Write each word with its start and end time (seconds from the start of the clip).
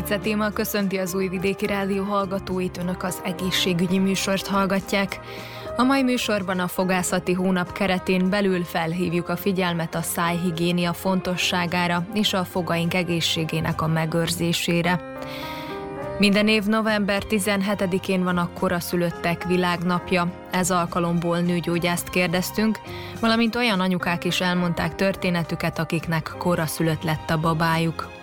Fice 0.00 0.18
téma 0.18 0.50
köszönti 0.50 0.98
az 0.98 1.14
Újvidéki 1.14 1.66
Rádió 1.66 2.04
hallgatóit, 2.04 2.78
önök 2.78 3.02
az 3.02 3.20
egészségügyi 3.24 3.98
műsort 3.98 4.46
hallgatják. 4.46 5.20
A 5.76 5.82
mai 5.82 6.02
műsorban 6.02 6.58
a 6.58 6.68
fogászati 6.68 7.32
hónap 7.32 7.72
keretén 7.72 8.30
belül 8.30 8.64
felhívjuk 8.64 9.28
a 9.28 9.36
figyelmet 9.36 9.94
a 9.94 10.02
szájhigiénia 10.02 10.92
fontosságára 10.92 12.06
és 12.14 12.32
a 12.32 12.44
fogaink 12.44 12.94
egészségének 12.94 13.82
a 13.82 13.86
megőrzésére. 13.86 15.00
Minden 16.18 16.48
év 16.48 16.64
november 16.64 17.22
17-én 17.28 18.24
van 18.24 18.38
a 18.38 18.50
koraszülöttek 18.58 19.44
világnapja. 19.44 20.32
Ez 20.50 20.70
alkalomból 20.70 21.38
nőgyógyászt 21.38 22.08
kérdeztünk, 22.08 22.78
valamint 23.20 23.56
olyan 23.56 23.80
anyukák 23.80 24.24
is 24.24 24.40
elmondták 24.40 24.94
történetüket, 24.94 25.78
akiknek 25.78 26.34
koraszülött 26.38 27.02
lett 27.02 27.30
a 27.30 27.40
babájuk. 27.40 28.19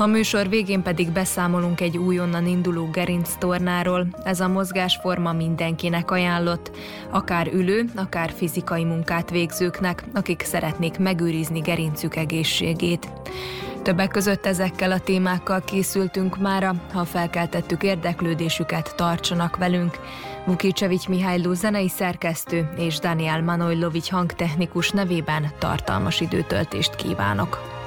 A 0.00 0.06
műsor 0.06 0.48
végén 0.48 0.82
pedig 0.82 1.10
beszámolunk 1.10 1.80
egy 1.80 1.98
újonnan 1.98 2.46
induló 2.46 2.90
gerinc 2.90 3.34
tornáról. 3.38 4.06
Ez 4.24 4.40
a 4.40 4.48
mozgásforma 4.48 5.32
mindenkinek 5.32 6.10
ajánlott, 6.10 6.70
akár 7.10 7.46
ülő, 7.52 7.84
akár 7.94 8.32
fizikai 8.36 8.84
munkát 8.84 9.30
végzőknek, 9.30 10.04
akik 10.14 10.42
szeretnék 10.42 10.98
megőrizni 10.98 11.60
gerincük 11.60 12.16
egészségét. 12.16 13.12
Többek 13.82 14.10
között 14.10 14.46
ezekkel 14.46 14.92
a 14.92 15.00
témákkal 15.00 15.64
készültünk 15.64 16.38
mára, 16.38 16.74
ha 16.92 17.04
felkeltettük 17.04 17.82
érdeklődésüket, 17.82 18.94
tartsanak 18.96 19.56
velünk. 19.56 19.98
Vukicsevics 20.46 21.08
Mihályló 21.08 21.52
zenei 21.52 21.88
szerkesztő 21.88 22.68
és 22.76 22.98
Daniel 22.98 23.42
Manojlovics 23.42 24.10
hangtechnikus 24.10 24.90
nevében 24.90 25.50
tartalmas 25.58 26.20
időtöltést 26.20 26.94
kívánok. 26.94 27.79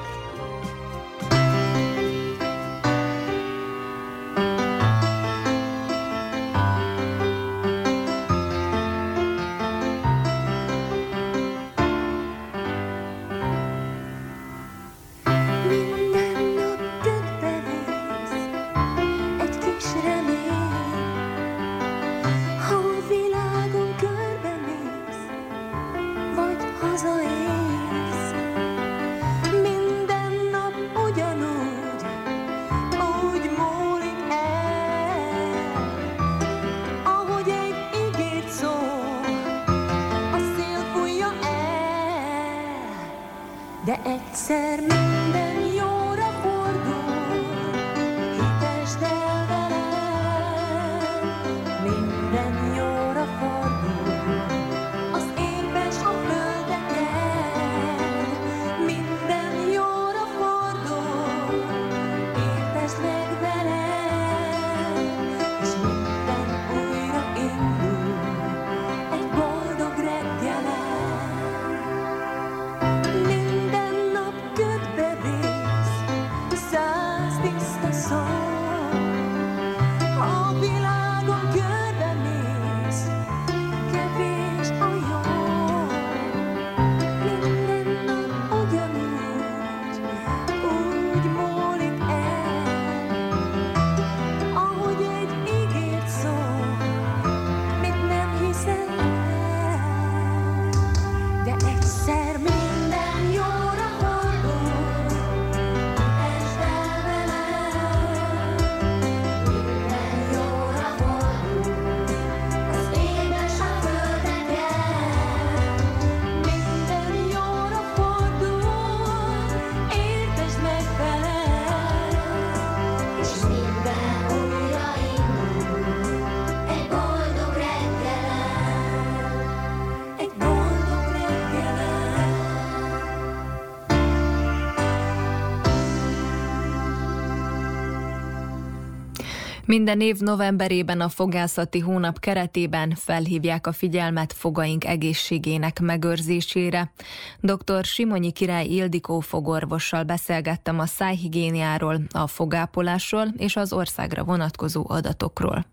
Minden 139.73 140.01
év 140.01 140.17
novemberében 140.19 141.01
a 141.01 141.09
fogászati 141.09 141.79
hónap 141.79 142.19
keretében 142.19 142.93
felhívják 142.95 143.67
a 143.67 143.71
figyelmet 143.71 144.33
fogaink 144.33 144.85
egészségének 144.85 145.79
megőrzésére. 145.79 146.91
Dr. 147.39 147.83
Simonyi 147.83 148.31
Király 148.31 148.65
Ildikó 148.65 149.19
fogorvossal 149.19 150.03
beszélgettem 150.03 150.79
a 150.79 150.85
szájhigiéniáról, 150.85 152.01
a 152.09 152.27
fogápolásról 152.27 153.27
és 153.37 153.55
az 153.55 153.73
országra 153.73 154.23
vonatkozó 154.23 154.85
adatokról. 154.87 155.65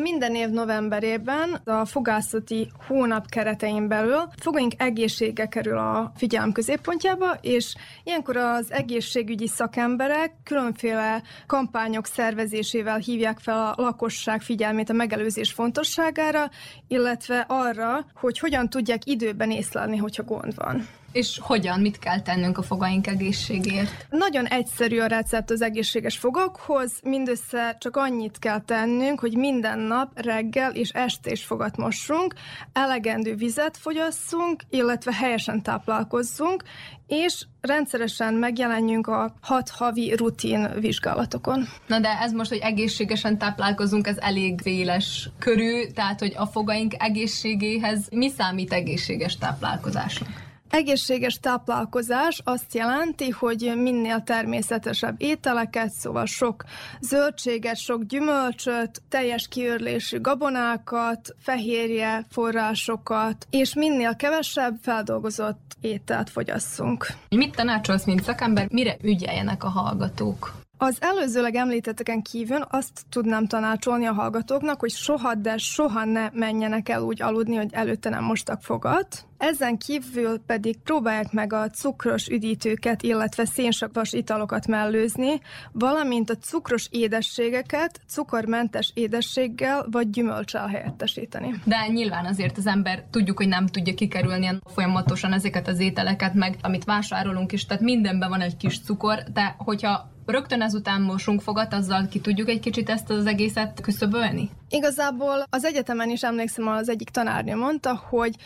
Minden 0.00 0.34
év 0.34 0.48
novemberében 0.48 1.60
a 1.64 1.84
fogászati 1.84 2.70
hónap 2.86 3.28
keretein 3.28 3.88
belül 3.88 4.28
fogaink 4.40 4.72
egészsége 4.76 5.46
kerül 5.46 5.78
a 5.78 6.12
figyelem 6.16 6.52
középpontjába, 6.52 7.38
és 7.40 7.74
ilyenkor 8.04 8.36
az 8.36 8.72
egészségügyi 8.72 9.46
szakemberek 9.46 10.32
különféle 10.44 11.22
kampányok 11.46 12.06
szervezésével 12.06 12.98
hívják 12.98 13.38
fel 13.38 13.58
a 13.66 13.82
lakosság 13.82 14.42
figyelmét 14.42 14.90
a 14.90 14.92
megelőzés 14.92 15.52
fontosságára, 15.52 16.50
illetve 16.88 17.44
arra, 17.48 18.06
hogy 18.14 18.38
hogyan 18.38 18.68
tudják 18.68 19.06
időben 19.06 19.50
észlelni, 19.50 19.96
hogyha 19.96 20.22
gond 20.22 20.54
van. 20.54 20.86
És 21.12 21.38
hogyan, 21.42 21.80
mit 21.80 21.98
kell 21.98 22.22
tennünk 22.22 22.58
a 22.58 22.62
fogaink 22.62 23.06
egészségért? 23.06 24.06
Nagyon 24.10 24.46
egyszerű 24.46 24.98
a 24.98 25.06
recept 25.06 25.50
az 25.50 25.62
egészséges 25.62 26.16
fogakhoz, 26.16 26.92
mindössze 27.02 27.76
csak 27.78 27.96
annyit 27.96 28.38
kell 28.38 28.60
tennünk, 28.60 29.20
hogy 29.20 29.36
minden 29.36 29.78
nap 29.78 30.20
reggel 30.20 30.70
és 30.70 30.90
este 30.90 31.30
is 31.30 31.44
fogat 31.44 31.76
mossunk, 31.76 32.34
elegendő 32.72 33.34
vizet 33.34 33.76
fogyasszunk, 33.76 34.62
illetve 34.70 35.12
helyesen 35.14 35.62
táplálkozzunk, 35.62 36.62
és 37.06 37.44
rendszeresen 37.60 38.34
megjelenjünk 38.34 39.06
a 39.06 39.34
hat 39.40 39.68
havi 39.68 40.14
rutin 40.14 40.68
vizsgálatokon. 40.80 41.68
Na 41.86 41.98
de 41.98 42.18
ez 42.20 42.32
most, 42.32 42.50
hogy 42.50 42.58
egészségesen 42.58 43.38
táplálkozunk, 43.38 44.06
ez 44.06 44.18
elég 44.18 44.60
széles 44.62 45.28
körű, 45.38 45.86
tehát 45.94 46.18
hogy 46.18 46.32
a 46.36 46.46
fogaink 46.46 46.94
egészségéhez 46.98 48.08
mi 48.10 48.28
számít 48.28 48.72
egészséges 48.72 49.36
táplálkozásnak? 49.36 50.51
Egészséges 50.72 51.38
táplálkozás 51.40 52.40
azt 52.44 52.74
jelenti, 52.74 53.30
hogy 53.30 53.72
minél 53.76 54.22
természetesebb 54.22 55.14
ételeket, 55.18 55.90
szóval 55.90 56.26
sok 56.26 56.64
zöldséget, 57.00 57.76
sok 57.76 58.02
gyümölcsöt, 58.02 59.02
teljes 59.08 59.48
kiörlésű 59.48 60.20
gabonákat, 60.20 61.34
fehérje 61.38 62.26
forrásokat, 62.30 63.46
és 63.50 63.74
minél 63.74 64.16
kevesebb 64.16 64.76
feldolgozott 64.82 65.76
ételt 65.80 66.30
fogyasszunk. 66.30 67.06
Mit 67.28 67.54
tanácsolsz, 67.54 68.04
mint 68.04 68.22
szakember, 68.22 68.66
mire 68.70 68.96
ügyeljenek 69.02 69.64
a 69.64 69.68
hallgatók? 69.68 70.52
Az 70.82 70.96
előzőleg 71.00 71.54
említetteken 71.54 72.22
kívül 72.22 72.60
azt 72.70 73.04
tudnám 73.08 73.46
tanácsolni 73.46 74.06
a 74.06 74.12
hallgatóknak, 74.12 74.80
hogy 74.80 74.90
soha, 74.90 75.34
de 75.34 75.56
soha 75.56 76.04
ne 76.04 76.30
menjenek 76.32 76.88
el 76.88 77.02
úgy 77.02 77.22
aludni, 77.22 77.56
hogy 77.56 77.72
előtte 77.72 78.08
nem 78.08 78.24
mostak 78.24 78.62
fogat. 78.62 79.26
Ezen 79.38 79.78
kívül 79.78 80.38
pedig 80.46 80.78
próbálják 80.78 81.32
meg 81.32 81.52
a 81.52 81.68
cukros 81.70 82.28
üdítőket, 82.28 83.02
illetve 83.02 83.44
szénsavas 83.44 84.12
italokat 84.12 84.66
mellőzni, 84.66 85.40
valamint 85.72 86.30
a 86.30 86.36
cukros 86.36 86.88
édességeket 86.90 88.00
cukormentes 88.06 88.90
édességgel 88.94 89.86
vagy 89.90 90.10
gyümölcsel 90.10 90.66
helyettesíteni. 90.66 91.54
De 91.64 91.86
nyilván 91.88 92.26
azért 92.26 92.56
az 92.56 92.66
ember 92.66 93.04
tudjuk, 93.10 93.36
hogy 93.36 93.48
nem 93.48 93.66
tudja 93.66 93.94
kikerülni 93.94 94.58
folyamatosan 94.74 95.32
ezeket 95.32 95.68
az 95.68 95.80
ételeket, 95.80 96.34
meg 96.34 96.56
amit 96.62 96.84
vásárolunk 96.84 97.52
is, 97.52 97.66
tehát 97.66 97.82
mindenben 97.82 98.28
van 98.28 98.40
egy 98.40 98.56
kis 98.56 98.80
cukor, 98.80 99.18
de 99.32 99.54
hogyha 99.58 100.11
rögtön 100.26 100.62
ezután 100.62 101.02
mosunk 101.02 101.40
fogat, 101.40 101.72
azzal 101.72 102.06
ki 102.10 102.20
tudjuk 102.20 102.48
egy 102.48 102.60
kicsit 102.60 102.90
ezt 102.90 103.10
az 103.10 103.26
egészet 103.26 103.80
küszöbölni? 103.80 104.50
Igazából 104.68 105.44
az 105.50 105.64
egyetemen 105.64 106.10
is 106.10 106.22
emlékszem, 106.22 106.68
az 106.68 106.88
egyik 106.88 107.10
tanárnő 107.10 107.54
mondta, 107.54 108.00
hogy 108.08 108.36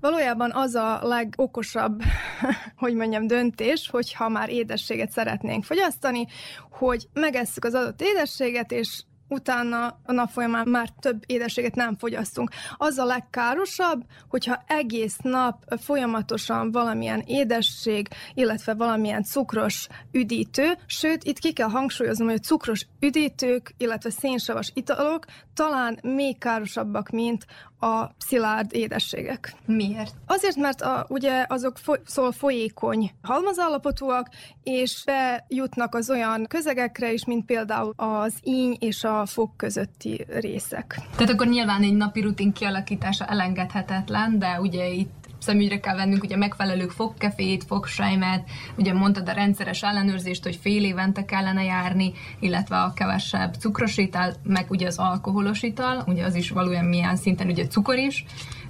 Valójában 0.00 0.52
az 0.52 0.74
a 0.74 0.98
legokosabb, 1.02 2.02
hogy 2.76 2.94
mondjam, 2.94 3.26
döntés, 3.26 3.88
hogyha 3.90 4.28
már 4.28 4.50
édességet 4.50 5.10
szeretnénk 5.10 5.64
fogyasztani, 5.64 6.26
hogy 6.70 7.08
megesszük 7.12 7.64
az 7.64 7.74
adott 7.74 8.02
édességet, 8.02 8.72
és 8.72 9.02
utána 9.28 9.98
a 10.04 10.12
nap 10.12 10.30
folyamán 10.30 10.68
már 10.68 10.88
több 11.00 11.22
édességet 11.26 11.74
nem 11.74 11.96
fogyasztunk. 11.96 12.50
Az 12.76 12.98
a 12.98 13.04
legkárosabb, 13.04 14.04
hogyha 14.28 14.64
egész 14.66 15.16
nap 15.22 15.74
folyamatosan 15.80 16.70
valamilyen 16.70 17.22
édesség, 17.26 18.08
illetve 18.34 18.74
valamilyen 18.74 19.22
cukros 19.22 19.88
üdítő, 20.12 20.78
sőt, 20.86 21.24
itt 21.24 21.38
ki 21.38 21.52
kell 21.52 21.68
hangsúlyoznom, 21.68 22.28
hogy 22.28 22.38
a 22.42 22.46
cukros 22.46 22.86
üdítők, 23.00 23.74
illetve 23.76 24.10
szénsavas 24.10 24.70
italok 24.74 25.24
talán 25.54 25.98
még 26.02 26.38
károsabbak, 26.38 27.10
mint 27.10 27.46
a 27.80 28.10
szilárd 28.18 28.74
édességek. 28.74 29.54
Miért? 29.66 30.14
Azért, 30.26 30.56
mert 30.56 30.80
a, 30.80 31.06
ugye 31.08 31.44
azok 31.48 31.78
foly, 31.78 32.00
szóval 32.04 32.32
folyékony 32.32 33.10
halmazállapotúak, 33.22 34.28
és 34.62 35.04
bejutnak 35.04 35.94
az 35.94 36.10
olyan 36.10 36.46
közegekre 36.48 37.12
is, 37.12 37.24
mint 37.24 37.44
például 37.44 37.92
az 37.96 38.34
íny 38.42 38.76
és 38.80 39.04
a 39.04 39.26
fog 39.26 39.50
közötti 39.56 40.26
részek. 40.28 41.00
Tehát 41.16 41.32
akkor 41.32 41.46
nyilván 41.46 41.82
egy 41.82 41.96
napi 41.96 42.20
rutin 42.20 42.52
kialakítása 42.52 43.26
elengedhetetlen, 43.26 44.38
de 44.38 44.60
ugye 44.60 44.86
itt 44.86 45.17
szemügyre 45.38 45.80
kell 45.80 45.96
vennünk 45.96 46.22
ugye 46.22 46.36
megfelelő 46.36 46.86
fogkefét, 46.86 47.64
fogsejmet, 47.64 48.50
ugye 48.76 48.92
mondtad 48.92 49.28
a 49.28 49.32
rendszeres 49.32 49.82
ellenőrzést, 49.82 50.44
hogy 50.44 50.56
fél 50.56 50.84
évente 50.84 51.24
kellene 51.24 51.64
járni, 51.64 52.12
illetve 52.40 52.76
a 52.76 52.92
kevesebb 52.92 53.54
cukros 53.54 53.96
ital, 53.96 54.34
meg 54.42 54.70
ugye 54.70 54.86
az 54.86 54.98
alkoholos 54.98 55.62
ital, 55.62 56.04
ugye 56.06 56.24
az 56.24 56.34
is 56.34 56.50
valójában 56.50 56.88
milyen 56.88 57.16
szinten 57.16 57.48
ugye 57.48 57.66
cukor 57.66 57.96
is, 57.96 58.24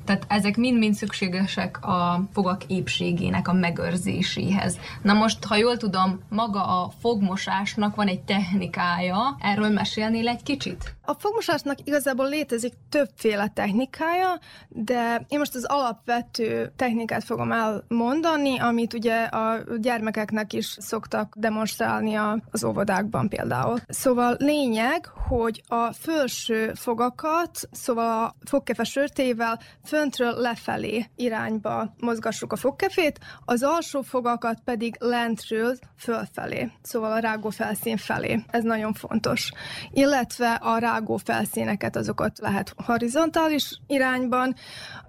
tehát 0.08 0.24
ezek 0.28 0.56
mind-mind 0.56 0.94
szükségesek 0.94 1.86
a 1.86 2.28
fogak 2.32 2.64
épségének 2.66 3.48
a 3.48 3.52
megőrzéséhez. 3.52 4.78
Na 5.02 5.12
most, 5.12 5.44
ha 5.44 5.56
jól 5.56 5.76
tudom, 5.76 6.20
maga 6.28 6.82
a 6.82 6.90
fogmosásnak 7.00 7.94
van 7.94 8.06
egy 8.06 8.20
technikája, 8.20 9.36
erről 9.40 9.68
mesélnél 9.68 10.28
egy 10.28 10.42
kicsit? 10.42 10.97
A 11.08 11.14
fogmosásnak 11.18 11.78
igazából 11.84 12.28
létezik 12.28 12.72
többféle 12.88 13.48
technikája, 13.54 14.38
de 14.68 15.24
én 15.28 15.38
most 15.38 15.54
az 15.54 15.64
alapvető 15.64 16.72
technikát 16.76 17.24
fogom 17.24 17.52
elmondani, 17.52 18.58
amit 18.58 18.92
ugye 18.92 19.22
a 19.22 19.58
gyermekeknek 19.78 20.52
is 20.52 20.76
szoktak 20.78 21.34
demonstrálni 21.36 22.14
az 22.50 22.64
óvodákban 22.64 23.28
például. 23.28 23.78
Szóval 23.88 24.36
lényeg, 24.38 25.06
hogy 25.28 25.62
a 25.68 25.92
felső 25.92 26.72
fogakat, 26.74 27.60
szóval 27.70 28.24
a 28.24 28.34
fogkefe 28.44 28.84
sörtével 28.84 29.60
föntről 29.84 30.32
lefelé 30.32 31.10
irányba 31.16 31.94
mozgassuk 32.00 32.52
a 32.52 32.56
fogkefét, 32.56 33.18
az 33.44 33.62
alsó 33.62 34.02
fogakat 34.02 34.58
pedig 34.64 34.96
lentről 34.98 35.76
fölfelé, 35.98 36.70
szóval 36.82 37.12
a 37.12 37.18
rágó 37.18 37.48
felszín 37.48 37.96
felé. 37.96 38.44
Ez 38.50 38.62
nagyon 38.62 38.92
fontos. 38.92 39.50
Illetve 39.90 40.52
a 40.52 40.78
rágó 40.78 40.96
felszíneket, 41.24 41.96
azokat 41.96 42.38
lehet 42.38 42.74
horizontális 42.76 43.80
irányban, 43.86 44.54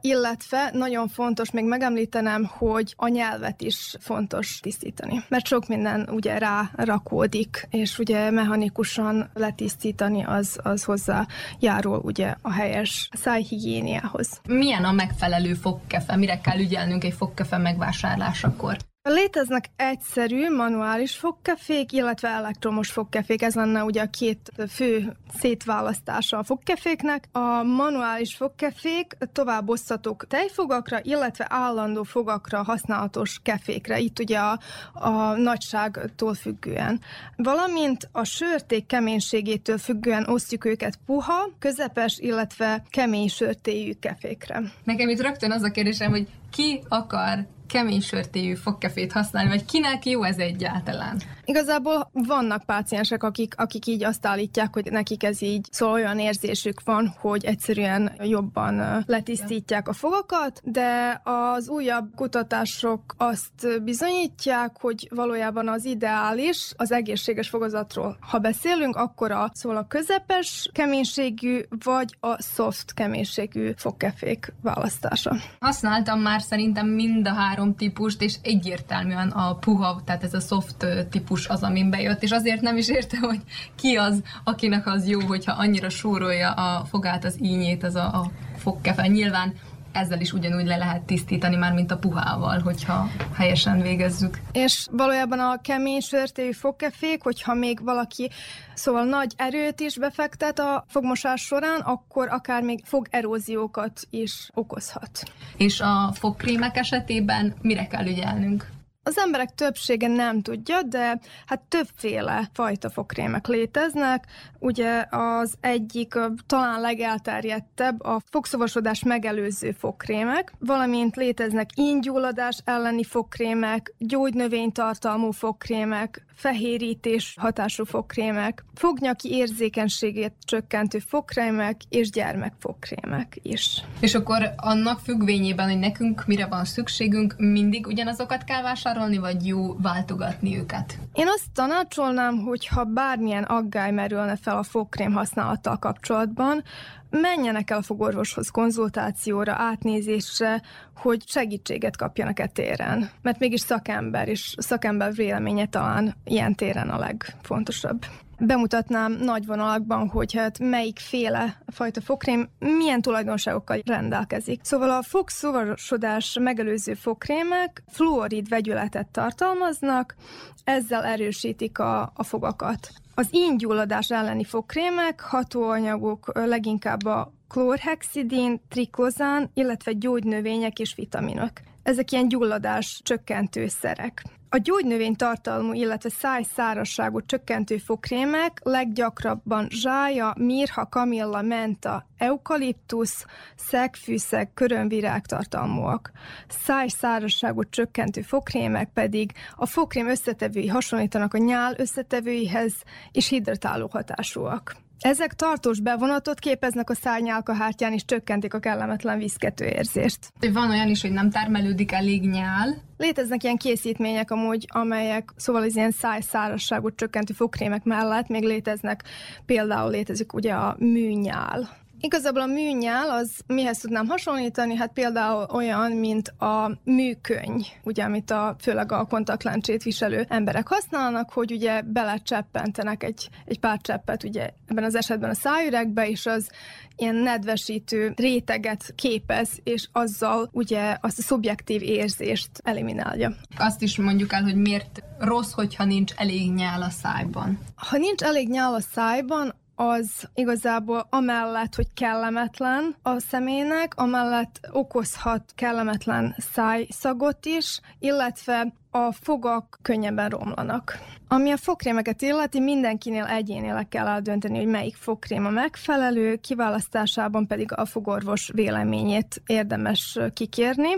illetve 0.01 0.69
nagyon 0.73 1.07
fontos 1.07 1.51
még 1.51 1.65
megemlítenem, 1.65 2.45
hogy 2.45 2.93
a 2.97 3.07
nyelvet 3.07 3.61
is 3.61 3.95
fontos 3.99 4.59
tisztítani, 4.59 5.23
mert 5.27 5.45
sok 5.45 5.67
minden 5.67 6.09
ugye 6.11 6.37
rá 6.37 6.69
rakódik, 6.75 7.67
és 7.69 7.99
ugye 7.99 8.29
mechanikusan 8.29 9.29
letisztítani 9.33 10.23
az, 10.23 10.59
az 10.63 10.83
hozzá 10.83 11.27
járul 11.59 11.99
ugye 12.03 12.35
a 12.41 12.51
helyes 12.51 13.09
szájhigiéniához. 13.11 14.41
Milyen 14.47 14.83
a 14.83 14.91
megfelelő 14.91 15.53
fogkefe? 15.53 16.15
Mire 16.15 16.41
kell 16.41 16.59
ügyelnünk 16.59 17.03
egy 17.03 17.13
fogkefe 17.13 17.57
megvásárlásakor? 17.57 18.77
Léteznek 19.03 19.69
egyszerű 19.75 20.49
manuális 20.49 21.15
fogkefék, 21.15 21.91
illetve 21.91 22.27
elektromos 22.27 22.91
fogkefék, 22.91 23.41
ez 23.41 23.55
lenne 23.55 23.83
ugye 23.83 24.01
a 24.01 24.09
két 24.09 24.51
fő 24.69 25.15
szétválasztása 25.39 26.37
a 26.37 26.43
fogkeféknek. 26.43 27.27
A 27.31 27.63
manuális 27.63 28.35
fogkefék 28.35 29.17
továbbosztatók 29.31 30.27
tejfogakra, 30.27 30.99
illetve 31.01 31.45
állandó 31.49 32.03
fogakra 32.03 32.63
használatos 32.63 33.39
kefékre, 33.43 33.99
itt 33.99 34.19
ugye 34.19 34.39
a, 34.39 34.59
a 34.93 35.35
nagyságtól 35.35 36.33
függően. 36.33 37.01
Valamint 37.35 38.09
a 38.11 38.23
sörték 38.23 38.85
keménységétől 38.85 39.77
függően 39.77 40.27
osztjuk 40.29 40.65
őket 40.65 40.99
puha, 41.05 41.49
közepes, 41.59 42.17
illetve 42.17 42.83
kemény 42.89 43.27
sörtéjű 43.27 43.93
kefékre. 43.99 44.61
Nekem 44.83 45.09
itt 45.09 45.21
rögtön 45.21 45.51
az 45.51 45.63
a 45.63 45.71
kérdésem, 45.71 46.09
hogy 46.09 46.27
ki 46.51 46.81
akar 46.87 47.47
kemény 47.69 48.01
sörtéjű 48.01 48.53
fogkefét 48.53 49.11
használni, 49.11 49.49
vagy 49.49 49.65
kinek 49.65 50.05
jó 50.05 50.23
ez 50.23 50.37
egyáltalán? 50.37 51.21
Igazából 51.45 52.09
vannak 52.13 52.63
páciensek, 52.63 53.23
akik, 53.23 53.53
akik 53.57 53.85
így 53.85 54.03
azt 54.03 54.25
állítják, 54.25 54.73
hogy 54.73 54.91
nekik 54.91 55.23
ez 55.23 55.41
így, 55.41 55.67
szóval 55.71 55.95
olyan 55.95 56.19
érzésük 56.19 56.81
van, 56.83 57.15
hogy 57.19 57.45
egyszerűen 57.45 58.11
jobban 58.23 59.03
letisztítják 59.05 59.87
a 59.87 59.93
fogakat, 59.93 60.61
de 60.63 61.21
az 61.23 61.69
újabb 61.69 62.15
kutatások 62.15 63.01
azt 63.17 63.83
bizonyítják, 63.83 64.75
hogy 64.79 65.07
valójában 65.15 65.67
az 65.67 65.85
ideális 65.85 66.73
az 66.77 66.91
egészséges 66.91 67.49
fogazatról. 67.49 68.17
Ha 68.19 68.37
beszélünk, 68.37 68.95
akkor 68.95 69.31
a, 69.31 69.51
szóval 69.53 69.77
a 69.77 69.87
közepes 69.87 70.69
keménységű, 70.73 71.59
vagy 71.83 72.15
a 72.19 72.41
soft 72.41 72.93
keménységű 72.93 73.71
fogkefék 73.75 74.53
választása. 74.61 75.35
Használtam 75.59 76.19
már 76.19 76.41
szerintem 76.41 76.87
mind 76.87 77.27
a 77.27 77.33
három 77.33 77.58
három 77.59 77.75
típust, 77.75 78.21
és 78.21 78.35
egyértelműen 78.41 79.29
a 79.29 79.55
puha, 79.55 80.01
tehát 80.05 80.23
ez 80.23 80.33
a 80.33 80.39
soft 80.39 80.85
típus 81.09 81.47
az, 81.47 81.63
amin 81.63 81.89
bejött, 81.89 82.23
és 82.23 82.31
azért 82.31 82.61
nem 82.61 82.77
is 82.77 82.89
érte, 82.89 83.17
hogy 83.17 83.41
ki 83.75 83.95
az, 83.95 84.21
akinek 84.43 84.87
az 84.87 85.07
jó, 85.07 85.19
hogyha 85.19 85.51
annyira 85.51 85.89
súrolja 85.89 86.51
a 86.51 86.85
fogát, 86.85 87.25
az 87.25 87.37
ínyét, 87.41 87.83
az 87.83 87.95
a, 87.95 88.03
a 88.03 88.31
fogkefe. 88.57 89.07
Nyilván 89.07 89.53
ezzel 89.91 90.21
is 90.21 90.33
ugyanúgy 90.33 90.65
le 90.65 90.77
lehet 90.77 91.01
tisztítani, 91.01 91.55
már 91.55 91.73
mint 91.73 91.91
a 91.91 91.97
puhával, 91.97 92.59
hogyha 92.59 93.07
helyesen 93.33 93.81
végezzük. 93.81 94.39
És 94.51 94.87
valójában 94.91 95.39
a 95.39 95.61
kemény 95.61 95.99
sörtélyű 95.99 96.51
fogkefék, 96.51 97.23
hogyha 97.23 97.53
még 97.53 97.83
valaki 97.83 98.29
szóval 98.73 99.03
nagy 99.03 99.33
erőt 99.37 99.79
is 99.79 99.97
befektet 99.97 100.59
a 100.59 100.85
fogmosás 100.87 101.41
során, 101.41 101.79
akkor 101.79 102.27
akár 102.29 102.63
még 102.63 102.81
fogeróziókat 102.85 104.01
is 104.09 104.49
okozhat. 104.53 105.23
És 105.57 105.79
a 105.79 106.11
fogkrémek 106.13 106.77
esetében 106.77 107.53
mire 107.61 107.87
kell 107.87 108.05
ügyelnünk? 108.05 108.67
Az 109.09 109.17
emberek 109.17 109.55
többsége 109.55 110.07
nem 110.07 110.41
tudja, 110.41 110.81
de 110.81 111.19
hát 111.45 111.61
többféle 111.67 112.49
fajta 112.53 112.89
fogkrémek 112.89 113.47
léteznek. 113.47 114.25
Ugye 114.59 115.05
az 115.09 115.53
egyik 115.61 116.13
talán 116.45 116.81
legelterjedtebb 116.81 118.03
a 118.03 118.21
fogszavasodás 118.29 119.03
megelőző 119.03 119.71
fogkrémek, 119.71 120.53
valamint 120.59 121.15
léteznek 121.15 121.69
ingyulladás 121.75 122.57
elleni 122.65 123.03
fogkrémek, 123.03 123.93
gyógynövénytartalmú 123.97 125.31
fogkrémek, 125.31 126.25
fehérítés 126.39 127.35
hatású 127.39 127.83
fogkrémek, 127.83 128.63
fognyaki 128.75 129.29
érzékenységét 129.31 130.33
csökkentő 130.45 130.99
fogkrémek 130.99 131.81
és 131.89 132.09
gyermekfogkrémek 132.09 133.37
is. 133.41 133.83
És 133.99 134.15
akkor 134.15 134.53
annak 134.55 134.99
függvényében, 134.99 135.69
hogy 135.69 135.79
nekünk 135.79 136.23
mire 136.27 136.45
van 136.45 136.65
szükségünk, 136.65 137.35
mindig 137.37 137.87
ugyanazokat 137.87 138.43
kell 138.43 138.61
vásárolni, 138.61 138.98
vagy 139.19 139.47
jó 139.47 139.75
váltogatni 139.77 140.57
őket? 140.57 140.97
Én 141.13 141.27
azt 141.27 141.51
tanácsolnám, 141.53 142.37
hogy 142.37 142.67
ha 142.67 142.83
bármilyen 142.83 143.43
aggály 143.43 143.91
merülne 143.91 144.35
fel 144.35 144.57
a 144.57 144.63
fogkrém 144.63 145.11
használattal 145.11 145.77
kapcsolatban, 145.77 146.63
menjenek 147.09 147.69
el 147.69 147.77
a 147.77 147.81
fogorvoshoz 147.81 148.49
konzultációra, 148.49 149.53
átnézésre, 149.57 150.61
hogy 150.95 151.23
segítséget 151.27 151.97
kapjanak 151.97 152.39
e 152.39 152.47
téren. 152.47 153.09
Mert 153.21 153.39
mégis 153.39 153.61
szakember, 153.61 154.27
és 154.27 154.53
szakember 154.57 155.13
véleménye 155.13 155.65
talán 155.65 156.15
ilyen 156.23 156.55
téren 156.55 156.89
a 156.89 156.99
legfontosabb. 156.99 158.05
Bemutatnám 158.39 159.11
nagy 159.11 159.45
vonalakban, 159.45 160.07
hogy 160.09 160.33
hát 160.33 160.59
melyik 160.59 160.99
féle 160.99 161.61
fajta 161.67 162.01
fogkrém 162.01 162.49
milyen 162.59 163.01
tulajdonságokkal 163.01 163.79
rendelkezik. 163.85 164.59
Szóval 164.63 164.89
a 164.89 165.01
fogszorosodás 165.01 166.37
megelőző 166.39 166.93
fogkrémek 166.93 167.83
fluorid 167.87 168.49
vegyületet 168.49 169.07
tartalmaznak, 169.07 170.15
ezzel 170.63 171.03
erősítik 171.03 171.79
a, 171.79 172.11
a 172.15 172.23
fogakat. 172.23 172.89
Az 173.15 173.27
ingyulladás 173.31 174.11
elleni 174.11 174.43
fogkrémek, 174.43 175.19
hatóanyagok 175.19 176.31
leginkább 176.33 177.05
a 177.05 177.31
klorhexidin, 177.47 178.61
trikozán, 178.69 179.51
illetve 179.53 179.91
gyógynövények 179.91 180.79
és 180.79 180.95
vitaminok. 180.95 181.51
Ezek 181.83 182.11
ilyen 182.11 182.27
gyulladás 182.27 183.01
csökkentő 183.03 183.67
szerek. 183.67 184.23
A 184.51 184.57
gyógynövény 184.57 185.15
tartalmú, 185.15 185.73
illetve 185.73 186.09
szájszárasságú 186.09 187.25
csökkentő 187.25 187.77
fogkrémek 187.77 188.59
leggyakrabban 188.63 189.67
zsája, 189.69 190.33
mirha, 190.37 190.89
kamilla, 190.89 191.41
menta, 191.41 192.05
eukaliptusz, 192.17 193.25
szegfűszeg, 193.55 194.53
körömvirág 194.53 195.25
tartalmúak. 195.25 196.11
Szájszárasságú 196.47 197.69
csökkentő 197.69 198.21
fogkrémek 198.21 198.89
pedig 198.93 199.31
a 199.55 199.65
fogkrém 199.65 200.07
összetevői 200.07 200.67
hasonlítanak 200.67 201.33
a 201.33 201.37
nyál 201.37 201.73
összetevőihez, 201.77 202.73
és 203.11 203.27
hidratáló 203.27 203.89
hatásúak. 203.91 204.75
Ezek 204.99 205.33
tartós 205.33 205.79
bevonatot 205.79 206.39
képeznek 206.39 206.89
a 206.89 206.93
szárnyálkahártyán, 206.93 207.93
és 207.93 208.05
csökkentik 208.05 208.53
a 208.53 208.59
kellemetlen 208.59 209.17
viszkető 209.17 209.65
érzést. 209.65 210.19
Van 210.53 210.69
olyan 210.69 210.89
is, 210.89 211.01
hogy 211.01 211.11
nem 211.11 211.29
termelődik 211.29 211.91
elég 211.91 212.29
nyál. 212.29 212.81
Léteznek 212.97 213.43
ilyen 213.43 213.57
készítmények 213.57 214.31
amúgy, 214.31 214.65
amelyek, 214.67 215.33
szóval 215.35 215.61
az 215.61 215.75
ilyen 215.75 215.91
szájszárasságot 215.91 216.95
csökkentő 216.95 217.33
fogkrémek 217.33 217.83
mellett 217.83 218.27
még 218.27 218.43
léteznek, 218.43 219.03
például 219.45 219.91
létezik 219.91 220.33
ugye 220.33 220.53
a 220.53 220.75
műnyál. 220.79 221.69
Igazából 222.01 222.41
a 222.41 222.45
műnyál 222.45 223.09
az 223.09 223.31
mihez 223.47 223.77
tudnám 223.77 224.07
hasonlítani? 224.07 224.75
Hát 224.75 224.93
például 224.93 225.47
olyan, 225.53 225.91
mint 225.91 226.27
a 226.27 226.79
műköny, 226.83 227.65
ugye, 227.83 228.03
amit 228.03 228.31
a, 228.31 228.55
főleg 228.59 228.91
a 228.91 229.05
kontaktlencsét 229.05 229.83
viselő 229.83 230.25
emberek 230.29 230.67
használnak, 230.67 231.29
hogy 231.29 231.51
ugye 231.51 231.81
belecseppentenek 231.81 233.03
egy, 233.03 233.29
egy 233.45 233.59
pár 233.59 233.81
cseppet, 233.81 234.23
ugye 234.23 234.49
ebben 234.67 234.83
az 234.83 234.95
esetben 234.95 235.29
a 235.29 235.33
szájüregbe, 235.33 236.09
és 236.09 236.25
az 236.25 236.49
ilyen 236.95 237.15
nedvesítő 237.15 238.13
réteget 238.15 238.93
képez, 238.95 239.49
és 239.63 239.87
azzal 239.91 240.49
ugye 240.51 240.97
azt 241.01 241.19
a 241.19 241.21
szubjektív 241.21 241.81
érzést 241.81 242.49
eliminálja. 242.63 243.35
Azt 243.57 243.81
is 243.81 243.97
mondjuk 243.97 244.33
el, 244.33 244.43
hogy 244.43 244.55
miért 244.55 245.03
rossz, 245.17 245.51
hogyha 245.51 245.83
nincs 245.83 246.11
elég 246.15 246.53
nyál 246.53 246.81
a 246.81 246.89
szájban. 246.89 247.59
Ha 247.75 247.97
nincs 247.97 248.21
elég 248.21 248.49
nyál 248.49 248.73
a 248.73 248.81
szájban, 248.81 249.53
az 249.81 250.29
igazából 250.33 251.07
amellett, 251.09 251.75
hogy 251.75 251.93
kellemetlen 251.93 252.95
a 253.01 253.19
személynek, 253.19 253.93
amellett 253.95 254.59
okozhat 254.71 255.43
kellemetlen 255.55 256.35
szájszagot 256.37 257.45
is, 257.45 257.79
illetve 257.99 258.73
a 258.91 259.11
fogak 259.11 259.79
könnyebben 259.81 260.29
romlanak. 260.29 260.97
Ami 261.31 261.51
a 261.51 261.57
fogkrémeket 261.57 262.21
illeti, 262.21 262.59
mindenkinél 262.59 263.25
egyénileg 263.25 263.87
kell 263.87 264.07
eldönteni, 264.07 264.57
hogy 264.57 264.67
melyik 264.67 264.95
fogkrém 264.95 265.45
a 265.45 265.49
megfelelő, 265.49 266.35
kiválasztásában 266.35 267.47
pedig 267.47 267.73
a 267.73 267.85
fogorvos 267.85 268.49
véleményét 268.53 269.41
érdemes 269.45 270.19
kikérni. 270.33 270.89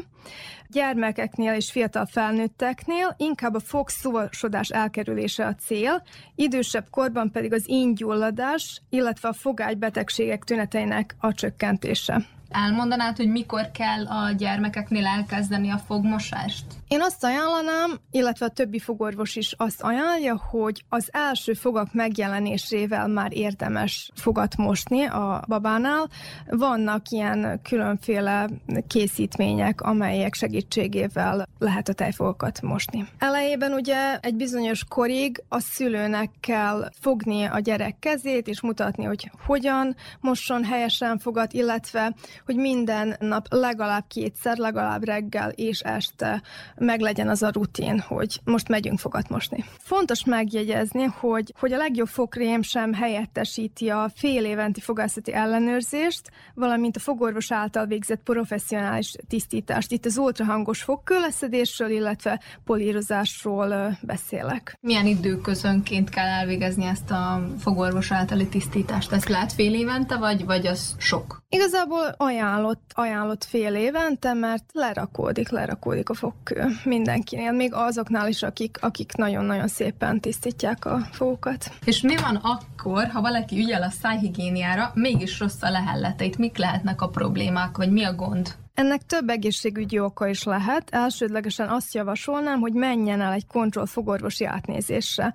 Gyermekeknél 0.68 1.54
és 1.54 1.72
fiatal 1.72 2.06
felnőtteknél 2.06 3.16
inkább 3.18 3.54
a 3.54 3.60
fogszúvasodás 3.60 4.70
elkerülése 4.70 5.46
a 5.46 5.56
cél, 5.56 6.04
idősebb 6.36 6.86
korban 6.90 7.32
pedig 7.32 7.54
az 7.54 7.64
ingyulladás, 7.68 8.82
illetve 8.90 9.28
a 9.28 9.34
fogálybetegségek 9.34 10.44
tüneteinek 10.44 11.16
a 11.20 11.34
csökkentése. 11.34 12.26
Elmondanád, 12.50 13.18
hogy 13.18 13.30
mikor 13.30 13.72
kell 13.72 14.06
a 14.06 14.32
gyermekeknél 14.32 15.06
elkezdeni 15.06 15.70
a 15.70 15.78
fogmosást? 15.78 16.66
Én 16.92 17.02
azt 17.02 17.24
ajánlanám, 17.24 18.00
illetve 18.10 18.46
a 18.46 18.50
többi 18.50 18.80
fogorvos 18.80 19.36
is 19.36 19.54
azt 19.58 19.82
ajánlja, 19.82 20.38
hogy 20.50 20.84
az 20.90 21.10
első 21.12 21.54
fogak 21.54 21.94
megjelenésével 21.94 23.08
már 23.08 23.38
érdemes 23.38 24.12
fogat 24.16 24.58
mosni 24.58 25.06
a 25.06 25.44
babánál. 25.48 26.10
Vannak 26.50 27.10
ilyen 27.10 27.60
különféle 27.64 28.50
készítmények, 28.88 29.82
amelyek 29.82 30.34
segítségével 30.34 31.48
lehet 31.60 31.90
a 31.90 31.94
tejfogakat 31.94 32.62
mosni. 32.62 33.08
Elejében 33.18 33.74
ugye 33.74 34.18
egy 34.20 34.36
bizonyos 34.36 34.84
korig 34.90 35.44
a 35.50 35.60
szülőnek 35.60 36.30
kell 36.40 36.90
fogni 37.00 37.44
a 37.44 37.60
gyerek 37.60 38.00
kezét, 38.00 38.48
és 38.48 38.62
mutatni, 38.62 39.04
hogy 39.04 39.32
hogyan 39.46 39.96
mosson 40.20 40.64
helyesen 40.64 41.18
fogat, 41.18 41.54
illetve 41.54 42.16
hogy 42.46 42.56
minden 42.56 43.16
nap 43.20 43.46
legalább 43.50 44.04
kétszer, 44.08 44.58
legalább 44.58 45.04
reggel 45.04 45.50
és 45.50 45.80
este 45.80 46.42
meglegyen 46.82 47.30
az 47.30 47.44
a 47.44 47.50
rutin, 47.54 48.00
hogy 48.00 48.40
most 48.44 48.68
megyünk 48.68 49.00
fogat 49.00 49.30
mosni. 49.30 49.66
Fontos 49.78 50.26
megjegyezni, 50.26 51.04
hogy, 51.04 51.54
hogy 51.60 51.74
a 51.74 51.78
legjobb 51.78 52.08
fogkrém 52.08 52.62
sem 52.62 52.94
helyettesíti 52.94 53.90
a 53.90 54.12
fél 54.16 54.46
éventi 54.46 54.80
fogászati 54.82 55.34
ellenőrzést, 55.34 56.22
valamint 56.54 56.96
a 56.96 57.00
fogorvos 57.00 57.52
által 57.52 57.86
végzett 57.86 58.24
professzionális 58.24 59.16
tisztítást. 59.28 59.92
Itt 59.92 60.06
az 60.06 60.18
ultrahangos 60.18 60.82
fogkőleszedésről, 60.82 61.90
illetve 61.90 62.42
polírozásról 62.66 63.98
beszélek. 64.02 64.78
Milyen 64.82 65.06
időközönként 65.06 66.10
kell 66.10 66.28
elvégezni 66.28 66.86
ezt 66.86 67.12
a 67.12 67.48
fogorvos 67.60 68.12
általi 68.12 68.48
tisztítást? 68.48 69.12
Ezt 69.12 69.30
lehet 69.30 69.54
fél 69.54 69.74
évente, 69.74 70.18
vagy, 70.18 70.46
vagy 70.46 70.68
az 70.68 70.96
sok? 70.98 71.42
Igazából 71.50 72.16
ajánlott, 72.18 72.92
ajánlott 72.94 73.44
fél 73.44 73.76
évente, 73.76 74.34
mert 74.34 74.64
lerakódik, 74.74 75.50
lerakódik 75.50 76.10
a 76.10 76.14
fogkő 76.14 76.71
mindenkinél, 76.84 77.52
még 77.52 77.74
azoknál 77.74 78.28
is, 78.28 78.44
akik, 78.44 78.78
akik 78.82 79.16
nagyon-nagyon 79.16 79.68
szépen 79.68 80.20
tisztítják 80.20 80.86
a 80.86 81.00
fogokat. 81.12 81.72
És 81.86 82.02
mi 82.02 82.16
van 82.16 82.36
akkor, 82.36 83.08
ha 83.08 83.22
valaki 83.22 83.58
ügyel 83.58 83.82
a 83.82 83.90
szájhigiéniára, 83.90 84.92
mégis 84.94 85.40
rossz 85.40 85.62
a 85.62 85.70
lehelleteit? 85.70 86.38
Mik 86.38 86.58
lehetnek 86.58 87.02
a 87.02 87.10
problémák, 87.10 87.78
vagy 87.78 87.92
mi 87.92 88.04
a 88.04 88.14
gond? 88.14 88.56
Ennek 88.74 89.06
több 89.06 89.30
egészségügyi 89.30 90.00
oka 90.00 90.28
is 90.28 90.44
lehet. 90.44 90.90
Elsődlegesen 90.90 91.70
azt 91.70 91.94
javasolnám, 91.94 92.60
hogy 92.60 92.74
menjen 92.74 93.22
el 93.22 93.32
egy 93.32 93.48
kontroll 93.48 93.86
fogorvosi 93.86 94.46
átnézésre. 94.46 95.34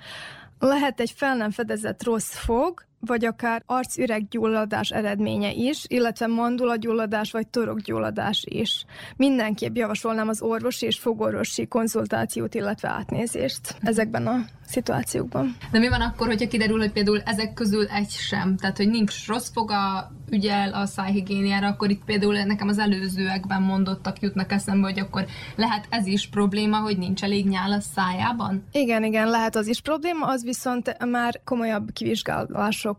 Lehet 0.59 1.01
egy 1.01 1.11
fel 1.17 1.37
nem 1.37 1.51
fedezett 1.51 2.05
rossz 2.05 2.35
fog, 2.35 2.85
vagy 3.01 3.25
akár 3.25 3.63
arcüreggyulladás 3.67 4.91
eredménye 4.91 5.53
is, 5.53 5.85
illetve 5.87 6.27
mandulagyulladás 6.27 7.31
vagy 7.31 7.49
torokgyulladás 7.49 8.45
is. 8.49 8.85
Mindenképp 9.17 9.77
javasolnám 9.77 10.29
az 10.29 10.43
orvosi 10.43 10.87
és 10.87 10.99
fogorvosi 10.99 11.67
konzultációt, 11.67 12.55
illetve 12.55 12.89
átnézést 12.89 13.77
ezekben 13.81 14.27
a 14.27 14.45
szituációkban. 14.67 15.57
De 15.71 15.79
mi 15.79 15.89
van 15.89 16.01
akkor, 16.01 16.27
hogyha 16.27 16.49
kiderül, 16.49 16.79
hogy 16.79 16.93
például 16.93 17.21
ezek 17.25 17.53
közül 17.53 17.87
egy 17.87 18.11
sem, 18.11 18.57
tehát 18.57 18.77
hogy 18.77 18.89
nincs 18.89 19.27
rossz 19.27 19.51
foga, 19.53 20.11
ügyel 20.31 20.73
a 20.73 20.87
szájhigiéniára, 20.87 21.67
akkor 21.67 21.91
itt 21.91 22.05
például 22.05 22.43
nekem 22.43 22.69
az 22.69 22.79
előzőekben 22.79 23.63
mondottak 23.63 24.21
jutnak 24.21 24.53
eszembe, 24.53 24.87
hogy 24.87 24.99
akkor 24.99 25.27
lehet 25.57 25.87
ez 25.91 26.07
is 26.07 26.29
probléma, 26.29 26.79
hogy 26.79 26.99
nincs 26.99 27.23
elég 27.23 27.49
nyál 27.49 27.73
a 27.73 27.81
szájában? 27.81 28.65
Igen, 28.73 29.05
igen, 29.05 29.29
lehet 29.29 29.57
az 29.57 29.67
is 29.67 29.81
probléma, 29.81 30.27
az 30.27 30.45
viszont 30.45 30.97
már 31.11 31.41
komolyabb 31.45 31.93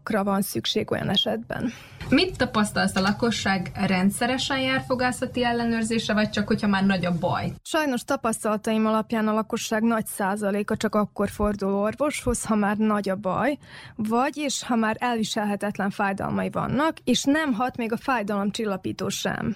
kivizsgálásokra 0.04 0.24
van 0.24 0.42
szükség 0.42 0.92
olyan 0.92 1.10
esetben. 1.10 1.72
Mit 2.10 2.38
tapasztalsz 2.38 2.96
a 2.96 3.02
lakosság 3.02 3.72
rendszeresen 3.74 4.60
jár 4.60 4.84
fogászati 4.88 5.44
ellenőrzésre, 5.44 6.14
vagy 6.14 6.30
csak 6.30 6.48
hogyha 6.48 6.68
már 6.68 6.86
nagy 6.86 7.06
a 7.06 7.18
baj? 7.20 7.52
Sajnos 7.62 8.04
tapasztalataim 8.04 8.86
alapján 8.86 9.28
a 9.28 9.34
lakosság 9.34 9.84
nagy 9.84 10.06
százaléka 10.06 10.78
csak 10.78 10.96
akkor 10.96 11.30
fordul 11.30 11.74
orvoshoz, 11.74 12.46
ha 12.46 12.56
már 12.56 12.78
nagy 12.78 13.10
a 13.10 13.16
baj, 13.16 13.58
vagy 13.96 14.38
és 14.38 14.64
ha 14.64 14.76
már 14.76 14.96
elviselhetetlen 15.00 15.90
fájdalmai 15.90 16.50
vannak, 16.50 16.98
és 17.04 17.24
nem 17.24 17.54
hat 17.54 17.78
még 17.78 17.92
a 17.92 17.98
fájdalomcsillapító 17.98 19.10
sem. 19.10 19.56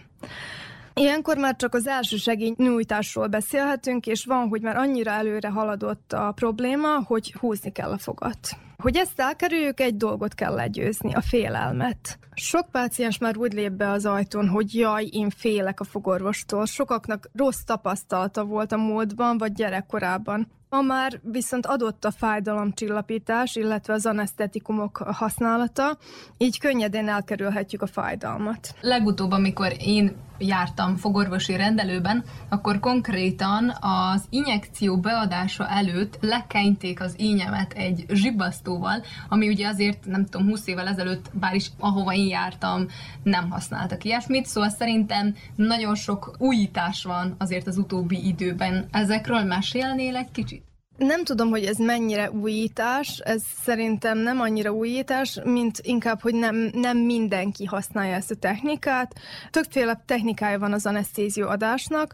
Ilyenkor 0.94 1.38
már 1.38 1.56
csak 1.56 1.74
az 1.74 1.88
első 1.88 2.18
segély 2.18 2.54
nyújtásról 2.58 3.28
beszélhetünk, 3.28 4.08
és 4.08 4.26
van, 4.26 4.48
hogy 4.48 4.62
már 4.62 4.78
annyira 4.78 5.12
előre 5.12 5.50
haladott 5.50 6.14
a 6.14 6.32
probléma, 6.36 7.04
hogy 7.06 7.36
húzni 7.40 7.72
kell 7.72 7.92
a 7.92 7.98
fogat. 7.98 8.38
Hogy 8.78 8.96
ezt 8.96 9.20
elkerüljük, 9.20 9.80
egy 9.80 9.98
dolgot 9.98 10.34
kell 10.34 10.54
legyőzni, 10.54 11.14
a 11.14 11.22
félelmet. 11.22 12.20
Sok 12.34 12.72
páciens 12.72 13.18
már 13.18 13.38
úgy 13.38 13.54
lép 13.54 13.72
be 13.72 13.90
az 13.90 14.06
ajtón, 14.06 14.48
hogy 14.48 14.76
jaj, 14.76 15.06
én 15.12 15.30
félek 15.30 15.80
a 15.80 15.84
fogorvostól. 15.84 16.66
Sokaknak 16.66 17.30
rossz 17.34 17.62
tapasztalata 17.66 18.46
volt 18.46 18.72
a 18.72 18.78
módban, 18.78 19.38
vagy 19.38 19.52
gyerekkorában. 19.52 20.48
Ma 20.72 20.82
már 20.82 21.20
viszont 21.24 21.66
adott 21.66 22.06
a 22.06 22.12
fájdalomcsillapítás, 22.12 23.56
illetve 23.56 23.94
az 23.94 24.06
anesztetikumok 24.06 24.98
használata, 24.98 25.98
így 26.38 26.60
könnyedén 26.60 27.08
elkerülhetjük 27.08 27.82
a 27.82 27.88
fájdalmat. 27.88 28.76
Legutóbb, 28.82 29.32
amikor 29.32 29.74
én 29.80 30.16
jártam 30.42 30.96
fogorvosi 30.96 31.56
rendelőben, 31.56 32.24
akkor 32.50 32.80
konkrétan 32.80 33.74
az 33.80 34.24
injekció 34.30 35.00
beadása 35.00 35.68
előtt 35.68 36.18
lekenyték 36.22 37.02
az 37.02 37.14
ínyemet 37.18 37.74
egy 37.74 38.06
zsibasztóval, 38.10 39.04
ami 39.30 39.48
ugye 39.48 39.68
azért, 39.68 40.06
nem 40.06 40.26
tudom, 40.26 40.48
20 40.48 40.68
évvel 40.68 40.88
ezelőtt, 40.88 41.30
bár 41.34 41.56
is 41.56 41.72
ahova 41.80 42.14
én 42.14 42.28
jártam, 42.28 42.88
nem 43.24 43.50
használtak 43.50 44.04
ilyesmit, 44.04 44.46
szóval 44.46 44.70
szerintem 44.70 45.36
nagyon 45.56 45.96
sok 45.96 46.36
újítás 46.38 47.04
van 47.04 47.36
azért 47.38 47.68
az 47.68 47.78
utóbbi 47.78 48.28
időben. 48.28 48.88
Ezekről 48.92 49.44
mesélnél 49.44 50.16
egy 50.16 50.32
kicsit? 50.32 50.61
Nem 51.02 51.24
tudom, 51.24 51.50
hogy 51.50 51.66
ez 51.66 51.78
mennyire 51.78 52.32
újítás, 52.32 53.20
ez 53.24 53.42
szerintem 53.64 54.18
nem 54.18 54.40
annyira 54.40 54.72
újítás, 54.72 55.40
mint 55.44 55.80
inkább, 55.82 56.22
hogy 56.22 56.34
nem, 56.34 56.70
nem 56.74 56.98
mindenki 56.98 57.66
használja 57.66 58.16
ezt 58.16 58.32
a 58.32 58.36
technikát. 58.36 59.14
Többféle 59.50 60.04
technikája 60.06 60.60
van 60.60 60.74
az 60.74 60.86
anesztézió 60.86 61.48
adásnak, 61.48 62.14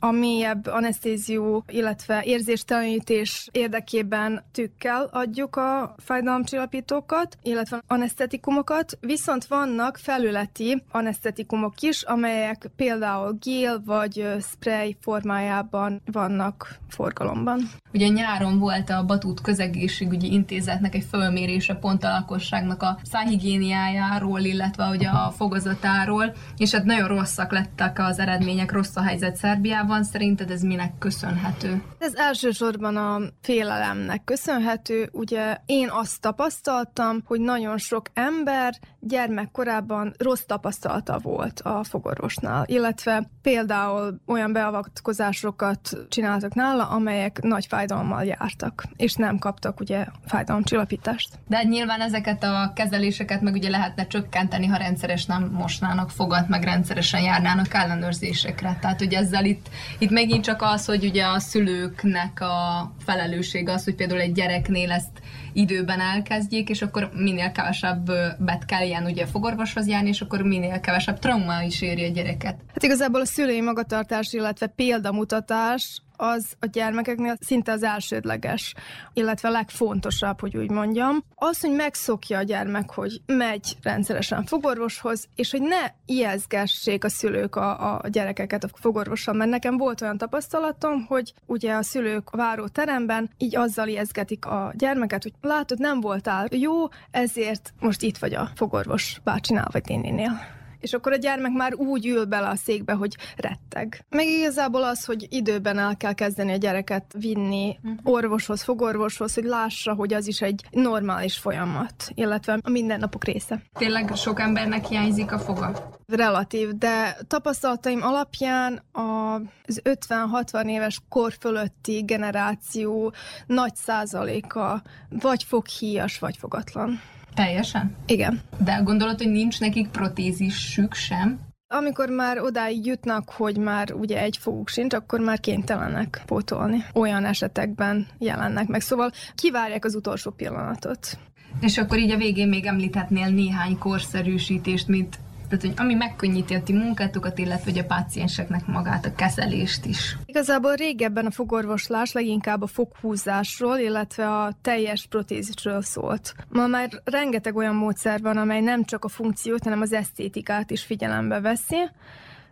a 0.00 0.10
mélyebb 0.10 0.66
anesztézió, 0.66 1.64
illetve 1.68 2.22
érzéstelenítés 2.24 3.48
érdekében 3.52 4.44
tükkel 4.52 5.08
adjuk 5.12 5.56
a 5.56 5.94
fájdalomcsillapítókat, 5.98 7.38
illetve 7.42 7.82
anesztetikumokat, 7.86 8.98
viszont 9.00 9.44
vannak 9.44 9.96
felületi 9.96 10.82
anesztetikumok 10.90 11.80
is, 11.80 12.02
amelyek 12.02 12.70
például 12.76 13.36
gél 13.40 13.82
vagy 13.84 14.26
spray 14.40 14.96
formájában 15.00 16.00
vannak 16.12 16.78
forgalomban. 16.88 17.60
Ugye 17.92 18.08
nyáron 18.08 18.58
volt 18.58 18.90
a 18.90 19.04
Batút 19.04 19.40
Közegészségügyi 19.40 20.32
Intézetnek 20.32 20.94
egy 20.94 21.06
fölmérése 21.10 21.74
pont 21.74 22.04
a 22.04 22.08
lakosságnak 22.08 22.82
a 22.82 22.98
szájhigiéniájáról, 23.02 24.40
illetve 24.40 24.88
ugye 24.88 25.08
a 25.08 25.30
fogazatáról, 25.30 26.34
és 26.56 26.70
hát 26.70 26.84
nagyon 26.84 27.08
rosszak 27.08 27.52
lettek 27.52 27.98
az 27.98 28.18
eredmények, 28.18 28.72
rossz 28.72 28.96
a 28.96 29.02
helyzet 29.02 29.36
Szerbiában, 29.36 29.89
van, 29.90 30.04
szerinted 30.04 30.50
ez 30.50 30.62
minek 30.62 30.98
köszönhető? 30.98 31.82
Ez 31.98 32.14
elsősorban 32.14 32.96
a 32.96 33.20
félelemnek 33.40 34.24
köszönhető. 34.24 35.08
Ugye 35.12 35.56
én 35.66 35.88
azt 35.90 36.20
tapasztaltam, 36.20 37.22
hogy 37.24 37.40
nagyon 37.40 37.78
sok 37.78 38.06
ember 38.14 38.74
gyermekkorában 39.00 40.14
rossz 40.18 40.42
tapasztalata 40.46 41.18
volt 41.18 41.60
a 41.60 41.84
fogorvosnál, 41.84 42.64
illetve 42.66 43.28
például 43.42 44.20
olyan 44.26 44.52
beavatkozásokat 44.52 45.90
csináltak 46.08 46.54
nála, 46.54 46.88
amelyek 46.88 47.40
nagy 47.42 47.66
fájdalommal 47.66 48.24
jártak, 48.24 48.84
és 48.96 49.14
nem 49.14 49.38
kaptak 49.38 49.80
ugye 49.80 50.06
fájdalomcsillapítást. 50.26 51.38
De 51.48 51.56
hát 51.56 51.68
nyilván 51.68 52.00
ezeket 52.00 52.42
a 52.42 52.72
kezeléseket 52.74 53.40
meg 53.40 53.54
ugye 53.54 53.68
lehetne 53.68 54.06
csökkenteni, 54.06 54.66
ha 54.66 54.76
rendszeres 54.76 55.26
nem 55.26 55.50
mosnának 55.52 56.10
fogat, 56.10 56.48
meg 56.48 56.62
rendszeresen 56.62 57.22
járnának 57.22 57.74
ellenőrzésekre. 57.74 58.78
Tehát 58.80 59.00
ugye 59.00 59.18
ezzel 59.18 59.44
itt 59.44 59.68
itt 59.98 60.10
megint 60.10 60.44
csak 60.44 60.62
az, 60.62 60.84
hogy 60.84 61.04
ugye 61.04 61.24
a 61.24 61.38
szülőknek 61.38 62.40
a 62.40 62.90
felelőssége 63.04 63.72
az, 63.72 63.84
hogy 63.84 63.94
például 63.94 64.20
egy 64.20 64.32
gyereknél 64.32 64.90
ezt 64.90 65.20
időben 65.52 66.00
elkezdjék, 66.00 66.68
és 66.68 66.82
akkor 66.82 67.10
minél 67.14 67.52
kevesebb 67.52 68.10
bet 68.38 68.64
kell 68.64 68.86
ilyen 68.86 69.04
ugye 69.04 69.26
fogorvoshoz 69.26 69.86
járni, 69.86 70.08
és 70.08 70.20
akkor 70.20 70.42
minél 70.42 70.80
kevesebb 70.80 71.18
trauma 71.18 71.62
is 71.62 71.82
éri 71.82 72.04
a 72.04 72.08
gyereket. 72.08 72.56
Hát 72.68 72.82
igazából 72.82 73.20
a 73.20 73.26
szülői 73.26 73.60
magatartás, 73.60 74.32
illetve 74.32 74.66
példamutatás 74.66 76.02
az 76.20 76.52
a 76.58 76.66
gyermekeknél 76.66 77.36
szinte 77.40 77.72
az 77.72 77.82
elsődleges, 77.82 78.74
illetve 79.12 79.48
a 79.48 79.52
legfontosabb, 79.52 80.40
hogy 80.40 80.56
úgy 80.56 80.70
mondjam. 80.70 81.24
Az, 81.34 81.60
hogy 81.60 81.70
megszokja 81.70 82.38
a 82.38 82.42
gyermek, 82.42 82.90
hogy 82.90 83.20
megy 83.26 83.76
rendszeresen 83.82 84.44
fogorvoshoz, 84.44 85.28
és 85.34 85.50
hogy 85.50 85.62
ne 85.62 85.86
ijeszgessék 86.06 87.04
a 87.04 87.08
szülők 87.08 87.56
a, 87.56 88.00
a 88.02 88.08
gyerekeket 88.08 88.64
a 88.64 88.68
fogorvossal, 88.74 89.34
mert 89.34 89.50
nekem 89.50 89.76
volt 89.76 90.00
olyan 90.00 90.18
tapasztalatom, 90.18 91.04
hogy 91.08 91.34
ugye 91.46 91.74
a 91.74 91.82
szülők 91.82 92.28
a 92.30 92.36
váró 92.36 92.66
teremben 92.66 93.30
így 93.38 93.56
azzal 93.56 93.88
ijeszgetik 93.88 94.46
a 94.46 94.72
gyermeket, 94.76 95.22
hogy 95.22 95.32
látod, 95.40 95.78
nem 95.78 96.00
voltál. 96.00 96.46
Jó, 96.50 96.88
ezért 97.10 97.72
most 97.80 98.02
itt 98.02 98.18
vagy 98.18 98.34
a 98.34 98.50
fogorvos 98.54 99.20
bácsinál 99.24 99.68
vagy 99.72 99.84
néninél 99.86 100.59
és 100.80 100.92
akkor 100.92 101.12
a 101.12 101.16
gyermek 101.16 101.52
már 101.52 101.74
úgy 101.74 102.06
ül 102.06 102.24
bele 102.24 102.48
a 102.48 102.56
székbe, 102.56 102.92
hogy 102.92 103.16
retteg. 103.36 104.04
Meg 104.08 104.26
igazából 104.26 104.84
az, 104.84 105.04
hogy 105.04 105.26
időben 105.30 105.78
el 105.78 105.96
kell 105.96 106.12
kezdeni 106.12 106.52
a 106.52 106.56
gyereket 106.56 107.04
vinni 107.18 107.78
uh-huh. 107.82 108.14
orvoshoz, 108.14 108.62
fogorvoshoz, 108.62 109.34
hogy 109.34 109.44
lássa, 109.44 109.94
hogy 109.94 110.14
az 110.14 110.26
is 110.26 110.40
egy 110.40 110.64
normális 110.70 111.38
folyamat, 111.38 112.10
illetve 112.14 112.58
a 112.62 112.70
mindennapok 112.70 113.24
része. 113.24 113.62
Tényleg 113.78 114.12
sok 114.14 114.40
embernek 114.40 114.86
hiányzik 114.86 115.32
a 115.32 115.38
foga? 115.38 115.98
Relatív, 116.06 116.68
de 116.68 117.16
tapasztalataim 117.26 118.02
alapján 118.02 118.82
az 118.92 119.80
50-60 119.84 120.64
éves 120.64 121.00
kor 121.08 121.32
fölötti 121.40 122.02
generáció 122.02 123.12
nagy 123.46 123.74
százaléka 123.74 124.82
vagy 125.08 125.44
foghíjas, 125.44 126.18
vagy 126.18 126.36
fogatlan. 126.36 127.00
Teljesen? 127.34 127.94
Igen. 128.06 128.40
De 128.64 128.80
gondolod, 128.84 129.18
hogy 129.18 129.30
nincs 129.30 129.60
nekik 129.60 129.88
protézisük 129.88 130.94
sem? 130.94 131.38
Amikor 131.72 132.08
már 132.08 132.38
odáig 132.38 132.86
jutnak, 132.86 133.30
hogy 133.30 133.56
már 133.56 133.92
ugye 133.92 134.20
egy 134.20 134.36
foguk 134.36 134.68
sincs, 134.68 134.94
akkor 134.94 135.20
már 135.20 135.40
kénytelenek 135.40 136.22
pótolni. 136.26 136.84
Olyan 136.94 137.24
esetekben 137.24 138.06
jelennek 138.18 138.66
meg. 138.66 138.80
Szóval 138.80 139.10
kivárják 139.34 139.84
az 139.84 139.94
utolsó 139.94 140.30
pillanatot. 140.30 141.18
És 141.60 141.78
akkor 141.78 141.98
így 141.98 142.10
a 142.10 142.16
végén 142.16 142.48
még 142.48 142.66
említhetnél 142.66 143.28
néhány 143.28 143.78
korszerűsítést, 143.78 144.88
mint 144.88 145.18
tehát, 145.50 145.76
hogy 145.76 145.86
ami 145.86 145.94
megkönnyíti 145.94 146.54
a 146.54 146.62
ti 146.62 146.72
munkátokat, 146.72 147.38
illetve 147.38 147.70
hogy 147.70 147.78
a 147.78 147.84
pácienseknek 147.84 148.66
magát 148.66 149.06
a 149.06 149.14
kezelést 149.14 149.84
is. 149.84 150.16
Igazából 150.26 150.74
régebben 150.74 151.26
a 151.26 151.30
fogorvoslás 151.30 152.12
leginkább 152.12 152.62
a 152.62 152.66
foghúzásról, 152.66 153.76
illetve 153.76 154.28
a 154.28 154.52
teljes 154.62 155.06
protézisről 155.06 155.82
szólt. 155.82 156.34
Ma 156.48 156.66
már 156.66 156.88
rengeteg 157.04 157.56
olyan 157.56 157.74
módszer 157.74 158.20
van, 158.20 158.36
amely 158.36 158.60
nem 158.60 158.84
csak 158.84 159.04
a 159.04 159.08
funkciót, 159.08 159.62
hanem 159.62 159.80
az 159.80 159.92
esztétikát 159.92 160.70
is 160.70 160.82
figyelembe 160.82 161.40
veszi. 161.40 161.88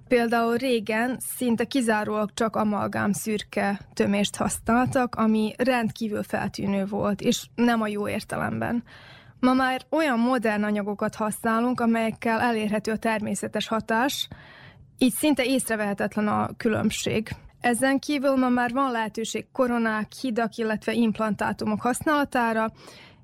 Például 0.09 0.57
régen 0.57 1.19
szinte 1.37 1.65
kizárólag 1.65 2.31
csak 2.35 2.57
amalgám 2.57 3.13
szürke 3.13 3.81
tömést 3.95 4.37
használtak, 4.37 5.15
ami 5.15 5.55
rendkívül 5.57 6.23
feltűnő 6.23 6.85
volt, 6.85 7.21
és 7.21 7.47
nem 7.55 7.81
a 7.81 7.87
jó 7.87 8.09
értelemben. 8.09 8.83
Ma 9.41 9.53
már 9.53 9.81
olyan 9.91 10.19
modern 10.19 10.63
anyagokat 10.63 11.15
használunk, 11.15 11.81
amelyekkel 11.81 12.41
elérhető 12.41 12.93
a 12.93 12.97
természetes 12.97 13.69
hatás, 13.69 14.29
így 14.99 15.13
szinte 15.13 15.45
észrevehetetlen 15.45 16.29
a 16.29 16.49
különbség. 16.57 17.29
Ezen 17.61 17.99
kívül 17.99 18.37
ma 18.37 18.49
már 18.49 18.73
van 18.73 18.91
lehetőség 18.91 19.47
koronák, 19.53 20.13
hidak, 20.21 20.57
illetve 20.57 20.93
implantátumok 20.93 21.81
használatára, 21.81 22.73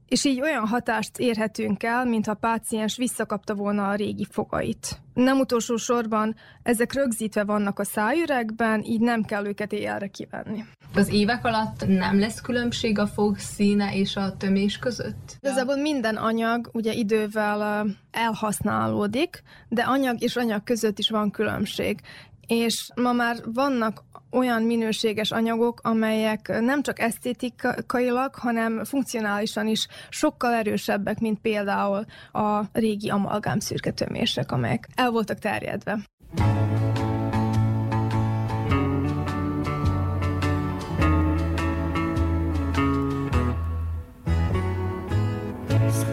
és 0.08 0.24
így 0.24 0.40
olyan 0.40 0.66
hatást 0.66 1.18
érhetünk 1.18 1.82
el, 1.82 2.04
mintha 2.04 2.32
a 2.32 2.34
páciens 2.34 2.96
visszakapta 2.96 3.54
volna 3.54 3.88
a 3.88 3.94
régi 3.94 4.26
fogait. 4.30 5.00
Nem 5.14 5.38
utolsó 5.38 5.76
sorban 5.76 6.34
ezek 6.62 6.92
rögzítve 6.92 7.44
vannak 7.44 7.78
a 7.78 7.84
szájüregben, 7.84 8.82
így 8.84 9.00
nem 9.00 9.22
kell 9.22 9.46
őket 9.46 9.72
éjjelre 9.72 10.06
kivenni. 10.06 10.64
Az 10.94 11.08
évek 11.12 11.44
alatt 11.44 11.86
nem 11.86 12.18
lesz 12.18 12.40
különbség 12.40 12.98
a 12.98 13.06
fog 13.06 13.38
színe 13.38 13.96
és 13.96 14.16
a 14.16 14.36
tömés 14.36 14.78
között? 14.78 15.36
Igazából 15.40 15.76
minden 15.76 16.16
anyag 16.16 16.70
ugye 16.72 16.92
idővel 16.92 17.86
elhasználódik, 18.10 19.42
de 19.68 19.82
anyag 19.82 20.22
és 20.22 20.36
anyag 20.36 20.64
között 20.64 20.98
is 20.98 21.10
van 21.10 21.30
különbség. 21.30 22.00
És 22.46 22.90
ma 22.94 23.12
már 23.12 23.36
vannak 23.44 24.04
olyan 24.34 24.62
minőséges 24.62 25.30
anyagok, 25.30 25.80
amelyek 25.82 26.60
nem 26.60 26.82
csak 26.82 26.98
esztétikailag, 26.98 28.34
hanem 28.34 28.84
funkcionálisan 28.84 29.66
is 29.66 29.86
sokkal 30.08 30.52
erősebbek, 30.52 31.20
mint 31.20 31.40
például 31.40 32.04
a 32.32 32.60
régi 32.72 33.08
amalgám 33.10 33.58
szürketömések, 33.58 34.52
amelyek 34.52 34.88
el 34.94 35.10
voltak 35.10 35.38
terjedve. 35.38 35.98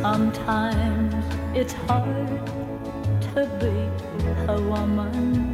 Sometimes 0.01 1.13
it's 1.53 1.73
hard 1.87 2.27
to 3.33 3.45
be 3.59 3.73
a 4.47 4.59
woman 4.59 5.51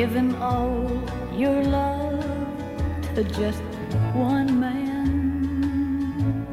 Giving 0.00 0.32
all 0.36 0.88
your 1.36 1.62
love 1.62 2.24
to 3.14 3.22
just 3.22 3.62
one 4.14 4.58
man. 4.58 6.46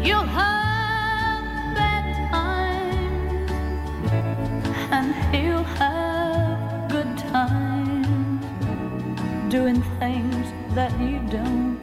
You'll 0.00 0.30
have 0.42 1.74
bad 1.74 2.06
times, 2.30 3.50
and 4.96 5.08
he'll 5.34 5.68
have 5.82 6.88
good 6.88 7.12
times, 7.34 8.46
doing 9.50 9.82
things 9.98 10.46
that 10.76 10.92
you 11.00 11.18
don't 11.36 11.80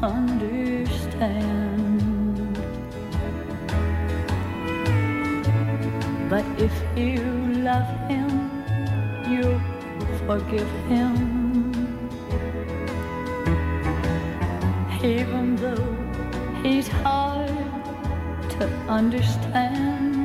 understand. 0.00 1.18
But 6.30 6.44
if 6.56 6.72
you 6.96 7.24
love 7.64 7.90
him, 8.08 8.29
you 9.30 9.60
forgive 10.26 10.70
him. 10.88 11.14
Even 15.02 15.56
though 15.56 15.96
he's 16.62 16.88
hard 16.88 17.48
to 18.58 18.66
understand. 18.88 20.18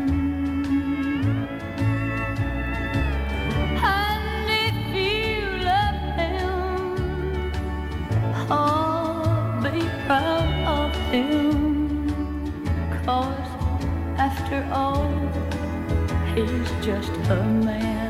And 3.84 4.50
if 4.66 4.78
you 4.94 5.46
love 5.72 6.02
him, 6.20 7.52
be 9.64 9.80
proud 10.08 10.52
of 10.80 10.92
him. 11.12 12.10
Cause 13.06 13.50
after 14.18 14.60
all, 14.74 15.08
he's 16.34 16.70
just 16.86 17.14
a 17.30 17.44
man. 17.68 18.05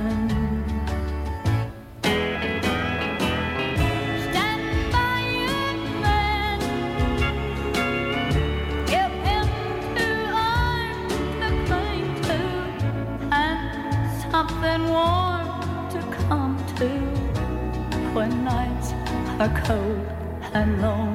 Are 19.39 19.61
cold 19.65 20.07
and 20.53 20.81
lonely. 20.81 21.14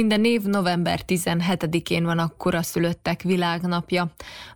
Minden 0.00 0.24
év 0.24 0.42
november 0.44 0.98
17-én 1.06 2.04
van 2.04 2.18
a 2.18 2.32
koraszülöttek 2.38 3.22
világnapja. 3.22 4.02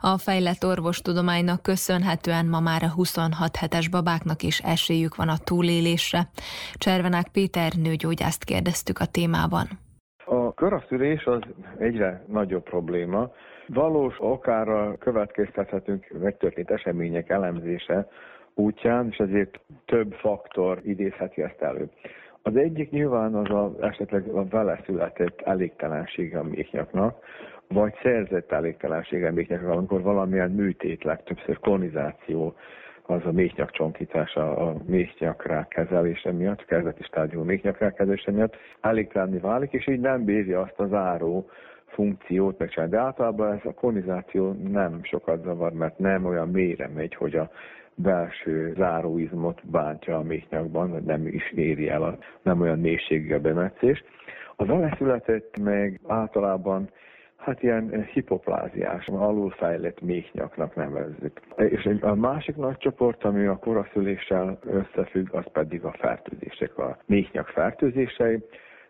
A 0.01 0.19
fejlett 0.19 0.65
orvostudománynak 0.65 1.63
köszönhetően 1.63 2.47
ma 2.47 2.61
már 2.61 2.83
a 2.83 2.95
26 2.95 3.57
hetes 3.57 3.89
babáknak 3.89 4.43
is 4.43 4.59
esélyük 4.75 5.15
van 5.17 5.29
a 5.29 5.43
túlélésre. 5.45 6.21
Cservenák 6.75 7.29
Péter 7.33 7.73
nőgyógyászt 7.87 8.45
kérdeztük 8.45 8.99
a 8.99 9.07
témában. 9.17 9.67
A 10.25 10.53
koraszülés 10.53 11.25
az 11.25 11.43
egyre 11.79 12.25
nagyobb 12.29 12.63
probléma. 12.63 13.31
Valós 13.67 14.15
okára 14.19 14.97
következtethetünk 14.99 16.07
megtörtént 16.21 16.71
események 16.71 17.29
elemzése 17.29 18.09
útján, 18.55 19.09
és 19.11 19.17
ezért 19.17 19.61
több 19.85 20.13
faktor 20.13 20.81
idézheti 20.85 21.43
ezt 21.43 21.61
elő. 21.61 21.91
Az 22.47 22.57
egyik 22.57 22.91
nyilván 22.91 23.35
az 23.35 23.51
a, 23.51 23.75
esetleg 23.81 24.29
a 24.29 24.45
vele 24.45 24.81
született 24.85 25.41
elégtelensége 25.41 26.39
a 26.39 26.43
méhnyaknak, 26.43 27.19
vagy 27.69 27.95
szerzett 28.03 28.53
elégtelensége 28.53 29.29
a 29.29 29.33
méhnyaknak, 29.33 29.71
amikor 29.71 30.03
valamilyen 30.03 30.51
műtét, 30.51 31.05
legtöbbször 31.05 31.59
kolonizáció, 31.59 32.55
az 33.07 33.21
a 33.25 33.33
méhnyak 33.33 33.71
csonkítása 33.71 34.57
a 34.57 34.77
méhnyak 34.87 35.67
kezelése 35.69 36.33
miatt, 36.33 36.65
kezdeti 36.65 37.03
stádium 37.03 37.47
méhnyak 37.47 37.95
kezelése 37.95 38.31
miatt 38.31 38.57
elégtelenni 38.81 39.39
válik, 39.39 39.73
és 39.73 39.89
így 39.89 40.01
nem 40.01 40.25
bírja 40.25 40.61
azt 40.61 40.79
az 40.81 40.93
áró 40.93 41.49
funkciót 41.87 42.59
megcsinálni. 42.59 42.93
De 42.93 43.01
általában 43.01 43.53
ez 43.53 43.65
a 43.65 43.75
kolonizáció 43.75 44.53
nem 44.53 45.01
sokat 45.03 45.43
zavar, 45.43 45.73
mert 45.73 45.99
nem 45.99 46.25
olyan 46.25 46.49
mélyre 46.49 46.91
megy, 46.95 47.15
hogy 47.15 47.35
a 47.35 47.51
belső 47.95 48.75
záróizmot 48.77 49.67
bántja 49.67 50.17
a 50.17 50.23
méhnyakban, 50.23 51.03
nem 51.07 51.27
is 51.27 51.53
éri 51.53 51.89
el, 51.89 52.03
a, 52.03 52.19
nem 52.43 52.61
olyan 52.61 52.79
mélységű 52.79 53.35
a 53.35 53.41
bemetszés. 53.41 54.05
Az 54.57 54.69
aleszületett 54.69 55.59
meg 55.59 56.01
általában 56.07 56.91
hát 57.37 57.63
ilyen 57.63 58.05
hipopláziás, 58.13 59.07
alulfejlett 59.07 60.01
méhnyaknak 60.01 60.75
nevezzük. 60.75 61.41
És 61.57 61.91
a 62.01 62.15
másik 62.15 62.57
nagy 62.57 62.77
csoport, 62.77 63.25
ami 63.25 63.47
a 63.47 63.57
koraszüléssel 63.57 64.59
összefügg, 64.63 65.35
az 65.35 65.45
pedig 65.53 65.85
a 65.85 65.95
fertőzések, 65.99 66.79
a 66.79 66.99
méhnyak 67.07 67.49
fertőzései. 67.49 68.43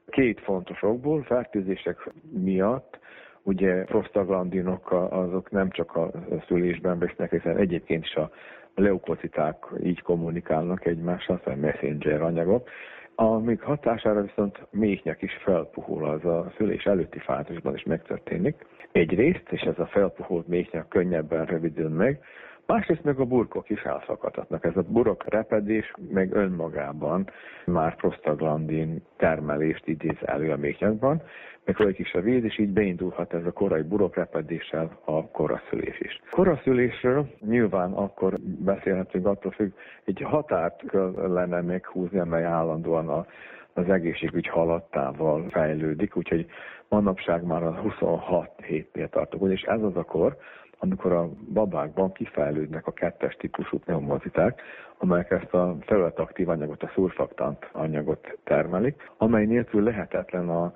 Két 0.06 0.40
fontos 0.40 0.82
okból, 0.82 1.22
fertőzések 1.22 2.10
miatt 2.30 2.98
ugye 3.44 3.84
prostaglandinok 3.84 4.92
azok 5.10 5.50
nem 5.50 5.70
csak 5.70 5.96
a 5.96 6.10
szülésben 6.46 6.98
vesznek, 6.98 7.30
hiszen 7.30 7.56
egyébként 7.56 8.04
is 8.04 8.14
a 8.14 8.30
leukociták 8.74 9.56
így 9.82 10.02
kommunikálnak 10.02 10.86
egymással, 10.86 11.38
szóval 11.44 11.60
messenger 11.60 12.22
anyagok, 12.22 12.68
amik 13.14 13.62
hatására 13.62 14.22
viszont 14.22 14.66
méhnyek 14.70 15.22
is 15.22 15.32
felpuhul, 15.42 16.08
az 16.08 16.24
a 16.24 16.52
szülés 16.56 16.84
előtti 16.84 17.18
fázisban 17.18 17.74
is 17.74 17.82
megtörténik. 17.82 18.66
Egyrészt, 18.92 19.48
és 19.50 19.60
ez 19.60 19.78
a 19.78 19.86
felpuhult 19.86 20.46
méhnyak 20.46 20.88
könnyebben 20.88 21.44
rövidül 21.44 21.88
meg, 21.88 22.20
Másrészt 22.66 23.04
meg 23.04 23.20
a 23.20 23.24
burkok 23.24 23.70
is 23.70 23.82
elszakadhatnak. 23.82 24.64
Ez 24.64 24.76
a 24.76 24.82
burok 24.88 25.24
repedés 25.28 25.92
meg 26.10 26.34
önmagában 26.34 27.30
már 27.66 27.96
prostaglandin 27.96 29.02
termelést 29.16 29.86
idéz 29.86 30.16
elő 30.20 30.52
a 30.52 30.56
méhnyakban, 30.56 31.22
meg 31.64 31.76
folyik 31.76 31.98
is 31.98 32.12
a 32.12 32.20
víz, 32.20 32.44
és 32.44 32.58
így 32.58 32.68
beindulhat 32.68 33.34
ez 33.34 33.44
a 33.46 33.52
korai 33.52 33.82
burokrepedéssel 33.82 34.98
a 35.04 35.26
koraszülés 35.26 36.00
is. 36.00 36.20
Koraszülésről 36.30 37.28
nyilván 37.40 37.92
akkor 37.92 38.34
beszélhetünk, 38.40 39.26
attól 39.26 39.52
függ, 39.52 39.72
egy 40.04 40.20
határt 40.24 40.82
lenne 41.16 41.60
meghúzni, 41.60 42.18
amely 42.18 42.44
állandóan 42.44 43.08
a, 43.08 43.26
az 43.72 43.88
egészségügy 43.88 44.46
halattával 44.46 45.48
fejlődik, 45.50 46.16
úgyhogy 46.16 46.46
manapság 46.88 47.42
már 47.42 47.62
a 47.62 47.80
26 47.80 48.50
hétnél 48.62 49.08
tartok, 49.08 49.50
és 49.50 49.62
ez 49.62 49.82
az 49.82 49.96
a 49.96 50.02
kor, 50.04 50.36
amikor 50.78 51.12
a 51.12 51.28
babákban 51.52 52.12
kifejlődnek 52.12 52.86
a 52.86 52.92
kettes 52.92 53.36
típusú 53.36 53.78
pneumoziták, 53.78 54.62
amelyek 54.98 55.30
ezt 55.30 55.54
a 55.54 55.76
felületaktív 55.80 56.48
anyagot, 56.48 56.82
a 56.82 56.90
szurfaktant 56.94 57.68
anyagot 57.72 58.38
termelik, 58.44 59.10
amely 59.16 59.44
nélkül 59.44 59.82
lehetetlen 59.82 60.48
a 60.48 60.72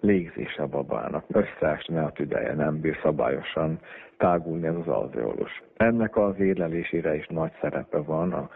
légzése 0.00 0.62
a 0.62 0.66
babának. 0.66 1.24
Összeesne 1.28 2.02
a 2.02 2.12
tüdeje, 2.12 2.54
nem 2.54 2.80
bír 2.80 2.98
szabályosan 3.02 3.78
tágulni 4.16 4.66
ez 4.66 4.74
az 4.74 4.88
alveolus. 4.88 5.62
Ennek 5.76 6.16
az 6.16 6.38
érlelésére 6.38 7.16
is 7.16 7.26
nagy 7.26 7.52
szerepe 7.60 7.98
van 7.98 8.32
a 8.32 8.50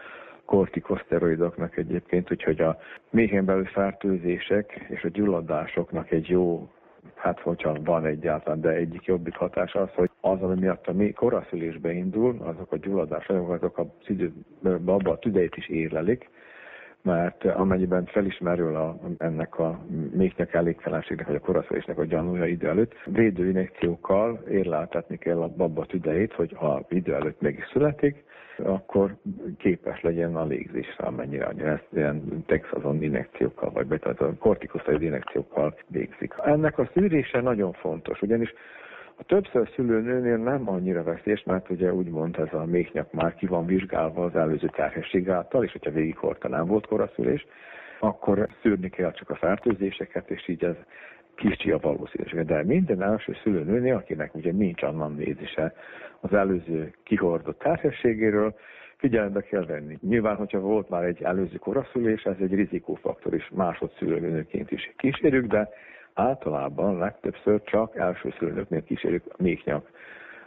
kortikoszteroidoknak 0.45 1.77
egyébként, 1.77 2.31
úgyhogy 2.31 2.61
a 2.61 2.77
méhén 3.09 3.45
belül 3.45 3.65
fertőzések 3.65 4.85
és 4.89 5.03
a 5.03 5.09
gyulladásoknak 5.09 6.11
egy 6.11 6.29
jó 6.29 6.69
hát 7.15 7.39
hogyha 7.39 7.73
van 7.83 8.05
egyáltalán, 8.05 8.61
de 8.61 8.69
egyik 8.69 9.05
jobbik 9.05 9.35
hatás 9.35 9.73
az, 9.73 9.89
hogy 9.93 10.06
az, 10.31 10.41
ami 10.41 10.59
miatt 10.59 10.87
a 10.87 10.93
mi 10.93 11.11
koraszülésbe 11.11 11.91
indul, 11.91 12.37
azok 12.39 12.71
a 12.71 12.77
gyulladások, 12.77 13.49
azok 13.49 13.77
a, 13.77 13.85
abba 14.85 15.11
a 15.11 15.19
tüdejét 15.19 15.55
is 15.55 15.67
érlelik, 15.67 16.29
mert 17.01 17.45
amennyiben 17.45 18.05
felismerül 18.05 18.75
a, 18.75 18.99
ennek 19.17 19.59
a 19.59 19.79
méhnek 20.13 20.53
elégtelenségnek, 20.53 21.27
vagy 21.27 21.35
a 21.35 21.39
koraszülésnek 21.39 21.97
a 21.97 22.05
gyanúja 22.05 22.45
idő 22.45 22.67
előtt, 22.67 22.93
védőinjekciókkal 23.05 24.43
érleltetni 24.49 25.17
kell 25.17 25.41
a 25.41 25.47
babba 25.47 25.85
tüdejét, 25.85 26.33
hogy 26.33 26.53
ha 26.55 26.85
idő 26.89 27.13
előtt 27.13 27.41
meg 27.41 27.57
is 27.57 27.65
születik, 27.71 28.23
akkor 28.63 29.15
képes 29.57 30.01
legyen 30.01 30.35
a 30.35 30.45
légzésre, 30.45 31.05
amennyire 31.05 31.45
annyira 31.45 31.69
ezt 31.69 31.87
ilyen 31.93 32.43
texazon 32.45 33.03
injekciókkal, 33.03 33.71
vagy 33.71 34.01
a 34.01 34.33
kortikosztaid 34.39 35.01
injekciókkal 35.01 35.75
végzik. 35.87 36.33
Ennek 36.43 36.79
a 36.79 36.89
szűrése 36.93 37.41
nagyon 37.41 37.73
fontos, 37.73 38.21
ugyanis 38.21 38.53
a 39.19 39.23
többször 39.23 39.69
szülőnőnél 39.75 40.37
nem 40.37 40.69
annyira 40.69 41.03
veszélyes, 41.03 41.43
mert 41.43 41.69
ugye 41.69 41.93
úgymond 41.93 42.35
ez 42.37 42.53
a 42.53 42.65
méhnyak 42.65 43.11
már 43.11 43.35
ki 43.35 43.45
van 43.45 43.65
vizsgálva 43.65 44.23
az 44.23 44.35
előző 44.35 44.67
terhesség 44.67 45.29
által, 45.29 45.63
és 45.63 45.71
hogyha 45.71 45.91
végighordta 45.91 46.47
nem 46.47 46.65
volt 46.65 46.87
koraszülés, 46.87 47.45
akkor 47.99 48.47
szűrni 48.61 48.89
kell 48.89 49.11
csak 49.11 49.29
a 49.29 49.35
fertőzéseket, 49.35 50.29
és 50.29 50.47
így 50.47 50.63
ez 50.63 50.75
kicsi 51.35 51.71
a 51.71 51.77
valószínűsége. 51.77 52.43
De 52.43 52.63
minden 52.63 53.01
első 53.01 53.35
szülőnőnél, 53.43 53.95
akinek 53.95 54.35
ugye 54.35 54.51
nincs 54.51 54.83
anamnézise 54.83 55.73
az 56.19 56.33
előző 56.33 56.93
kihordott 57.03 57.59
terhességéről, 57.59 58.55
figyelembe 58.97 59.41
kell 59.41 59.65
venni. 59.65 59.97
Nyilván, 60.01 60.35
hogyha 60.35 60.59
volt 60.59 60.89
már 60.89 61.03
egy 61.03 61.23
előző 61.23 61.55
koraszülés, 61.55 62.23
ez 62.23 62.35
egy 62.39 62.53
rizikófaktor 62.53 63.33
is 63.33 63.49
másodszülőnőként 63.53 64.71
is 64.71 64.93
kísérjük, 64.97 65.45
de 65.45 65.69
általában 66.17 66.97
legtöbbször 66.97 67.61
csak 67.63 67.95
elsőszülőnöknél 67.95 68.83
kísérjük 68.83 69.37
méhnyak 69.37 69.89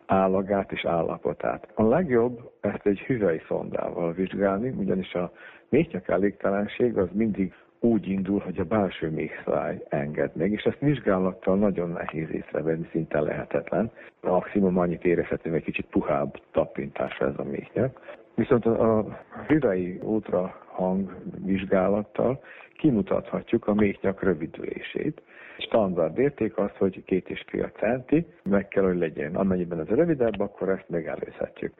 állagát 0.06 0.72
és 0.72 0.85
állapotát. 0.85 1.68
A 1.74 1.83
legjobb 1.83 2.50
ezt 2.61 2.87
egy 2.87 2.98
hüvely 2.98 3.42
szondával 3.48 4.12
vizsgálni, 4.12 4.68
ugyanis 4.68 5.14
a 5.14 5.33
méhnyak 5.68 6.09
elégtelenség 6.09 6.98
az 6.98 7.09
mindig 7.12 7.54
úgy 7.80 8.09
indul, 8.09 8.38
hogy 8.38 8.59
a 8.59 8.64
belső 8.64 9.11
méhszáj 9.11 9.85
enged 9.88 10.30
meg, 10.35 10.52
és 10.52 10.62
ezt 10.62 10.78
vizsgálattal 10.78 11.56
nagyon 11.56 11.90
nehéz 11.90 12.30
észrevenni, 12.30 12.88
szinte 12.90 13.20
lehetetlen. 13.20 13.90
Maximum 14.20 14.78
annyit 14.78 15.04
érezhető, 15.04 15.54
egy 15.54 15.64
kicsit 15.64 15.87
puhább 15.87 16.40
tapintásra 16.50 17.26
ez 17.26 17.35
a 17.37 17.44
méhnyak. 17.44 18.18
Viszont 18.35 18.66
a 18.66 19.20
hüvei 19.46 19.98
ultrahang 20.02 21.16
vizsgálattal 21.44 22.42
kimutathatjuk 22.76 23.66
a 23.66 23.74
méhnyak 23.74 24.22
rövidülését. 24.22 25.22
Standard 25.61 26.18
érték 26.18 26.57
az, 26.57 26.70
hogy 26.79 27.05
két 27.05 27.31
és 27.31 27.44
fél 27.46 27.73
centi, 27.79 28.27
meg 28.42 28.68
kell, 28.68 28.85
hogy 28.85 28.99
legyen. 28.99 29.35
Amennyiben 29.35 29.81
ez 29.81 29.87
rövidebb, 29.87 30.40
akkor 30.40 30.68
ezt 30.68 30.88
megelőzhetjük. 30.88 31.75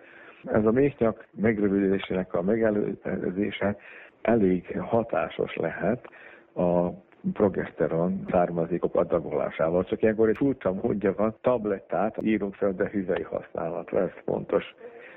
Ez 0.45 0.64
a 0.64 0.71
méhnyak 0.71 1.27
megrövidülésének 1.31 2.35
a 2.35 2.43
megelőzése 2.43 3.77
elég 4.23 4.79
hatásos 4.81 5.57
lehet 5.57 6.07
a 6.55 6.88
progeszteron 7.33 8.25
származékok 8.31 8.95
adagolásával. 8.95 9.85
Csak 9.85 10.03
ilyenkor 10.03 10.29
egy 10.29 10.37
furcsa 10.37 10.73
módja 10.73 11.14
van, 11.16 11.37
tablettát 11.40 12.16
írunk 12.23 12.55
fel, 12.55 12.73
de 12.73 12.88
hüvei 12.88 13.23
használatra, 13.23 14.01
ez 14.01 14.11
fontos 14.25 14.75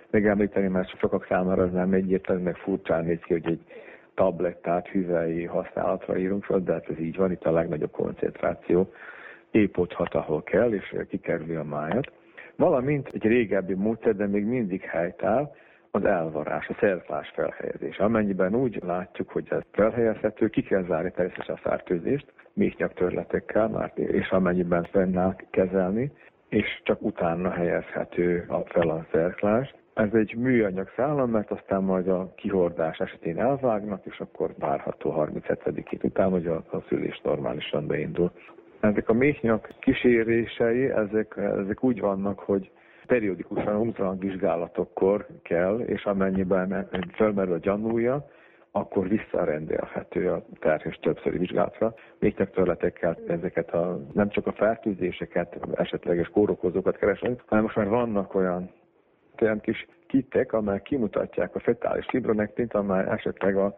megemlíteni, 0.09 0.67
mert 0.67 0.97
sokak 0.97 1.25
számára 1.25 1.63
ez 1.63 1.71
nem 1.71 1.93
egyértelmű, 1.93 2.43
meg 2.43 2.55
furcsán 2.55 3.05
néz 3.05 3.19
ki, 3.19 3.33
hogy 3.33 3.47
egy 3.47 3.61
tablettát 4.13 4.87
hüvei 4.87 5.45
használatra 5.45 6.17
írunk 6.17 6.43
fel, 6.43 6.59
de 6.59 6.73
hát 6.73 6.89
ez 6.89 6.99
így 6.99 7.15
van, 7.15 7.31
itt 7.31 7.45
a 7.45 7.51
legnagyobb 7.51 7.91
koncentráció 7.91 8.91
épp 9.51 9.77
ott 9.77 9.93
hat, 9.93 10.13
ahol 10.13 10.43
kell, 10.43 10.73
és 10.73 10.95
kikerüli 11.09 11.55
a 11.55 11.63
májat. 11.63 12.11
Valamint 12.55 13.09
egy 13.13 13.23
régebbi 13.23 13.73
módszer, 13.73 14.15
de 14.15 14.27
még 14.27 14.45
mindig 14.45 14.81
helytáll, 14.81 15.51
az 15.91 16.05
elvarás, 16.05 16.67
a 16.67 16.75
szerklás 16.79 17.31
felhelyezés. 17.35 17.97
Amennyiben 17.97 18.55
úgy 18.55 18.79
látjuk, 18.83 19.29
hogy 19.29 19.47
ez 19.49 19.61
felhelyezhető, 19.71 20.47
ki 20.47 20.61
kell 20.61 20.83
zárni 20.83 21.11
természetesen 21.11 21.55
a 21.55 21.69
fertőzést, 21.69 22.33
méhnyak 22.53 22.93
törletekkel, 22.93 23.91
és 23.95 24.29
amennyiben 24.29 24.83
fennáll 24.83 25.35
kezelni, 25.49 26.11
és 26.49 26.81
csak 26.83 27.01
utána 27.01 27.49
helyezhető 27.49 28.45
fel 28.65 28.89
a 28.89 29.05
szerklás. 29.11 29.73
Ez 29.93 30.13
egy 30.13 30.35
műanyag 30.35 30.89
szállam, 30.95 31.29
mert 31.29 31.51
aztán 31.51 31.83
majd 31.83 32.07
a 32.07 32.33
kihordás 32.35 32.97
esetén 32.97 33.39
elvágnak, 33.39 34.05
és 34.05 34.19
akkor 34.19 34.53
várható 34.59 35.09
37. 35.09 35.87
hét 35.89 36.03
után, 36.03 36.29
hogy 36.29 36.47
a, 36.47 36.63
a 36.71 36.83
szülés 36.87 37.21
normálisan 37.23 37.87
beindul. 37.87 38.31
Ezek 38.79 39.09
a 39.09 39.13
méhnyak 39.13 39.69
kísérései, 39.79 40.89
ezek, 40.89 41.33
ezek 41.37 41.83
úgy 41.83 41.99
vannak, 41.99 42.39
hogy 42.39 42.71
periódikusan 43.07 43.75
ultrahangvizsgálatokkor 43.75 45.25
kell, 45.41 45.79
és 45.79 46.03
amennyiben 46.05 46.87
felmerül 47.11 47.53
a 47.53 47.57
gyanúja, 47.57 48.27
akkor 48.71 49.07
visszarendelhető 49.07 50.31
a 50.31 50.45
terhes 50.59 50.99
többszöri 51.01 51.37
vizsgálatra. 51.37 51.93
Még 52.19 52.49
törletekkel 52.53 53.17
ezeket 53.27 53.73
a, 53.73 53.99
nem 54.13 54.29
csak 54.29 54.47
a 54.47 54.51
fertőzéseket, 54.51 55.57
esetleges 55.73 56.27
kórokozókat 56.27 56.97
keresünk, 56.97 57.43
hanem 57.45 57.63
most 57.63 57.75
már 57.75 57.87
vannak 57.87 58.35
olyan 58.35 58.69
olyan 59.43 59.61
kis 59.61 59.85
kitek, 60.07 60.53
amelyek 60.53 60.81
kimutatják 60.81 61.55
a 61.55 61.59
fetális 61.59 62.05
fibronektint, 62.09 62.73
amely 62.73 63.05
esetleg 63.07 63.55
a, 63.55 63.73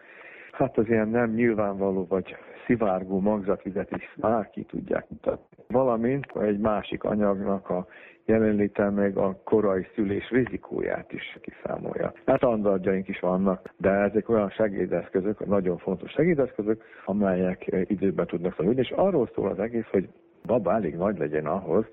hát 0.51 0.77
az 0.77 0.87
ilyen 0.87 1.09
nem 1.09 1.31
nyilvánvaló 1.33 2.05
vagy 2.09 2.35
szivárgó 2.65 3.19
magzatvizet 3.19 3.91
is 3.91 4.15
már 4.15 4.49
ki 4.49 4.63
tudják 4.63 5.09
mutatni. 5.09 5.57
Valamint 5.67 6.25
egy 6.41 6.59
másik 6.59 7.03
anyagnak 7.03 7.69
a 7.69 7.87
jelenléte 8.25 8.89
meg 8.89 9.17
a 9.17 9.41
korai 9.43 9.87
szülés 9.95 10.29
rizikóját 10.29 11.11
is 11.11 11.37
kiszámolja. 11.41 12.13
Hát 12.25 12.43
andardjaink 12.43 13.07
is 13.07 13.19
vannak, 13.19 13.73
de 13.77 13.89
ezek 13.89 14.29
olyan 14.29 14.49
segédeszközök, 14.49 15.45
nagyon 15.45 15.77
fontos 15.77 16.11
segédeszközök, 16.11 16.83
amelyek 17.05 17.65
időben 17.87 18.27
tudnak 18.27 18.55
szólni. 18.55 18.79
És 18.79 18.91
arról 18.91 19.29
szól 19.35 19.49
az 19.49 19.59
egész, 19.59 19.87
hogy 19.91 20.09
baba 20.45 20.73
elég 20.73 20.95
nagy 20.95 21.17
legyen 21.17 21.45
ahhoz, 21.45 21.85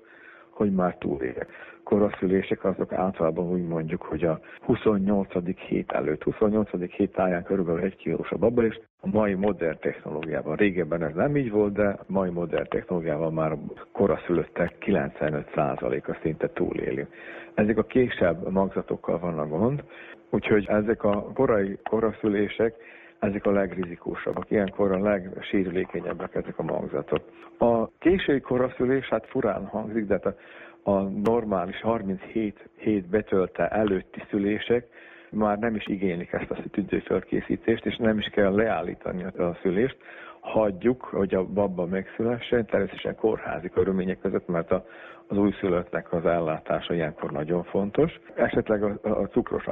hogy 0.49 0.71
már 0.73 0.97
túléljek. 0.97 1.47
Koraszülések 1.83 2.63
azok 2.63 2.93
általában 2.93 3.51
úgy 3.51 3.67
mondjuk, 3.67 4.01
hogy 4.01 4.23
a 4.23 4.39
28. 4.61 5.57
hét 5.67 5.91
előtt, 5.91 6.23
28. 6.23 6.69
hét 6.91 7.11
táján 7.11 7.43
körülbelül 7.43 7.81
egy 7.81 7.95
kilós 7.95 8.31
a 8.31 8.37
baba, 8.37 8.63
és 8.63 8.79
a 9.01 9.07
mai 9.07 9.33
modern 9.33 9.77
technológiával, 9.79 10.55
régebben 10.55 11.03
ez 11.03 11.13
nem 11.13 11.37
így 11.37 11.51
volt, 11.51 11.73
de 11.73 11.87
a 11.87 12.03
mai 12.07 12.29
modern 12.29 12.69
technológiával 12.69 13.31
már 13.31 13.57
koraszülöttek 13.91 14.75
95%-a 14.79 16.17
szinte 16.21 16.49
túléli. 16.49 17.05
Ezek 17.53 17.77
a 17.77 17.83
késebb 17.83 18.51
magzatokkal 18.51 19.19
van 19.19 19.39
a 19.39 19.47
gond, 19.47 19.83
úgyhogy 20.29 20.65
ezek 20.67 21.03
a 21.03 21.31
korai 21.33 21.77
koraszülések 21.89 22.75
ezek 23.23 23.45
a 23.45 23.51
legrizikósabbak. 23.51 24.51
Ilyenkor 24.51 24.91
a 24.91 24.99
legsérülékenyebbek 24.99 26.35
ezek 26.35 26.59
a 26.59 26.63
magzatok. 26.63 27.21
A 27.57 27.87
késői 27.99 28.39
koraszülés, 28.39 29.05
hát 29.05 29.27
furán 29.27 29.65
hangzik, 29.65 30.05
de 30.05 30.13
hát 30.13 30.25
a, 30.25 30.35
a 30.83 31.01
normális 31.01 31.81
37 31.81 32.69
hét 32.75 33.09
betölte 33.09 33.67
előtti 33.67 34.23
szülések 34.29 34.87
már 35.29 35.57
nem 35.57 35.75
is 35.75 35.87
igénylik 35.87 36.31
ezt 36.31 36.51
a 36.51 36.57
tüdőfölkészítést, 36.71 37.85
és 37.85 37.95
nem 37.95 38.17
is 38.17 38.25
kell 38.25 38.55
leállítani 38.55 39.23
a 39.23 39.57
szülést, 39.61 39.97
hagyjuk, 40.39 41.01
hogy 41.01 41.33
a 41.35 41.45
baba 41.45 41.85
megszülessen, 41.85 42.65
természetesen 42.65 43.15
kórházi 43.15 43.69
körülmények 43.69 44.19
között, 44.19 44.47
mert 44.47 44.71
a, 44.71 44.85
az 45.27 45.37
újszülöttnek 45.37 46.13
az 46.13 46.25
ellátása 46.25 46.93
ilyenkor 46.93 47.31
nagyon 47.31 47.63
fontos. 47.63 48.19
Esetleg 48.35 48.83
a, 48.83 48.97
a 49.01 49.27
cukros 49.27 49.67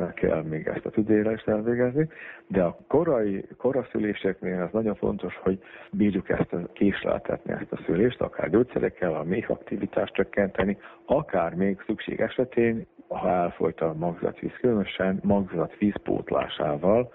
anyukáknak 0.00 0.14
kell 0.14 0.42
még 0.42 0.66
ezt 0.66 0.86
a 0.86 0.90
tüdérest 0.90 1.48
elvégezni, 1.48 2.08
de 2.46 2.62
a 2.62 2.78
korai 2.88 3.44
koraszüléseknél 3.56 4.62
az 4.62 4.72
nagyon 4.72 4.94
fontos, 4.94 5.36
hogy 5.36 5.58
bírjuk 5.92 6.28
ezt 6.28 6.52
a 6.52 6.68
késleltetni 6.72 7.52
ezt 7.52 7.72
a 7.72 7.82
szülést, 7.86 8.20
akár 8.20 8.50
gyógyszerekkel, 8.50 9.14
a 9.14 9.22
méh 9.22 9.50
aktivitást 9.50 10.14
csökkenteni, 10.14 10.78
akár 11.04 11.54
még 11.54 11.82
szükség 11.86 12.20
esetén, 12.20 12.86
ha 13.08 13.28
elfolyt 13.28 13.80
a 13.80 13.94
magzatvíz, 13.94 14.52
különösen 14.60 15.20
magzatvíz 15.22 15.94
pótlásával, 16.02 17.12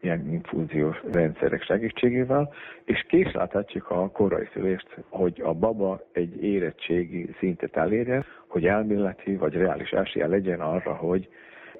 ilyen 0.00 0.32
infúziós 0.32 1.02
rendszerek 1.12 1.62
segítségével, 1.62 2.52
és 2.84 3.04
késláthatjuk 3.08 3.90
a 3.90 4.10
korai 4.10 4.48
szülést, 4.52 4.88
hogy 5.08 5.40
a 5.44 5.52
baba 5.52 6.00
egy 6.12 6.42
érettségi 6.44 7.34
szintet 7.38 7.76
elérje, 7.76 8.24
hogy 8.46 8.66
elméleti 8.66 9.36
vagy 9.36 9.54
reális 9.54 9.90
esélye 9.90 10.26
legyen 10.26 10.60
arra, 10.60 10.94
hogy 10.94 11.28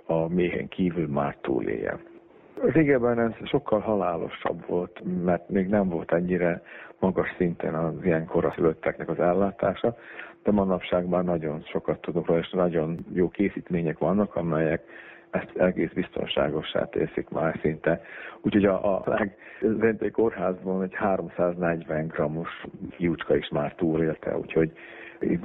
a 0.07 0.29
méhen 0.29 0.69
kívül 0.69 1.07
már 1.09 1.37
túlélje. 1.41 1.99
Régebben 2.63 3.21
ez 3.21 3.49
sokkal 3.49 3.81
halálosabb 3.81 4.67
volt, 4.67 5.01
mert 5.25 5.49
még 5.49 5.69
nem 5.69 5.89
volt 5.89 6.13
ennyire 6.13 6.63
magas 6.99 7.35
szinten 7.37 7.75
az 7.75 7.95
ilyen 8.05 8.27
koraszülötteknek 8.27 9.09
az 9.09 9.19
ellátása, 9.19 9.97
de 10.43 10.51
manapság 10.51 11.09
már 11.09 11.25
nagyon 11.25 11.63
sokat 11.63 12.01
tudok 12.01 12.27
róla, 12.27 12.41
és 12.41 12.51
nagyon 12.51 13.07
jó 13.13 13.29
készítmények 13.29 13.99
vannak, 13.99 14.37
amelyek 14.37 14.83
ezt 15.31 15.57
egész 15.57 15.93
biztonságosá 15.93 16.85
teszik 16.85 17.29
már 17.29 17.59
szinte. 17.63 18.01
Úgyhogy 18.43 18.65
a, 18.65 18.97
a 18.97 19.05
legzentai 19.61 20.11
kórházban 20.11 20.83
egy 20.83 20.95
340 20.95 22.07
grammos 22.07 22.65
fiúcska 22.91 23.37
is 23.37 23.49
már 23.49 23.75
túlélte, 23.75 24.39
úgyhogy 24.39 24.73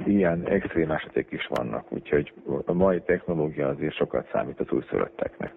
ilyen 0.06 0.46
extrém 0.46 0.90
esetek 0.90 1.26
is 1.30 1.46
vannak, 1.46 1.92
úgyhogy 1.92 2.32
a 2.64 2.72
mai 2.72 3.00
technológia 3.00 3.68
azért 3.68 3.94
sokat 3.94 4.28
számít 4.32 4.60
az 4.60 4.70
újszülötteknek. 4.70 5.54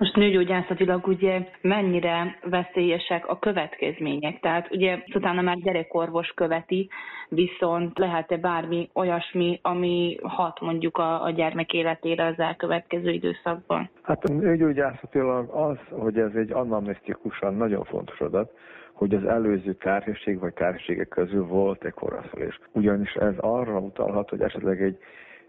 Most 0.00 0.16
nőgyógyászatilag 0.16 1.06
ugye 1.06 1.46
mennyire 1.60 2.38
veszélyesek 2.42 3.28
a 3.28 3.38
következmények? 3.38 4.40
Tehát 4.40 4.70
ugye 4.70 4.98
utána 5.14 5.40
már 5.40 5.56
gyerekorvos 5.56 6.28
követi, 6.28 6.88
viszont 7.28 7.98
lehet-e 7.98 8.36
bármi 8.36 8.90
olyasmi, 8.94 9.58
ami 9.62 10.18
hat 10.22 10.60
mondjuk 10.60 10.98
a, 10.98 11.22
a 11.22 11.30
gyermek 11.30 11.72
életére 11.72 12.26
az 12.26 12.38
elkövetkező 12.38 13.10
időszakban? 13.10 13.90
Hát 14.02 14.28
nőgyógyászatilag 14.28 15.48
az, 15.48 15.78
hogy 15.90 16.18
ez 16.18 16.34
egy 16.34 16.52
anamnesztikusan 16.52 17.54
nagyon 17.54 17.84
fontos 17.84 18.20
adat, 18.20 18.52
hogy 19.00 19.14
az 19.14 19.24
előző 19.24 19.72
terhesség 19.72 20.38
vagy 20.38 20.52
terhességek 20.54 21.08
közül 21.08 21.46
volt-e 21.46 21.90
koraszülés. 21.90 22.60
Ugyanis 22.72 23.14
ez 23.14 23.34
arra 23.36 23.78
utalhat, 23.78 24.28
hogy 24.28 24.40
esetleg 24.40 24.82
egy 24.82 24.98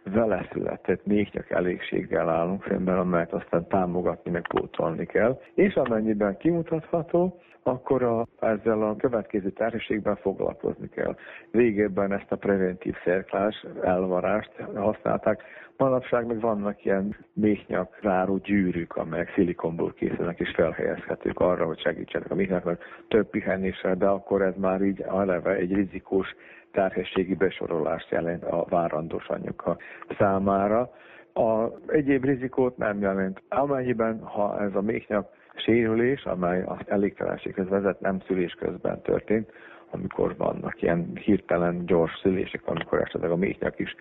vele 0.04 0.48
született 0.52 1.06
méhnyak 1.06 1.50
elégséggel 1.50 2.30
állunk 2.30 2.66
szemben, 2.68 2.98
amelyet 2.98 3.34
aztán 3.34 3.68
támogatni, 3.68 4.32
meg 4.32 4.48
pótolni 4.48 5.06
kell. 5.06 5.40
És 5.54 5.74
amennyiben 5.74 6.38
kimutatható, 6.38 7.40
akkor 7.64 8.04
a, 8.04 8.28
ezzel 8.40 8.82
a 8.82 8.96
következő 8.96 9.50
terhességben 9.50 10.16
foglalkozni 10.16 10.90
kell. 10.90 11.16
Végében 11.52 12.12
ezt 12.14 12.32
a 12.32 12.36
preventív 12.36 12.96
szerklás 13.04 13.66
elvarást 13.82 14.52
használták. 14.76 15.44
Manapság 15.78 16.26
meg 16.26 16.40
vannak 16.40 16.86
ilyen 16.86 17.16
méhnyak 17.34 17.98
ráró 18.02 18.38
gyűrűk, 18.38 18.96
amelyek 18.96 19.34
szilikonból 19.34 19.94
készülnek 19.94 20.40
és 20.40 20.52
felhelyezhetők 20.56 21.40
arra, 21.40 21.66
hogy 21.66 21.80
segítsenek 21.80 22.32
a 22.32 22.36
méhnyaknak 22.36 22.84
több 23.08 23.30
pihenésre, 23.30 23.96
de 23.96 24.08
akkor 24.08 24.42
ez 24.42 24.54
már 24.58 24.82
így 24.82 25.02
eleve 25.02 25.52
egy 25.56 25.74
rizikós 25.74 26.36
terhességi 26.72 27.36
besorolást 27.36 28.10
jelent 28.10 28.44
a 28.44 28.66
várandós 28.70 29.28
anyuka 29.28 29.78
számára. 30.18 30.92
A 31.34 31.66
egyéb 31.88 32.26
rizikót 32.26 32.78
nem 32.78 33.00
jelent. 33.00 33.42
Amennyiben, 33.50 34.20
ha 34.24 34.62
ez 34.62 34.76
a 34.76 34.82
méhnyak 34.82 35.30
sérülés, 35.56 36.24
amely 36.24 36.64
az 36.64 36.78
elégtelenséghez 36.86 37.70
vezet, 37.70 38.00
nem 38.00 38.20
szülés 38.28 38.54
közben 38.54 39.02
történt, 39.02 39.52
amikor 39.92 40.36
vannak 40.38 40.82
ilyen 40.82 41.12
hirtelen 41.16 41.86
gyors 41.86 42.20
szülések, 42.22 42.62
amikor 42.66 43.02
esetleg 43.02 43.32
a 43.32 43.36
méhnyak 43.36 43.80
is 43.80 43.96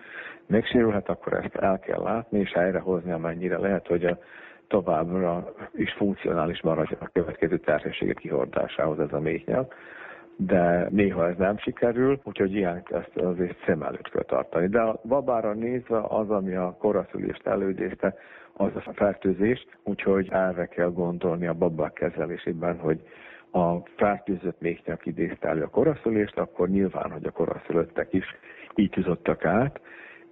megsérülhet, 0.47 1.09
akkor 1.09 1.33
ezt 1.33 1.55
el 1.55 1.79
kell 1.79 2.01
látni 2.01 2.39
és 2.39 2.51
helyrehozni, 2.51 3.11
amennyire 3.11 3.57
lehet, 3.57 3.87
hogy 3.87 4.05
a 4.05 4.17
továbbra 4.67 5.53
is 5.73 5.93
funkcionális 5.93 6.61
maradjon 6.61 6.99
a 7.01 7.09
következő 7.13 7.57
terhességek 7.57 8.17
kihordásához 8.17 8.99
ez 8.99 9.13
a 9.13 9.19
méhnyak 9.19 9.75
de 10.45 10.87
néha 10.89 11.27
ez 11.27 11.37
nem 11.37 11.57
sikerül, 11.57 12.19
úgyhogy 12.23 12.55
ilyen 12.55 12.83
ezt 12.89 13.17
azért 13.17 13.63
szem 13.65 13.81
előtt 13.81 14.09
kell 14.09 14.23
tartani. 14.23 14.67
De 14.67 14.79
a 14.79 14.99
babára 15.07 15.53
nézve 15.53 16.01
az, 16.07 16.29
ami 16.29 16.55
a 16.55 16.75
koraszülést 16.79 17.47
elődézte, 17.47 18.15
az 18.53 18.71
a 18.75 18.91
fertőzés, 18.93 19.65
úgyhogy 19.83 20.27
erre 20.31 20.65
kell 20.65 20.91
gondolni 20.91 21.47
a 21.47 21.53
babák 21.53 21.93
kezelésében, 21.93 22.79
hogy 22.79 23.01
a 23.51 23.77
fertőzött 23.95 24.61
méhnyak 24.61 25.05
idézte 25.05 25.47
elő 25.47 25.63
a 25.63 25.69
koraszülést, 25.69 26.37
akkor 26.37 26.69
nyilván, 26.69 27.11
hogy 27.11 27.25
a 27.25 27.31
koraszülöttek 27.31 28.13
is 28.13 28.25
így 28.75 28.89
tűzottak 28.89 29.45
át, 29.45 29.79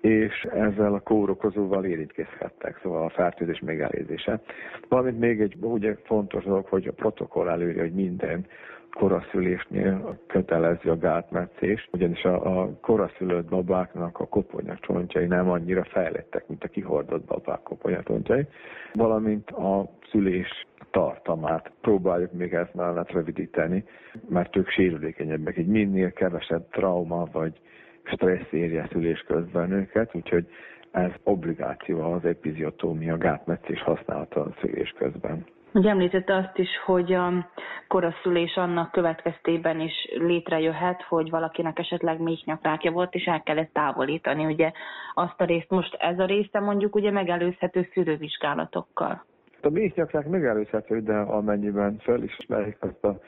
és 0.01 0.47
ezzel 0.53 0.93
a 0.93 0.99
kórokozóval 0.99 1.85
érintkezhettek, 1.85 2.79
szóval 2.81 3.03
a 3.03 3.09
fertőzés 3.09 3.59
megelőzése. 3.59 4.41
Valamint 4.87 5.19
még 5.19 5.41
egy 5.41 5.55
ugye 5.61 5.95
fontos 6.03 6.43
dolog, 6.43 6.65
hogy 6.65 6.87
a 6.87 6.91
protokoll 6.91 7.49
előírja, 7.49 7.81
hogy 7.81 7.93
minden 7.93 8.45
koraszülésnél 8.91 10.19
kötelező 10.27 10.89
a 10.89 10.97
gátmetszés, 10.97 11.87
ugyanis 11.91 12.23
a, 12.23 12.61
a 12.61 12.69
koraszülött 12.81 13.49
babáknak 13.49 14.19
a 14.19 14.27
koponya 14.27 14.77
csontjai 14.81 15.25
nem 15.25 15.49
annyira 15.49 15.83
fejlettek, 15.83 16.47
mint 16.47 16.63
a 16.63 16.67
kihordott 16.67 17.25
babák 17.25 17.61
koponya 17.61 18.03
csontjai, 18.03 18.47
valamint 18.93 19.51
a 19.51 19.89
szülés 20.11 20.67
tartamát 20.91 21.71
próbáljuk 21.81 22.31
még 22.31 22.53
ezt 22.53 22.73
mellett 22.73 23.11
rövidíteni, 23.11 23.83
mert 24.29 24.55
ők 24.55 24.69
sérülékenyebbek, 24.69 25.57
így 25.57 25.67
minél 25.67 26.11
kevesebb 26.11 26.69
trauma 26.69 27.27
vagy 27.31 27.59
stressz 28.03 28.51
érje 28.51 28.87
szülés 28.91 29.19
közben 29.19 29.71
őket, 29.71 30.15
úgyhogy 30.15 30.47
ez 30.91 31.11
obligáció 31.23 32.11
az 32.11 32.25
epiziotómia 32.25 33.17
gátmetszés 33.17 33.81
használata 33.81 34.41
a 34.41 34.53
szülés 34.61 34.93
közben. 34.97 35.45
Ugye 35.73 35.89
említette 35.89 36.35
azt 36.35 36.57
is, 36.57 36.69
hogy 36.85 37.13
a 37.13 37.49
koraszülés 37.87 38.55
annak 38.55 38.91
következtében 38.91 39.79
is 39.79 39.93
létrejöhet, 40.13 41.01
hogy 41.01 41.29
valakinek 41.29 41.79
esetleg 41.79 42.19
méhnyakrákja 42.19 42.91
volt, 42.91 43.13
és 43.13 43.25
el 43.25 43.43
kellett 43.43 43.73
távolítani. 43.73 44.45
Ugye 44.45 44.71
azt 45.13 45.41
a 45.41 45.45
részt, 45.45 45.69
most 45.69 45.95
ez 45.99 46.19
a 46.19 46.25
része 46.25 46.59
mondjuk 46.59 46.95
ugye 46.95 47.11
megelőzhető 47.11 47.87
szűrővizsgálatokkal. 47.93 49.23
A 49.61 49.69
méhnyakrák 49.69 50.27
megelőzhető, 50.27 50.99
de 50.99 51.17
amennyiben 51.17 51.97
felismerik 51.99 52.77
azt 52.79 53.03
a 53.03 53.19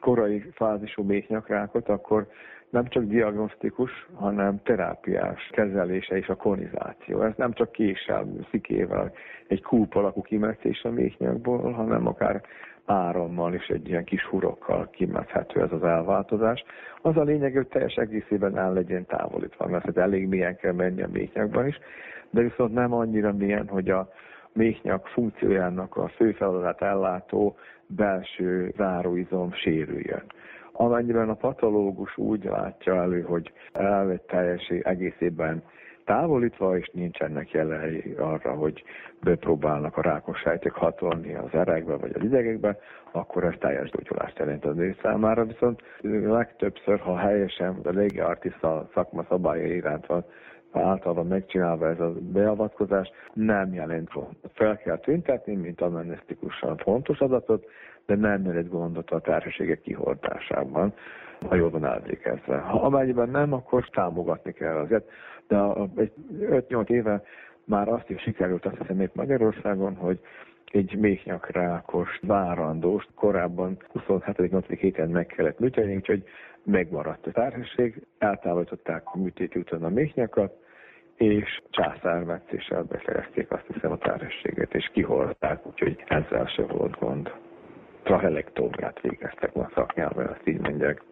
korai 0.00 0.44
fázisú 0.54 1.02
méhnyakrákot, 1.02 1.88
akkor 1.88 2.26
nem 2.70 2.88
csak 2.88 3.02
diagnosztikus, 3.02 4.06
hanem 4.14 4.62
terápiás 4.62 5.50
kezelése 5.52 6.16
és 6.16 6.28
a 6.28 6.34
konizáció. 6.34 7.22
Ez 7.22 7.32
nem 7.36 7.52
csak 7.52 7.72
késsel, 7.72 8.26
szikével, 8.50 9.12
egy 9.46 9.62
kúp 9.62 9.94
alakú 9.94 10.22
kimetszés 10.22 10.82
a 10.82 10.90
méhnyakból, 10.90 11.72
hanem 11.72 12.06
akár 12.06 12.42
árammal 12.84 13.54
és 13.54 13.66
egy 13.66 13.88
ilyen 13.88 14.04
kis 14.04 14.24
hurokkal 14.24 14.88
kimethető 14.90 15.62
ez 15.62 15.72
az 15.72 15.82
elváltozás. 15.82 16.64
Az 17.02 17.16
a 17.16 17.22
lényeg, 17.22 17.54
hogy 17.54 17.68
teljes 17.68 17.94
egészében 17.94 18.58
el 18.58 18.72
legyen 18.72 19.06
távolítva, 19.06 19.66
mert 19.66 19.86
ez 19.86 19.96
elég 19.96 20.28
mélyen 20.28 20.56
kell 20.56 20.72
menni 20.72 21.02
a 21.02 21.08
méhnyakban 21.12 21.66
is, 21.66 21.78
de 22.30 22.42
viszont 22.42 22.72
nem 22.72 22.92
annyira 22.92 23.32
mélyen, 23.32 23.68
hogy 23.68 23.90
a 23.90 24.08
méhnyak 24.52 25.06
funkciójának 25.06 25.96
a 25.96 26.08
fő 26.08 26.32
feladatát 26.32 26.82
ellátó 26.82 27.56
belső 27.86 28.72
záróizom 28.76 29.52
sérüljön. 29.52 30.22
Amennyiben 30.80 31.28
a 31.28 31.34
patológus 31.34 32.16
úgy 32.16 32.44
látja 32.44 32.94
elő, 32.94 33.20
hogy 33.20 33.52
elvett 33.72 34.26
teljes 34.26 34.68
egészében 34.68 35.62
távolítva, 36.04 36.76
és 36.78 36.90
nincsenek 36.92 37.50
jelei 37.50 38.14
arra, 38.18 38.54
hogy 38.54 38.82
bepróbálnak 39.22 39.96
a 39.96 40.02
rákos 40.02 40.38
sejtek 40.38 40.72
hatolni 40.72 41.34
az 41.34 41.52
erekbe 41.52 41.96
vagy 41.96 42.12
az 42.14 42.22
idegekbe, 42.22 42.78
akkor 43.12 43.44
ez 43.44 43.54
teljes 43.58 43.90
gyógyulást 43.90 44.38
jelent 44.38 44.64
az 44.64 44.78
ő 44.78 44.96
számára, 45.02 45.44
viszont 45.44 45.82
legtöbbször, 46.24 46.98
ha 46.98 47.16
helyesen 47.16 47.80
a 47.84 47.90
légi 47.90 48.20
artista 48.20 48.88
szakma 48.94 49.24
szabályai 49.28 49.74
iránt 49.74 50.06
van 50.06 50.24
általában 50.80 51.26
megcsinálva 51.26 51.88
ez 51.88 52.00
a 52.00 52.12
beavatkozás, 52.20 53.10
nem 53.32 53.74
jelent 53.74 54.12
gondot. 54.12 54.50
Fel 54.54 54.76
kell 54.76 54.98
tüntetni, 54.98 55.54
mint 55.54 55.80
amennesztikusan 55.80 56.76
fontos 56.76 57.18
adatot, 57.18 57.64
de 58.06 58.14
nem 58.14 58.44
jelent 58.44 58.68
gondot 58.68 59.10
a 59.10 59.20
társaségek 59.20 59.80
kihordásában, 59.80 60.94
ha 61.48 61.54
jól 61.54 61.70
van 61.70 61.84
elvégezve. 61.84 62.58
Ha 62.58 62.80
amennyiben 62.80 63.28
nem, 63.28 63.52
akkor 63.52 63.88
támogatni 63.88 64.52
kell 64.52 64.76
azért. 64.76 65.10
De 65.48 65.62
egy 65.96 66.12
5-8 66.40 66.88
éve 66.88 67.22
Már 67.64 67.88
azt 67.88 68.10
is 68.10 68.22
sikerült, 68.22 68.66
azt 68.66 68.78
hiszem 68.78 69.00
itt 69.00 69.14
Magyarországon, 69.14 69.94
hogy 69.94 70.20
egy 70.72 70.96
méhnyakrákos 70.98 72.18
várandóst 72.22 73.08
korábban 73.14 73.76
27-8. 74.08 74.76
héten 74.80 75.08
meg 75.08 75.26
kellett 75.26 75.58
műteni, 75.58 75.96
úgyhogy 75.96 76.24
megmaradt 76.62 77.26
a 77.26 77.30
társaság, 77.30 78.06
eltávolították 78.18 79.02
a 79.04 79.18
műtéti 79.18 79.58
után 79.58 79.84
a 79.84 79.88
méhnyakat, 79.88 80.52
és 81.18 81.62
császármetszéssel 81.70 82.82
befejezték 82.82 83.50
azt 83.50 83.64
hiszem 83.72 83.92
a 83.92 83.98
tárhességet, 83.98 84.74
és 84.74 84.90
kihordták, 84.92 85.66
úgyhogy 85.66 86.04
ezzel 86.06 86.46
se 86.46 86.62
volt 86.62 86.98
gond. 86.98 87.32
Trahelektómiát 88.02 89.00
végeztek 89.00 89.54
ma 89.54 89.70
szaknyelven, 89.74 90.26
azt 90.26 90.48
így 90.48 90.58
mondják. 90.58 91.02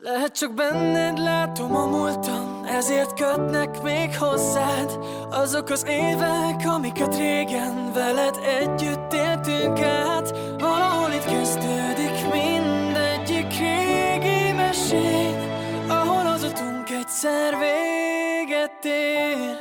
Lehet 0.00 0.38
csak 0.38 0.54
benned 0.54 1.18
látom 1.18 1.76
a 1.76 1.86
múltam, 1.86 2.64
ezért 2.64 3.12
kötnek 3.20 3.82
még 3.82 4.16
hozzád 4.18 4.90
Azok 5.30 5.68
az 5.68 5.86
évek, 5.88 6.60
amiket 6.76 7.16
régen 7.16 7.92
veled 7.94 8.36
együtt 8.60 9.12
éltünk 9.12 9.78
át 9.80 10.30
Valahol 10.58 11.10
itt 11.10 11.24
kezdődik 11.24 12.16
mindegyik 12.32 13.58
régi 13.58 14.52
mesét 14.52 15.40
Ahol 15.88 16.26
az 16.26 16.42
utunk 16.44 16.90
egyszer 16.90 17.58
véget 17.58 17.83
ér 18.82 19.56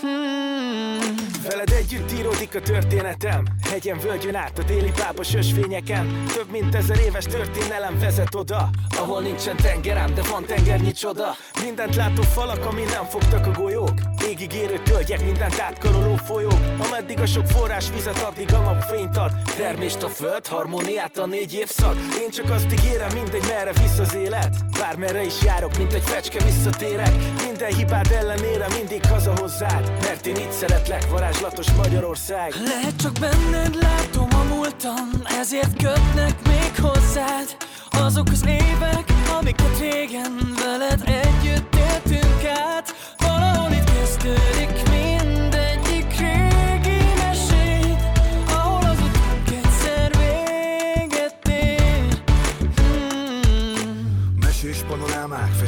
hmm. 0.00 1.00
Veled 1.42 1.72
együtt 1.92 2.18
íródik 2.18 2.54
a 2.54 2.60
történetem. 2.60 3.44
Hegyen, 3.70 3.98
völgyön 3.98 4.34
át 4.34 4.58
a 4.58 4.62
déli 4.62 4.90
pápos 4.90 5.34
ösvényeken 5.34 6.24
Több 6.34 6.50
mint 6.50 6.74
ezer 6.74 6.98
éves 6.98 7.24
történelem 7.24 7.98
vezet 7.98 8.34
oda 8.34 8.70
Ahol 8.98 9.22
nincsen 9.22 9.56
tengerem, 9.56 10.14
de 10.14 10.22
van 10.22 10.44
tengernyi 10.44 10.92
csoda 10.92 11.36
Mindent 11.64 11.96
látó 11.96 12.22
falak, 12.22 12.64
ami 12.64 12.82
nem 12.82 13.04
fogtak 13.04 13.46
a 13.46 13.50
golyók. 13.50 13.94
Égig 14.28 14.52
érő 14.52 14.78
tölgyek, 14.82 15.24
mindent 15.24 15.60
átkaroló 15.60 16.14
folyók. 16.16 16.60
Ameddig 16.86 17.20
a 17.20 17.26
sok 17.26 17.46
forrás 17.46 17.90
vizet, 17.90 18.18
addig 18.18 18.54
a 18.54 18.58
napfényt 18.58 19.16
ad. 19.16 19.32
Termést 19.56 20.02
a 20.02 20.08
föld, 20.08 20.46
harmóniát 20.46 21.18
a 21.18 21.26
négy 21.26 21.54
évszak. 21.54 21.96
Én 22.22 22.30
csak 22.30 22.50
azt 22.50 22.72
ígérem, 22.72 23.12
mindegy 23.14 23.44
merre 23.48 23.72
visz 23.72 23.98
az 23.98 24.14
élet. 24.14 24.56
Bármerre 24.78 25.24
is 25.24 25.42
járok, 25.42 25.78
mint 25.78 25.92
egy 25.92 26.02
fecske 26.04 26.44
visszatérek. 26.44 27.12
Minden 27.46 27.74
hibád 27.74 28.10
ellenére 28.10 28.66
mindig 28.78 29.06
haza 29.06 29.32
hozzád 29.40 29.92
Mert 30.00 30.26
én 30.26 30.36
itt 30.36 30.52
szeretlek, 30.52 31.08
varázslatos 31.10 31.70
Magyarország. 31.82 32.54
Lehet 32.64 32.96
csak 32.96 33.12
benned 33.12 33.74
látom 33.74 34.28
a 34.30 34.54
múltam 34.54 35.10
Ezért 35.24 35.76
kötnek 35.76 36.34
még 36.46 36.72
hozzád. 36.80 37.56
Azok 37.90 38.28
az 38.30 38.44
évek, 38.46 39.04
amiket 39.38 39.78
régen 39.80 40.54
veled 40.64 41.02
együtt 41.06 41.74
éltünk 41.76 42.44
át 42.44 42.94
Valahol 43.18 43.72
itt 43.72 43.90
kezdődik 43.98 44.91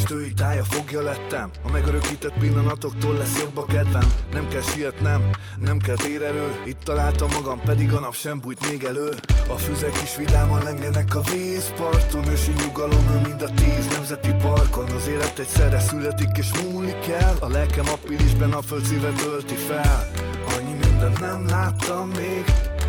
festői 0.05 0.33
tája 0.33 0.65
fogja 0.65 1.03
lettem. 1.03 1.51
A 1.63 1.71
megörökített 1.71 2.39
pillanatoktól 2.39 3.17
lesz 3.17 3.41
jobb 3.41 3.57
a 3.57 3.65
kedvem. 3.65 4.13
Nem 4.33 4.49
kell 4.49 4.61
sietnem, 4.61 5.31
nem 5.61 5.79
kell 5.79 5.97
térerő 5.97 6.63
Itt 6.67 6.79
találtam 6.83 7.29
magam, 7.33 7.61
pedig 7.61 7.93
a 7.93 8.01
nap 8.01 8.15
sem 8.15 8.41
bújt 8.41 8.71
még 8.71 8.85
elő. 8.85 9.09
A 9.49 9.55
füzek 9.57 10.03
is 10.03 10.17
vidáman 10.17 10.63
lengenek 10.63 11.15
a 11.15 11.21
vízparton. 11.21 12.29
Ősi 12.29 12.53
nyugalom 12.67 13.11
ő 13.15 13.21
mind 13.29 13.43
a 13.43 13.51
tíz 13.55 13.87
nemzeti 13.93 14.33
parkon. 14.43 14.91
Az 14.91 15.09
élet 15.09 15.39
egyszerre 15.39 15.81
születik 15.81 16.37
és 16.37 16.51
múlik 16.63 17.09
el. 17.09 17.37
A 17.41 17.49
lelkem 17.49 17.89
appilisben 17.89 18.53
a 18.53 18.63
föld 18.63 18.85
szívet 18.85 19.23
ölti 19.27 19.55
fel. 19.55 20.11
Annyi 20.57 20.75
mindent 20.87 21.21
nem 21.21 21.47
láttam 21.47 22.09
még 22.09 22.45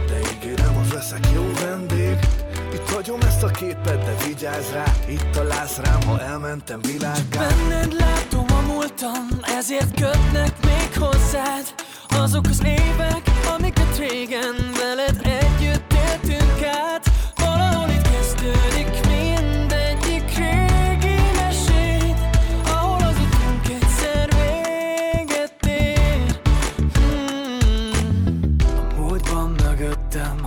De 0.08 0.20
ígérem, 0.34 0.78
az 0.78 0.94
leszek 0.94 1.32
jó 1.34 1.52
vendég 1.62 2.18
itt 2.76 2.90
hagyom 2.90 3.20
ezt 3.22 3.44
a 3.44 3.48
képet, 3.48 4.04
de 4.04 4.16
vigyázz 4.28 4.72
rá 4.72 4.84
Itt 5.08 5.30
találsz 5.32 5.78
rám, 5.78 6.02
ha 6.08 6.22
elmentem 6.22 6.80
világgá 6.82 7.48
Benned 7.48 7.94
látom 7.94 8.46
a 8.50 8.62
múltam, 8.62 9.28
ezért 9.42 10.00
kötnek 10.00 10.54
még 10.66 10.90
hozzád. 11.00 11.74
Azok 12.08 12.46
az 12.50 12.62
évek, 12.64 13.22
amiket 13.58 13.98
régen 13.98 14.56
veled 14.78 15.20
együtt 15.24 15.94
éltünk 15.94 16.64
át 16.64 17.15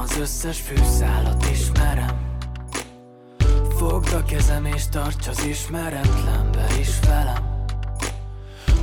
az 0.09 0.19
összes 0.19 0.61
fűszálat 0.61 1.51
ismerem. 1.51 2.37
Fogd 3.77 4.13
a 4.13 4.25
kezem 4.25 4.65
és 4.65 4.89
tarts 4.89 5.27
az 5.27 5.45
ismeretlenbe 5.45 6.67
is 6.81 6.89
velem. 7.07 7.65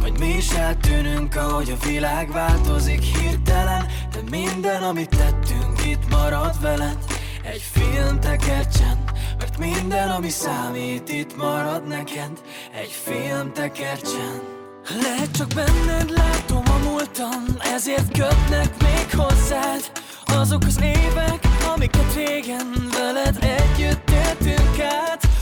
Hogy 0.01 0.19
mi 0.19 0.27
is 0.27 0.51
eltűnünk, 0.51 1.35
ahogy 1.35 1.69
a 1.69 1.85
világ 1.85 2.31
változik 2.31 3.01
hirtelen 3.01 3.85
De 4.11 4.19
minden, 4.29 4.83
amit 4.83 5.09
tettünk, 5.09 5.85
itt 5.85 6.09
marad 6.09 6.61
veled. 6.61 6.97
Egy 7.43 7.61
film 7.71 8.19
tekercsen, 8.19 9.03
mert 9.37 9.57
minden, 9.57 10.09
ami 10.09 10.29
számít, 10.29 11.09
itt 11.09 11.37
marad 11.37 11.87
neked. 11.87 12.41
Egy 12.81 12.91
film 12.91 13.53
tekercsen 13.53 14.54
lehet 14.89 15.31
csak 15.31 15.47
benned 15.47 16.09
látom 16.09 16.63
a 16.65 16.77
múltam 16.83 17.45
Ezért 17.59 18.17
kötnek 18.17 18.81
még 18.81 19.19
hozzád. 19.19 19.91
Azok 20.25 20.63
az 20.63 20.79
évek, 20.81 21.39
amiket 21.75 22.13
régen 22.15 22.89
veled 22.97 23.37
együtt 23.41 24.09
éltünk 24.09 24.79
át 24.79 25.34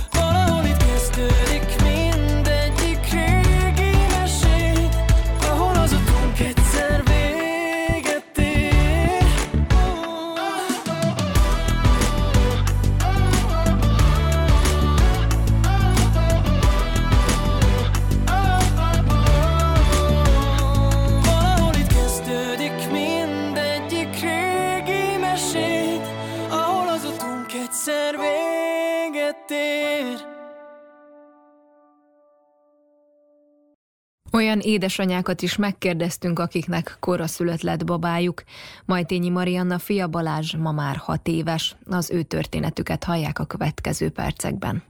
Olyan 34.35 34.59
édesanyákat 34.59 35.41
is 35.41 35.55
megkérdeztünk, 35.55 36.39
akiknek 36.39 36.97
koraszülött 36.99 37.61
lett 37.61 37.85
babájuk. 37.85 38.43
Majtényi 38.85 39.29
Marianna 39.29 39.79
fia 39.79 40.07
Balázs 40.07 40.55
ma 40.55 40.71
már 40.71 40.95
hat 40.95 41.27
éves. 41.27 41.75
Az 41.89 42.11
ő 42.11 42.23
történetüket 42.23 43.03
hallják 43.03 43.39
a 43.39 43.45
következő 43.45 44.09
percekben. 44.09 44.83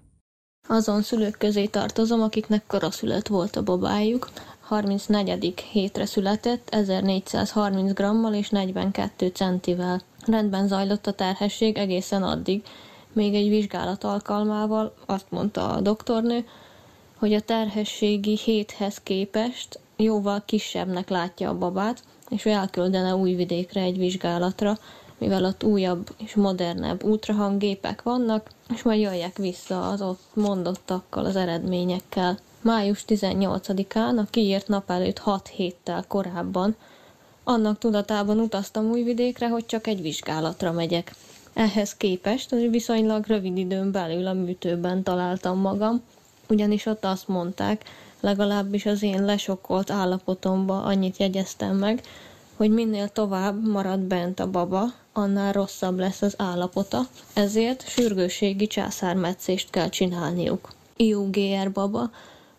Azon 0.68 1.02
szülők 1.02 1.38
közé 1.38 1.66
tartozom, 1.66 2.22
akiknek 2.22 2.64
koraszület 2.68 3.28
volt 3.28 3.56
a 3.56 3.64
babájuk. 3.64 4.30
34. 4.60 5.60
hétre 5.72 6.06
született, 6.06 6.70
1430 6.70 7.94
grammal 7.94 8.34
és 8.34 8.50
42 8.50 9.28
centivel. 9.28 10.02
Rendben 10.26 10.68
zajlott 10.68 11.08
a 11.08 11.12
terhesség 11.12 11.78
egészen 11.78 12.24
addig, 12.24 12.64
még 13.14 13.34
egy 13.34 13.50
vizsgálat 13.50 14.04
alkalmával 14.04 14.94
azt 15.06 15.26
mondta 15.30 15.70
a 15.70 15.82
doktornő, 15.82 16.46
hogy 17.24 17.34
a 17.34 17.42
terhességi 17.42 18.38
héthez 18.44 18.98
képest 19.04 19.80
jóval 19.96 20.44
kisebbnek 20.46 21.10
látja 21.10 21.50
a 21.50 21.58
babát, 21.58 22.04
és 22.30 22.46
ő 22.46 22.50
elküldene 22.50 23.16
újvidékre 23.16 23.82
egy 23.82 23.98
vizsgálatra, 23.98 24.78
mivel 25.18 25.46
ott 25.46 25.64
újabb 25.64 26.10
és 26.18 26.36
modernebb 26.36 27.04
ultrahanggépek 27.04 28.02
vannak, 28.02 28.50
és 28.74 28.82
majd 28.82 29.02
jöjjek 29.02 29.38
vissza 29.38 29.90
az 29.90 30.02
ott 30.02 30.22
mondottakkal, 30.34 31.26
az 31.26 31.36
eredményekkel. 31.36 32.38
Május 32.62 33.06
18-án, 33.08 34.18
a 34.18 34.30
kiírt 34.30 34.68
nap 34.68 34.90
előtt 34.90 35.20
6 35.20 35.48
héttel 35.48 36.04
korábban, 36.08 36.76
annak 37.44 37.78
tudatában 37.78 38.40
utaztam 38.40 38.90
újvidékre, 38.90 39.50
hogy 39.50 39.66
csak 39.66 39.88
egy 39.88 40.02
vizsgálatra 40.02 40.72
megyek. 40.72 41.16
Ehhez 41.54 41.96
képest 41.96 42.50
viszonylag 42.50 43.26
rövid 43.28 43.58
időn 43.58 43.92
belül 43.92 44.28
a 44.28 44.34
műtőben 44.34 45.04
találtam 45.04 45.60
magam, 45.60 46.02
ugyanis 46.50 46.86
ott 46.86 47.06
azt 47.06 47.28
mondták, 47.28 47.84
legalábbis 48.20 48.86
az 48.86 49.04
én 49.04 49.26
lesokkolt 49.26 49.90
állapotomba 49.90 50.84
annyit 50.84 51.18
jegyeztem 51.18 51.76
meg, 51.76 52.02
hogy 52.56 52.70
minél 52.70 53.08
tovább 53.08 53.68
marad 53.68 54.00
bent 54.00 54.40
a 54.40 54.50
baba, 54.50 54.84
annál 55.14 55.52
rosszabb 55.52 55.98
lesz 56.00 56.22
az 56.22 56.34
állapota, 56.38 57.02
ezért 57.34 57.88
sürgősségi 57.88 58.68
császármetszést 58.68 59.70
kell 59.70 59.90
csinálniuk. 59.90 60.70
IUGR 60.96 61.72
baba, 61.72 62.10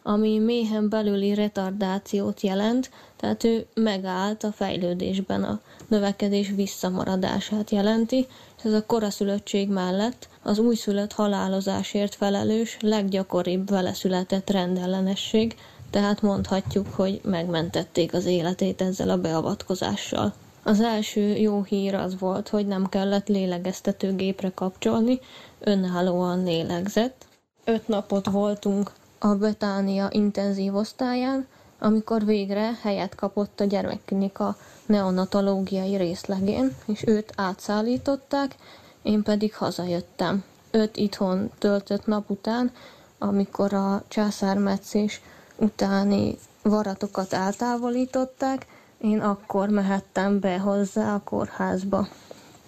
ami 0.03 0.39
méhen 0.39 0.89
belüli 0.89 1.35
retardációt 1.35 2.41
jelent, 2.41 2.91
tehát 3.17 3.45
ő 3.45 3.67
megállt 3.75 4.45
a 4.45 4.53
fejlődésben, 4.53 5.45
a 5.45 5.61
növekedés 5.89 6.53
visszamaradását 6.57 7.71
jelenti, 7.71 8.27
ez 8.65 8.73
a 8.73 8.87
koraszülöttség 8.87 9.69
mellett 9.69 10.29
az 10.45 10.59
újszülött 10.59 11.13
halálozásért 11.13 12.15
felelős, 12.15 12.77
leggyakoribb 12.81 13.71
vele 13.71 13.95
született 13.95 14.51
rendellenesség, 14.51 15.57
tehát 15.91 16.23
mondhatjuk, 16.23 16.87
hogy 16.95 17.21
megmentették 17.25 18.15
az 18.15 18.25
életét 18.25 18.81
ezzel 18.81 19.11
a 19.11 19.19
beavatkozással. 19.21 20.33
Az 20.63 20.81
első 20.81 21.21
jó 21.21 21.63
hír 21.63 21.95
az 21.95 22.19
volt, 22.19 22.49
hogy 22.49 22.67
nem 22.67 22.87
kellett 22.89 23.29
lélegeztetőgépre 23.29 24.51
kapcsolni, 24.55 25.19
önállóan 25.61 26.45
lélegzett. 26.45 27.27
Öt 27.65 27.89
napot 27.89 28.31
voltunk 28.31 28.93
a 29.19 29.35
Betánia 29.35 30.09
intenzív 30.11 30.75
osztályán, 30.75 31.47
amikor 31.79 32.25
végre 32.25 32.79
helyet 32.83 33.15
kapott 33.15 33.61
a 33.61 33.65
gyermekklinika 33.65 34.57
neonatológiai 34.87 35.97
részlegén, 35.97 36.77
és 36.87 37.03
őt 37.07 37.33
átszállították, 37.37 38.57
én 39.05 39.23
pedig 39.23 39.55
hazajöttem. 39.55 40.45
Öt 40.71 40.97
itthon 40.97 41.51
töltött 41.59 42.07
nap 42.07 42.31
után, 42.31 42.71
amikor 43.19 43.73
a 43.73 44.03
császármetszés 44.09 45.21
utáni 45.57 46.39
varatokat 46.63 47.33
eltávolították, 47.33 48.67
én 48.99 49.21
akkor 49.21 49.69
mehettem 49.69 50.41
be 50.41 50.59
hozzá 50.59 51.15
a 51.15 51.21
kórházba. 51.25 52.09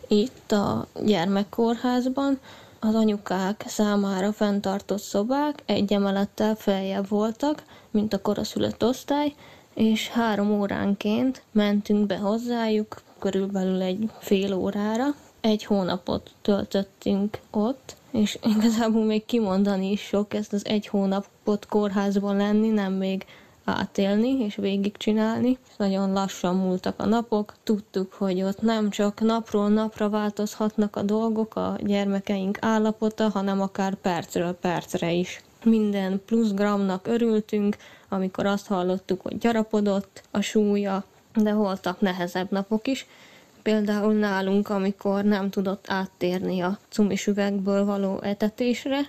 Itt 0.09 0.53
a 0.53 0.87
gyermekkórházban 1.05 2.39
az 2.81 2.95
anyukák 2.95 3.65
számára 3.67 4.33
fenntartott 4.33 5.03
szobák 5.03 5.63
egy 5.67 5.93
emelettel 5.93 6.55
feljebb 6.55 7.09
voltak, 7.09 7.63
mint 7.91 8.13
a 8.13 8.21
koraszülött 8.21 8.85
osztály, 8.85 9.35
és 9.75 10.09
három 10.09 10.51
óránként 10.51 11.43
mentünk 11.53 12.07
be 12.07 12.17
hozzájuk, 12.17 13.03
körülbelül 13.19 13.83
egy 13.83 14.11
fél 14.19 14.55
órára. 14.55 15.15
Egy 15.47 15.65
hónapot 15.65 16.31
töltöttünk 16.43 17.39
ott, 17.51 17.97
és 18.11 18.39
igazából 18.43 19.05
még 19.05 19.25
kimondani 19.25 19.91
is 19.91 20.01
sok 20.01 20.35
ezt 20.35 20.53
az 20.53 20.67
egy 20.67 20.87
hónapot 20.87 21.67
kórházban 21.67 22.37
lenni, 22.37 22.69
nem 22.69 22.93
még 22.93 23.27
átélni 23.65 24.29
és 24.29 24.55
végigcsinálni. 24.55 25.59
Nagyon 25.77 26.13
lassan 26.13 26.57
múltak 26.57 27.01
a 27.01 27.07
napok, 27.07 27.55
tudtuk, 27.63 28.13
hogy 28.13 28.43
ott 28.43 28.61
nem 28.61 28.91
csak 28.91 29.21
napról 29.21 29.69
napra 29.69 30.09
változhatnak 30.09 30.97
a 30.97 31.03
dolgok, 31.03 31.57
a 31.57 31.77
gyermekeink 31.81 32.59
állapota, 32.61 33.29
hanem 33.29 33.61
akár 33.61 33.95
percről 33.95 34.53
percre 34.53 35.13
is. 35.13 35.43
Minden 35.65 36.23
plusz 36.25 36.53
gramnak 36.53 37.07
örültünk, 37.07 37.77
amikor 38.09 38.47
azt 38.47 38.67
hallottuk, 38.67 39.21
hogy 39.21 39.39
gyarapodott 39.39 40.23
a 40.31 40.41
súlya, 40.41 41.05
de 41.35 41.53
voltak 41.53 42.01
nehezebb 42.01 42.51
napok 42.51 42.87
is, 42.87 43.07
például 43.67 44.13
nálunk, 44.13 44.69
amikor 44.69 45.25
nem 45.25 45.51
tudott 45.51 45.85
áttérni 45.89 46.61
a 46.61 46.79
cumis 46.89 47.27
üvegből 47.27 47.85
való 47.85 48.21
etetésre, 48.23 49.01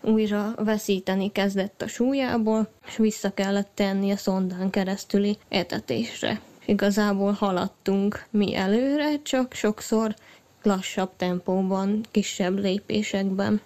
újra 0.00 0.54
veszíteni 0.56 1.32
kezdett 1.32 1.82
a 1.82 1.88
súlyából, 1.88 2.68
és 2.86 2.96
vissza 2.96 3.34
kellett 3.34 3.70
tenni 3.74 4.10
a 4.10 4.16
szondán 4.16 4.70
keresztüli 4.70 5.38
etetésre. 5.48 6.40
Igazából 6.64 7.32
haladtunk 7.32 8.26
mi 8.30 8.54
előre, 8.54 9.22
csak 9.22 9.52
sokszor 9.52 10.14
lassabb 10.62 11.10
tempóban, 11.16 12.00
kisebb 12.10 12.58
lépésekben. 12.58 13.60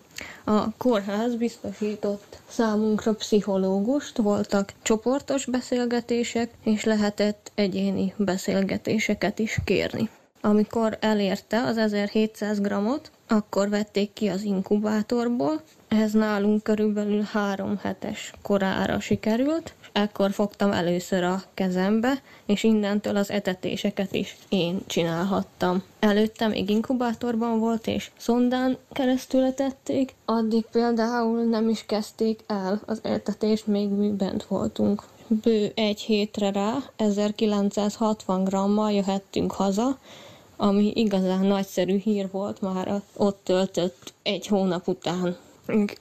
A 0.44 0.76
kórház 0.76 1.34
biztosított 1.34 2.38
számunkra 2.48 3.14
pszichológust, 3.14 4.16
voltak 4.16 4.72
csoportos 4.82 5.46
beszélgetések, 5.46 6.50
és 6.64 6.84
lehetett 6.84 7.52
egyéni 7.54 8.14
beszélgetéseket 8.16 9.38
is 9.38 9.58
kérni. 9.64 10.08
Amikor 10.44 10.98
elérte 11.00 11.62
az 11.62 11.76
1700 11.78 12.60
grammot, 12.60 13.10
akkor 13.28 13.68
vették 13.68 14.12
ki 14.12 14.28
az 14.28 14.42
inkubátorból, 14.42 15.62
ez 15.88 16.12
nálunk 16.12 16.62
körülbelül 16.62 17.22
három 17.22 17.78
hetes 17.82 18.32
korára 18.42 19.00
sikerült, 19.00 19.74
ekkor 19.92 20.30
fogtam 20.30 20.72
először 20.72 21.22
a 21.22 21.42
kezembe, 21.54 22.22
és 22.46 22.62
innentől 22.62 23.16
az 23.16 23.30
etetéseket 23.30 24.12
is 24.12 24.36
én 24.48 24.82
csinálhattam. 24.86 25.82
Előtte 25.98 26.46
még 26.46 26.70
inkubátorban 26.70 27.58
volt, 27.58 27.86
és 27.86 28.10
szondán 28.16 28.76
keresztül 28.92 29.44
etették, 29.44 30.14
addig 30.24 30.64
például 30.72 31.42
nem 31.42 31.68
is 31.68 31.86
kezdték 31.86 32.40
el 32.46 32.80
az 32.86 33.00
etetést, 33.02 33.66
még 33.66 33.88
mi 33.88 34.08
bent 34.08 34.44
voltunk. 34.44 35.02
Bő 35.26 35.72
egy 35.74 36.00
hétre 36.00 36.50
rá, 36.50 36.76
1960 36.96 38.44
grammal 38.44 38.92
jöhettünk 38.92 39.52
haza, 39.52 39.98
ami 40.64 40.92
igazán 40.94 41.46
nagyszerű 41.46 41.96
hír 41.98 42.28
volt 42.30 42.60
már 42.60 43.02
ott 43.16 43.40
töltött 43.44 44.14
egy 44.22 44.46
hónap 44.46 44.88
után. 44.88 45.36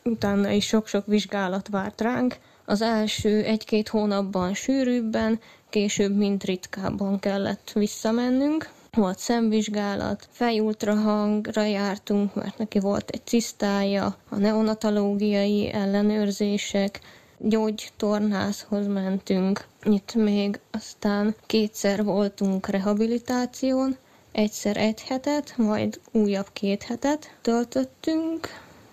Utána 0.04 0.50
is 0.50 0.66
sok-sok 0.66 1.06
vizsgálat 1.06 1.68
várt 1.68 2.02
ránk. 2.02 2.38
Az 2.66 2.82
első 2.82 3.44
egy-két 3.44 3.88
hónapban 3.88 4.54
sűrűbben, 4.54 5.40
később 5.70 6.16
mint 6.18 6.44
ritkábban 6.44 7.20
kellett 7.20 7.72
visszamennünk. 7.74 8.70
Volt 8.92 9.20
szemvizsgálat, 9.20 10.28
fejultrahangra 10.32 11.64
jártunk, 11.64 12.36
mert 12.36 12.58
neki 12.58 12.80
volt 12.80 13.10
egy 13.10 13.26
cisztája, 13.26 14.18
a 14.30 14.38
neonatológiai 14.38 15.72
ellenőrzések, 15.72 17.00
gyógytornászhoz 17.38 18.88
mentünk. 18.88 19.66
Itt 19.84 20.14
még 20.14 20.60
aztán 20.72 21.36
kétszer 21.46 22.04
voltunk 22.04 22.68
rehabilitáción, 22.68 23.98
egyszer 24.34 24.78
egy 24.78 25.02
hetet, 25.02 25.54
majd 25.58 26.00
újabb 26.12 26.48
két 26.54 26.84
hetet 26.84 27.36
töltöttünk. 27.42 28.48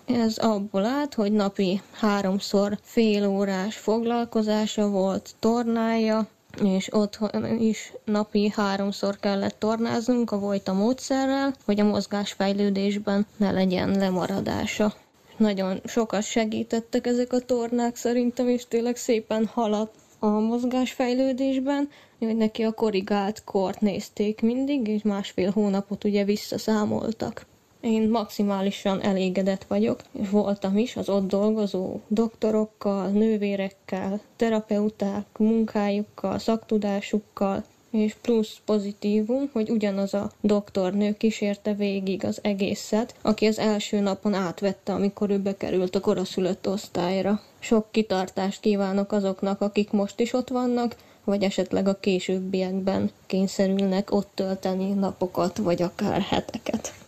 Ez 0.05 0.37
abból 0.37 0.85
állt, 0.85 1.13
hogy 1.13 1.31
napi 1.31 1.81
háromszor 1.91 2.77
fél 2.81 3.27
órás 3.27 3.75
foglalkozása 3.75 4.89
volt, 4.89 5.35
tornája, 5.39 6.27
és 6.63 6.93
otthon 6.93 7.59
is 7.59 7.93
napi 8.05 8.51
háromszor 8.55 9.17
kellett 9.19 9.59
tornáznunk 9.59 10.31
a 10.31 10.39
Vojta 10.39 10.73
módszerrel, 10.73 11.53
hogy 11.65 11.79
a 11.79 11.83
mozgásfejlődésben 11.83 13.25
ne 13.37 13.51
legyen 13.51 13.91
lemaradása. 13.97 14.93
Nagyon 15.37 15.81
sokat 15.85 16.23
segítettek 16.23 17.07
ezek 17.07 17.33
a 17.33 17.39
tornák 17.39 17.95
szerintem, 17.95 18.47
és 18.47 18.65
tényleg 18.67 18.95
szépen 18.95 19.45
haladt 19.53 19.95
a 20.23 20.29
mozgásfejlődésben, 20.39 21.89
hogy 22.19 22.35
neki 22.37 22.63
a 22.63 22.71
korrigált 22.71 23.43
kort 23.43 23.81
nézték 23.81 24.41
mindig, 24.41 24.87
és 24.87 25.01
másfél 25.01 25.51
hónapot 25.51 26.03
ugye 26.03 26.23
visszaszámoltak. 26.23 27.45
Én 27.79 28.09
maximálisan 28.09 29.01
elégedett 29.01 29.63
vagyok, 29.63 29.99
és 30.11 30.29
voltam 30.29 30.77
is 30.77 30.95
az 30.95 31.09
ott 31.09 31.27
dolgozó 31.27 31.99
doktorokkal, 32.07 33.07
nővérekkel, 33.07 34.19
terapeuták, 34.35 35.25
munkájukkal, 35.37 36.39
szaktudásukkal, 36.39 37.63
és 37.91 38.15
plusz 38.21 38.57
pozitívum, 38.65 39.49
hogy 39.53 39.69
ugyanaz 39.69 40.13
a 40.13 40.31
doktornő 40.41 41.17
kísérte 41.17 41.73
végig 41.73 42.25
az 42.25 42.39
egészet, 42.41 43.15
aki 43.21 43.45
az 43.45 43.59
első 43.59 43.99
napon 43.99 44.33
átvette, 44.33 44.93
amikor 44.93 45.29
ő 45.29 45.39
bekerült 45.39 45.95
a 45.95 45.99
koraszülött 45.99 46.67
osztályra. 46.67 47.41
Sok 47.59 47.91
kitartást 47.91 48.59
kívánok 48.59 49.11
azoknak, 49.11 49.61
akik 49.61 49.91
most 49.91 50.19
is 50.19 50.33
ott 50.33 50.49
vannak, 50.49 50.95
vagy 51.23 51.43
esetleg 51.43 51.87
a 51.87 51.99
későbbiekben 51.99 53.11
kényszerülnek 53.25 54.11
ott 54.11 54.31
tölteni 54.33 54.93
napokat, 54.93 55.57
vagy 55.57 55.81
akár 55.81 56.21
heteket. 56.21 57.00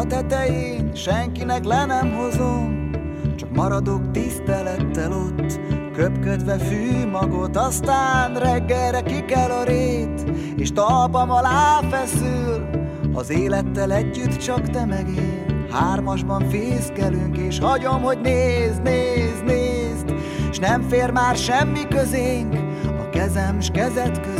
Fa 0.00 0.06
tetején, 0.06 0.94
senkinek 0.94 1.64
le 1.64 1.84
nem 1.84 2.14
hozom, 2.14 2.90
csak 3.36 3.50
maradok 3.50 4.10
tisztelettel 4.10 5.12
ott, 5.12 5.60
köpködve 5.92 6.58
fű 6.58 7.06
magot, 7.06 7.56
aztán 7.56 8.34
reggelre 8.34 9.00
kikel 9.00 9.50
a 9.50 9.64
rét, 9.64 10.24
és 10.56 10.72
talpam 10.72 11.30
alá 11.30 11.80
feszül, 11.90 12.68
az 13.12 13.30
élettel 13.30 13.92
együtt 13.92 14.36
csak 14.36 14.70
te 14.70 14.84
meg 14.84 15.08
én. 15.08 15.68
hármasban 15.70 16.48
fészkelünk, 16.48 17.36
és 17.36 17.58
hagyom, 17.58 18.02
hogy 18.02 18.20
nézd, 18.20 18.82
nézd, 18.82 19.44
nézd, 19.44 20.14
s 20.52 20.58
nem 20.58 20.82
fér 20.82 21.10
már 21.10 21.36
semmi 21.36 21.88
közénk, 21.88 22.54
a 22.84 23.08
kezem 23.08 23.60
s 23.60 23.70
kezed 23.70 24.20
közé, 24.20 24.39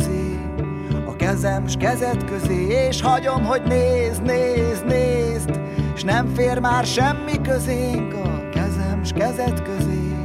kezem 1.31 1.67
s 1.67 1.75
kezed 1.77 2.23
közé, 2.23 2.87
és 2.87 3.01
hagyom, 3.01 3.45
hogy 3.45 3.61
nézd, 3.61 4.21
nézd, 4.23 4.85
nézd, 4.85 5.59
s 5.95 6.03
nem 6.03 6.33
fér 6.35 6.59
már 6.59 6.85
semmi 6.85 7.41
közénk, 7.41 8.13
a 8.13 8.49
kezem 8.49 9.03
s 9.03 9.11
kezed 9.11 9.61
közé, 9.61 10.15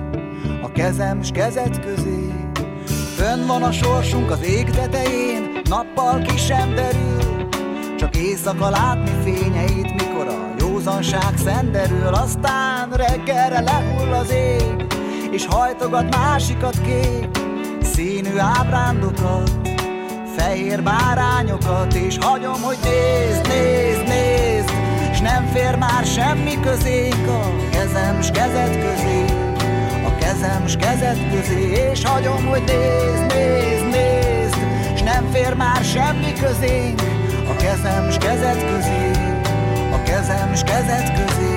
a 0.62 0.72
kezem 0.72 1.22
s 1.22 1.30
kezed 1.30 1.80
közé. 1.80 2.32
Fönn 3.16 3.46
van 3.46 3.62
a 3.62 3.72
sorsunk 3.72 4.30
az 4.30 4.42
ég 4.42 4.70
tetején, 4.70 5.60
nappal 5.68 6.18
ki 6.20 6.36
sem 6.36 6.74
derül, 6.74 7.48
csak 7.98 8.16
éjszaka 8.16 8.70
látni 8.70 9.10
fényeit, 9.22 9.94
mikor 9.94 10.26
a 10.26 10.54
józanság 10.58 11.36
szenderül, 11.36 12.14
aztán 12.14 12.90
reggelre 12.90 13.60
lehull 13.60 14.12
az 14.12 14.30
ég, 14.30 14.86
és 15.30 15.46
hajtogat 15.46 16.16
másikat 16.16 16.80
kék, 16.80 17.28
színű 17.82 18.38
ábrándokat, 18.38 19.65
fehér 20.36 20.82
bárányokat, 20.82 21.94
és 21.94 22.18
hagyom, 22.20 22.62
hogy 22.62 22.78
nézd, 22.82 23.46
nézd, 23.46 24.08
nézd, 24.08 24.70
és 25.10 25.20
nem 25.20 25.46
fér 25.52 25.76
már 25.76 26.04
semmi 26.04 26.60
közénk 26.60 27.28
a 27.28 27.68
kezem 27.70 28.22
s 28.22 28.30
kezed 28.30 28.72
közé, 28.72 29.24
a 30.06 30.14
kezem 30.18 30.66
s 30.66 30.76
kezed 30.76 31.18
közé, 31.30 31.90
és 31.90 32.04
hagyom, 32.04 32.46
hogy 32.46 32.62
nézd, 32.66 33.34
nézd, 33.34 33.84
nézd, 33.84 34.56
és 34.94 35.02
nem 35.02 35.30
fér 35.32 35.54
már 35.54 35.84
semmi 35.84 36.32
közénk 36.32 37.00
a 37.48 37.56
kezem 37.56 38.10
s 38.10 38.16
kezed 38.18 38.70
közé, 38.70 39.10
a 39.92 40.02
kezem 40.02 40.54
s 40.54 40.62
kezed 40.62 41.12
közé. 41.12 41.55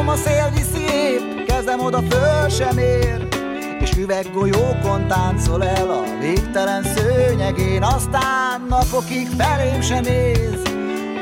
Álmom 0.00 0.14
a 0.14 0.16
szél 0.16 0.50
viszi 0.50 0.84
épp, 0.92 1.46
kezem 1.46 1.80
oda 1.80 2.02
föl 2.10 2.48
sem 2.48 2.78
ér, 2.78 3.28
és 3.80 3.90
üveggolyókon 3.96 5.06
táncol 5.08 5.64
el 5.64 5.90
a 5.90 6.18
végtelen 6.20 6.82
szőnyegén, 6.82 7.82
aztán 7.82 8.66
napokig 8.68 9.28
felém 9.38 9.80
sem 9.80 10.02
néz, 10.02 10.62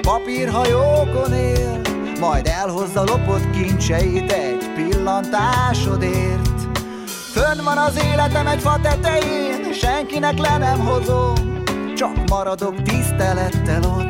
papírhajókon 0.00 1.32
él, 1.32 1.80
majd 2.20 2.46
elhozza 2.46 3.04
lopott 3.04 3.50
kincseit 3.50 4.32
egy 4.32 4.70
pillantásodért. 4.74 6.60
Fönn 7.32 7.64
van 7.64 7.78
az 7.78 8.00
életem 8.12 8.46
egy 8.46 8.60
fa 8.60 8.78
tetején, 8.82 9.72
senkinek 9.72 10.38
le 10.38 10.58
nem 10.58 10.78
hozom, 10.78 11.62
csak 11.96 12.28
maradok 12.28 12.82
tisztelettel 12.82 13.82
ott 13.82 14.07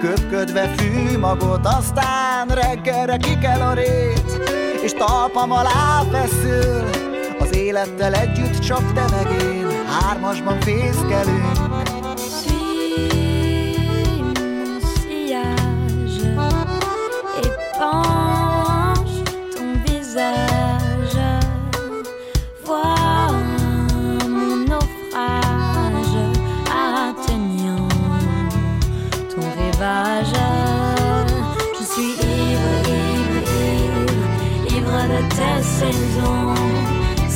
Köpködve 0.00 0.68
fű 0.76 1.18
magot, 1.18 1.66
aztán 1.66 2.48
reggelre 2.48 3.16
ki 3.16 3.38
kell 3.38 3.60
a 3.60 3.72
rét 3.72 4.40
És 4.82 4.92
talpam 4.92 5.52
alá 5.52 6.02
feszül. 6.12 6.84
Az 7.38 7.56
élettel 7.56 8.14
együtt 8.14 8.58
csak 8.58 8.92
te 8.92 9.04
meg 9.10 9.42
én 9.42 9.67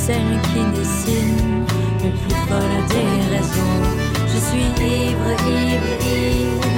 celle 0.05 0.37
qui 0.51 0.63
dessine 0.77 1.63
le 2.03 2.09
plus 2.21 2.39
folle 2.49 2.79
des 2.93 3.13
raisons. 3.33 3.81
Je 4.31 4.39
suis 4.47 4.69
ivre, 4.83 5.31
ivre, 5.47 5.93
ivre, 6.19 6.71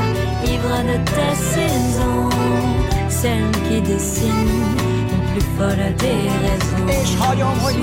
ivre 0.53 0.75
de 0.89 0.97
tes 1.15 1.37
saisons, 1.53 2.29
celle 3.09 3.51
qui 3.67 3.81
dessine 3.81 4.51
le 5.11 5.17
plus 5.31 5.47
folle 5.57 5.87
des 6.03 6.23
raisons. 6.45 6.87
És 7.01 7.15
hagyom, 7.19 7.57
hogy 7.59 7.77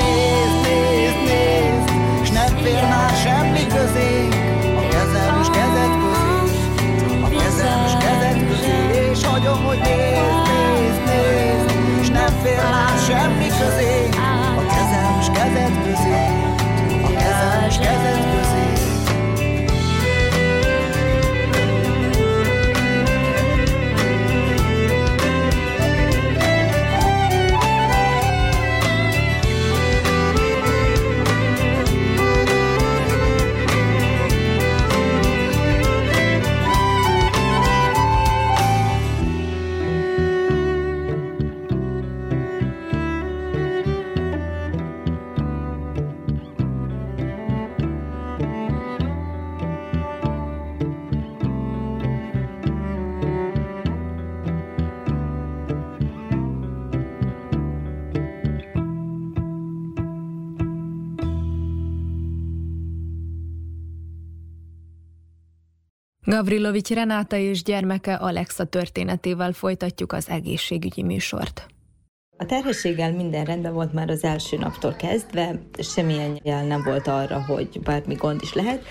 s 2.24 2.30
nem 2.30 2.52
fér 2.62 2.82
már 2.82 3.12
semmi 3.24 3.66
közé, 3.66 4.28
a 4.76 4.82
közé, 4.94 5.22
a 5.28 5.50
kezed 5.50 5.92
közé, 8.48 9.10
és 9.10 9.24
kezed 15.92 16.31
Gavrilovics 66.32 66.88
Renáta 66.88 67.36
és 67.36 67.62
gyermeke 67.62 68.14
Alexa 68.14 68.64
történetével 68.64 69.52
folytatjuk 69.52 70.12
az 70.12 70.28
egészségügyi 70.28 71.02
műsort. 71.02 71.66
A 72.36 72.46
terhességgel 72.46 73.12
minden 73.12 73.44
rendben 73.44 73.72
volt 73.72 73.92
már 73.92 74.10
az 74.10 74.24
első 74.24 74.56
naptól 74.56 74.92
kezdve, 74.92 75.58
semmilyen 75.78 76.40
jel 76.42 76.66
nem 76.66 76.82
volt 76.82 77.06
arra, 77.06 77.44
hogy 77.44 77.80
bármi 77.84 78.14
gond 78.14 78.40
is 78.42 78.52
lehet. 78.52 78.84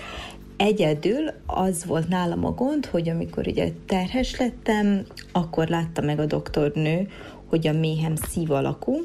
Egyedül 0.56 1.30
az 1.46 1.84
volt 1.84 2.08
nálam 2.08 2.44
a 2.44 2.50
gond, 2.50 2.86
hogy 2.86 3.08
amikor 3.08 3.46
ugye 3.46 3.70
terhes 3.86 4.36
lettem, 4.38 5.04
akkor 5.32 5.68
látta 5.68 6.00
meg 6.00 6.18
a 6.18 6.26
doktornő, 6.26 7.08
hogy 7.48 7.66
a 7.66 7.72
méhem 7.72 8.14
szív 8.14 8.50
alakú, 8.50 8.96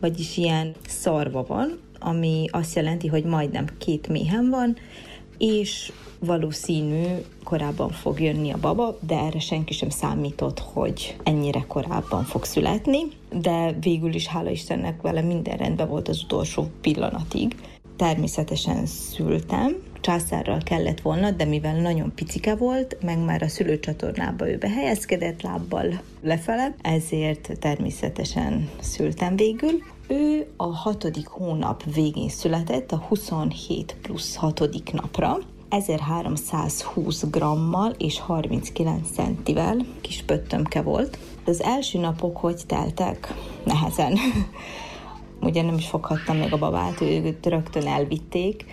vagyis 0.00 0.36
ilyen 0.36 0.74
szarva 0.86 1.44
van, 1.46 1.80
ami 1.98 2.46
azt 2.50 2.74
jelenti, 2.74 3.06
hogy 3.06 3.24
majdnem 3.24 3.66
két 3.78 4.08
méhem 4.08 4.50
van, 4.50 4.76
és 5.42 5.92
valószínű 6.18 7.04
korábban 7.44 7.90
fog 7.90 8.20
jönni 8.20 8.50
a 8.50 8.58
baba, 8.60 8.98
de 9.06 9.18
erre 9.18 9.38
senki 9.38 9.72
sem 9.72 9.88
számított, 9.88 10.58
hogy 10.58 11.16
ennyire 11.22 11.64
korábban 11.68 12.24
fog 12.24 12.44
születni, 12.44 13.00
de 13.40 13.76
végül 13.80 14.14
is 14.14 14.26
hála 14.26 14.50
Istennek 14.50 15.00
vele 15.00 15.20
minden 15.20 15.56
rendben 15.56 15.88
volt 15.88 16.08
az 16.08 16.22
utolsó 16.22 16.70
pillanatig. 16.80 17.54
Természetesen 17.96 18.86
szültem, 18.86 19.76
császárral 20.00 20.60
kellett 20.64 21.00
volna, 21.00 21.30
de 21.30 21.44
mivel 21.44 21.80
nagyon 21.80 22.12
picike 22.14 22.54
volt, 22.54 22.96
meg 23.02 23.24
már 23.24 23.42
a 23.42 23.48
szülőcsatornába 23.48 24.50
ő 24.50 24.56
behelyezkedett 24.56 25.42
lábbal 25.42 26.00
lefele, 26.22 26.74
ezért 26.82 27.58
természetesen 27.58 28.68
szültem 28.80 29.36
végül. 29.36 29.82
Ő 30.08 30.41
a 30.56 30.66
hatodik 30.66 31.26
hónap 31.26 31.82
végén 31.94 32.28
született, 32.28 32.92
a 32.92 33.04
27 33.08 33.96
plusz 34.02 34.34
hatodik 34.34 34.92
napra, 34.92 35.38
1320 35.68 37.24
grammal 37.30 37.90
és 37.98 38.20
39 38.20 39.10
centivel, 39.10 39.76
kis 40.00 40.22
pöttömke 40.22 40.82
volt. 40.82 41.18
Az 41.46 41.62
első 41.62 41.98
napok 41.98 42.36
hogy 42.36 42.62
teltek? 42.66 43.34
Nehezen. 43.64 44.18
Ugye 45.40 45.62
nem 45.62 45.74
is 45.74 45.88
foghattam 45.88 46.36
meg 46.36 46.52
a 46.52 46.58
babát, 46.58 47.00
őt 47.00 47.46
rögtön 47.46 47.86
elvitték, 47.86 48.64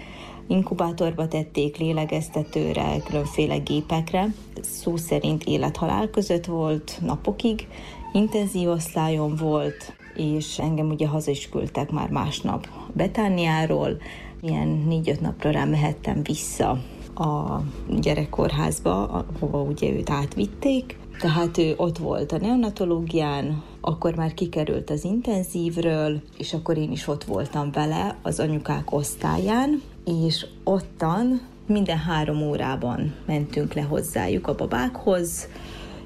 inkubátorba 0.47 1.27
tették, 1.27 1.77
lélegeztetőre, 1.77 2.99
különféle 3.05 3.57
gépekre. 3.57 4.27
Szó 4.61 4.97
szerint 4.97 5.43
élethalál 5.43 6.09
között 6.09 6.45
volt 6.45 6.97
napokig, 7.01 7.67
intenzív 8.13 8.69
osztályon 8.69 9.35
volt, 9.35 9.93
és 10.19 10.59
engem 10.59 10.89
ugye 10.89 11.07
haza 11.07 11.31
is 11.31 11.49
küldtek 11.49 11.91
már 11.91 12.09
másnap 12.09 12.67
Betániáról. 12.93 13.97
Ilyen 14.41 14.67
négy-öt 14.67 15.21
napra 15.21 15.51
rá 15.51 15.65
mehettem 15.65 16.23
vissza 16.23 16.69
a 17.15 17.61
gyerekkórházba, 17.99 19.03
ahova 19.03 19.61
ugye 19.61 19.91
őt 19.91 20.09
átvitték, 20.09 20.97
tehát 21.19 21.57
ő 21.57 21.73
ott 21.77 21.97
volt 21.97 22.31
a 22.31 22.37
neonatológián, 22.37 23.63
akkor 23.81 24.15
már 24.15 24.33
kikerült 24.33 24.89
az 24.89 25.03
intenzívről, 25.03 26.21
és 26.37 26.53
akkor 26.53 26.77
én 26.77 26.91
is 26.91 27.07
ott 27.07 27.23
voltam 27.23 27.71
vele 27.71 28.15
az 28.21 28.39
anyukák 28.39 28.91
osztályán, 28.91 29.81
és 30.05 30.45
ottan 30.63 31.41
minden 31.65 31.97
három 31.97 32.41
órában 32.41 33.15
mentünk 33.25 33.73
le 33.73 33.81
hozzájuk 33.81 34.47
a 34.47 34.55
babákhoz. 34.55 35.47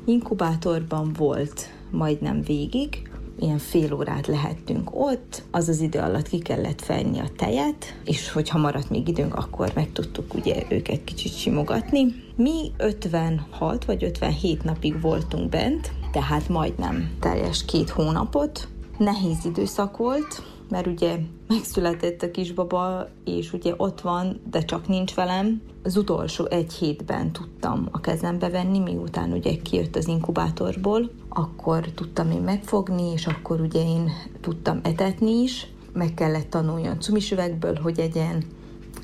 Inkubátorban 0.06 1.14
volt 1.18 1.70
majdnem 1.92 2.42
végig, 2.42 3.10
ilyen 3.40 3.58
fél 3.58 3.94
órát 3.94 4.28
lehettünk 4.28 4.96
ott, 4.96 5.44
az 5.52 5.70
az 5.70 5.80
idő 5.80 6.00
alatt 6.00 6.28
ki 6.28 6.40
kellett 6.40 6.82
fenni 6.82 7.20
a 7.20 7.30
tejet, 7.38 7.96
és 8.06 8.32
hogyha 8.32 8.58
maradt 8.58 8.90
még 8.90 9.08
időnk, 9.08 9.36
akkor 9.36 9.72
meg 9.76 9.92
tudtuk 9.92 10.34
ugye 10.34 10.64
őket 10.70 11.04
kicsit 11.04 11.38
simogatni. 11.38 12.06
Mi 12.36 12.72
56 12.78 13.86
vagy 13.86 14.04
57 14.04 14.64
napig 14.64 15.02
voltunk 15.02 15.50
bent, 15.50 15.92
tehát 16.12 16.50
majdnem 16.50 17.12
teljes 17.20 17.66
két 17.66 17.90
hónapot. 17.90 18.68
Nehéz 18.98 19.46
időszak 19.46 19.98
volt, 19.98 20.44
mert 20.70 20.88
ugye 20.88 21.18
megszületett 21.54 22.22
a 22.22 22.32
kisbaba, 22.32 23.08
és 23.26 23.54
ugye 23.54 23.74
ott 23.78 24.02
van, 24.02 24.42
de 24.50 24.62
csak 24.62 24.88
nincs 24.88 25.14
velem. 25.14 25.62
Az 25.84 25.98
utolsó 25.98 26.46
egy 26.46 26.74
hétben 26.74 27.32
tudtam 27.32 27.88
a 27.92 28.00
kezembe 28.00 28.50
venni, 28.50 28.80
miután 28.80 29.32
ugye 29.32 29.56
kijött 29.56 29.96
az 29.96 30.08
inkubátorból, 30.08 31.12
akkor 31.30 31.86
tudtam 31.96 32.32
én 32.32 32.42
megfogni, 32.42 33.12
és 33.12 33.28
akkor 33.28 33.62
ugye 33.62 33.80
én 33.80 34.12
tudtam 34.42 34.80
etetni 34.84 35.42
is, 35.42 35.68
meg 35.94 36.14
kellett 36.14 36.50
tanuljon 36.50 37.00
cumisüvegből, 37.00 37.76
hogy 37.76 38.00
egyen, 38.00 38.44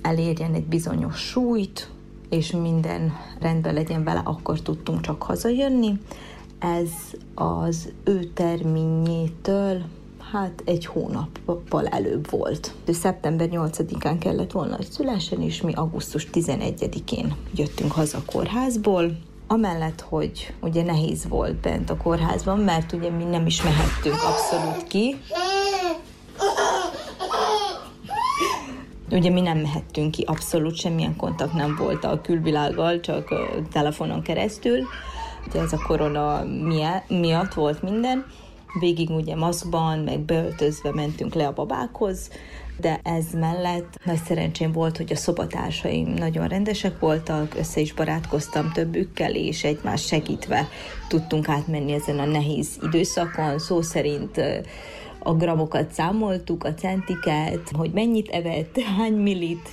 elérjen 0.01 0.53
egy 0.53 0.65
bizonyos 0.65 1.17
súlyt, 1.17 1.89
és 2.29 2.51
minden 2.51 3.13
rendben 3.39 3.73
legyen 3.73 4.03
vele, 4.03 4.21
akkor 4.23 4.61
tudtunk 4.61 5.01
csak 5.01 5.23
hazajönni. 5.23 5.99
Ez 6.59 6.89
az 7.35 7.91
ő 8.03 8.23
terményétől 8.33 9.81
hát 10.31 10.61
egy 10.65 10.85
hónappal 10.85 11.87
előbb 11.87 12.29
volt. 12.29 12.73
De 12.85 12.93
szeptember 12.93 13.47
8-án 13.51 14.15
kellett 14.19 14.51
volna, 14.51 14.75
hogy 14.75 14.91
szülessen, 14.91 15.41
és 15.41 15.61
mi 15.61 15.73
augusztus 15.73 16.27
11-én 16.33 17.35
jöttünk 17.55 17.91
haza 17.91 18.17
a 18.17 18.31
kórházból, 18.31 19.17
Amellett, 19.51 20.01
hogy 20.01 20.53
ugye 20.61 20.83
nehéz 20.83 21.27
volt 21.27 21.55
bent 21.55 21.89
a 21.89 21.97
kórházban, 21.97 22.59
mert 22.59 22.91
ugye 22.91 23.09
mi 23.09 23.23
nem 23.23 23.45
is 23.45 23.63
mehettünk 23.63 24.15
abszolút 24.15 24.87
ki. 24.87 25.15
Ugye 29.11 29.29
mi 29.29 29.41
nem 29.41 29.57
mehettünk 29.57 30.11
ki, 30.11 30.23
abszolút 30.23 30.75
semmilyen 30.75 31.15
kontakt 31.15 31.53
nem 31.53 31.75
volt 31.75 32.03
a 32.03 32.21
külvilággal, 32.21 32.99
csak 32.99 33.33
telefonon 33.71 34.21
keresztül. 34.21 34.79
Ugye 35.47 35.61
ez 35.61 35.73
a 35.73 35.81
korona 35.87 36.43
miatt 37.07 37.53
volt 37.53 37.81
minden, 37.81 38.25
Végig 38.79 39.09
ugye 39.09 39.35
maszkban, 39.35 39.99
meg 39.99 40.19
beöltözve 40.19 40.91
mentünk 40.93 41.33
le 41.33 41.47
a 41.47 41.53
babákhoz, 41.53 42.29
de 42.79 42.99
ez 43.03 43.25
mellett 43.33 43.99
nagy 44.03 44.23
szerencsém 44.23 44.71
volt, 44.71 44.97
hogy 44.97 45.11
a 45.11 45.15
szobatársaim 45.15 46.07
nagyon 46.07 46.47
rendesek 46.47 46.99
voltak, 46.99 47.55
össze 47.57 47.79
is 47.79 47.93
barátkoztam 47.93 48.71
többükkel, 48.71 49.35
és 49.35 49.63
egymást 49.63 50.07
segítve 50.07 50.67
tudtunk 51.07 51.49
átmenni 51.49 51.91
ezen 51.91 52.19
a 52.19 52.25
nehéz 52.25 52.79
időszakon. 52.83 53.59
Szó 53.59 53.81
szerint 53.81 54.41
a 55.19 55.33
gramokat 55.33 55.91
számoltuk, 55.91 56.63
a 56.63 56.73
centiket, 56.73 57.71
hogy 57.71 57.91
mennyit 57.91 58.27
evett, 58.27 58.79
hány 58.97 59.13
millit, 59.13 59.69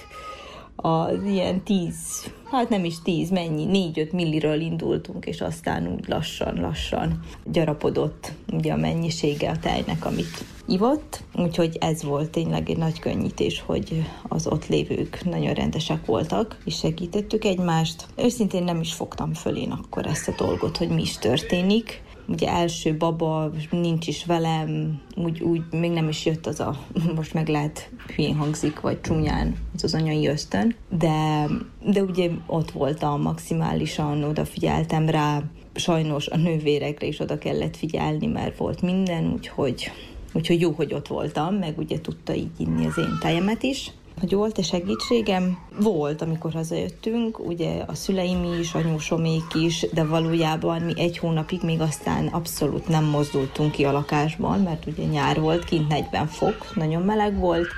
az 0.76 1.24
ilyen 1.24 1.62
tíz, 1.62 2.30
hát 2.50 2.68
nem 2.68 2.84
is 2.84 3.02
tíz, 3.02 3.30
mennyi, 3.30 3.64
négy-öt 3.64 4.12
milliről 4.12 4.60
indultunk, 4.60 5.26
és 5.26 5.40
aztán 5.40 5.92
úgy 5.94 6.08
lassan-lassan 6.08 7.20
gyarapodott 7.44 8.32
ugye 8.52 8.72
a 8.72 8.76
mennyisége 8.76 9.50
a 9.50 9.58
tejnek, 9.58 10.04
amit 10.04 10.44
ivott, 10.66 11.22
úgyhogy 11.34 11.76
ez 11.80 12.02
volt 12.02 12.30
tényleg 12.30 12.70
egy 12.70 12.76
nagy 12.76 12.98
könnyítés, 12.98 13.62
hogy 13.66 14.04
az 14.28 14.46
ott 14.46 14.66
lévők 14.66 15.24
nagyon 15.24 15.54
rendesek 15.54 16.06
voltak, 16.06 16.58
és 16.64 16.76
segítettük 16.76 17.44
egymást. 17.44 18.06
Őszintén 18.16 18.62
nem 18.62 18.80
is 18.80 18.92
fogtam 18.92 19.34
föl 19.34 19.56
én 19.56 19.70
akkor 19.70 20.06
ezt 20.06 20.28
a 20.28 20.34
dolgot, 20.36 20.76
hogy 20.76 20.88
mi 20.88 21.02
is 21.02 21.18
történik, 21.18 22.02
ugye 22.28 22.48
első 22.48 22.96
baba, 22.96 23.50
nincs 23.70 24.06
is 24.06 24.24
velem, 24.24 25.00
úgy, 25.16 25.40
úgy 25.42 25.62
még 25.70 25.90
nem 25.90 26.08
is 26.08 26.26
jött 26.26 26.46
az 26.46 26.60
a, 26.60 26.78
most 27.16 27.34
meg 27.34 27.48
lehet 27.48 27.90
hülyén 28.14 28.36
hangzik, 28.36 28.80
vagy 28.80 29.00
csúnyán 29.00 29.56
az 29.74 29.84
az 29.84 29.94
anyai 29.94 30.26
ösztön, 30.26 30.74
de, 30.88 31.46
de 31.84 32.02
ugye 32.02 32.30
ott 32.46 32.70
voltam 32.70 33.22
maximálisan, 33.22 34.24
odafigyeltem 34.24 35.08
rá, 35.08 35.42
sajnos 35.74 36.26
a 36.26 36.36
nővérekre 36.36 37.06
is 37.06 37.20
oda 37.20 37.38
kellett 37.38 37.76
figyelni, 37.76 38.26
mert 38.26 38.56
volt 38.56 38.82
minden, 38.82 39.32
úgyhogy, 39.32 39.90
úgyhogy 40.32 40.60
jó, 40.60 40.70
hogy 40.70 40.94
ott 40.94 41.06
voltam, 41.06 41.54
meg 41.54 41.78
ugye 41.78 42.00
tudta 42.00 42.34
így 42.34 42.50
inni 42.56 42.86
az 42.86 42.98
én 42.98 43.18
tejemet 43.20 43.62
is 43.62 43.90
hogy 44.20 44.34
volt-e 44.34 44.62
segítségem? 44.62 45.58
Volt, 45.80 46.22
amikor 46.22 46.52
hazajöttünk, 46.52 47.38
ugye 47.38 47.82
a 47.86 47.94
szüleim 47.94 48.56
is, 48.60 48.74
anyósomék 48.74 49.54
is, 49.54 49.86
de 49.92 50.04
valójában 50.04 50.82
mi 50.82 50.92
egy 51.00 51.18
hónapig 51.18 51.62
még 51.62 51.80
aztán 51.80 52.26
abszolút 52.26 52.88
nem 52.88 53.04
mozdultunk 53.04 53.72
ki 53.72 53.84
a 53.84 53.92
lakásban, 53.92 54.60
mert 54.60 54.86
ugye 54.86 55.04
nyár 55.04 55.40
volt, 55.40 55.64
kint 55.64 55.88
40 55.88 56.26
fok, 56.26 56.74
nagyon 56.74 57.02
meleg 57.02 57.38
volt, 57.38 57.68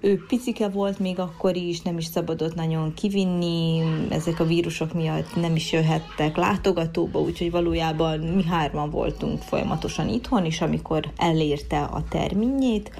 ő 0.00 0.24
picike 0.28 0.68
volt 0.68 0.98
még 0.98 1.18
akkor 1.18 1.56
is, 1.56 1.80
nem 1.80 1.98
is 1.98 2.04
szabadott 2.04 2.54
nagyon 2.54 2.94
kivinni, 2.94 3.82
ezek 4.08 4.40
a 4.40 4.44
vírusok 4.44 4.92
miatt 4.92 5.36
nem 5.36 5.56
is 5.56 5.72
jöhettek 5.72 6.36
látogatóba, 6.36 7.20
úgyhogy 7.20 7.50
valójában 7.50 8.18
mi 8.18 8.44
hárman 8.44 8.90
voltunk 8.90 9.42
folyamatosan 9.42 10.08
itthon, 10.08 10.44
és 10.44 10.60
amikor 10.60 11.12
elérte 11.16 11.82
a 11.82 12.04
terményét, 12.08 12.90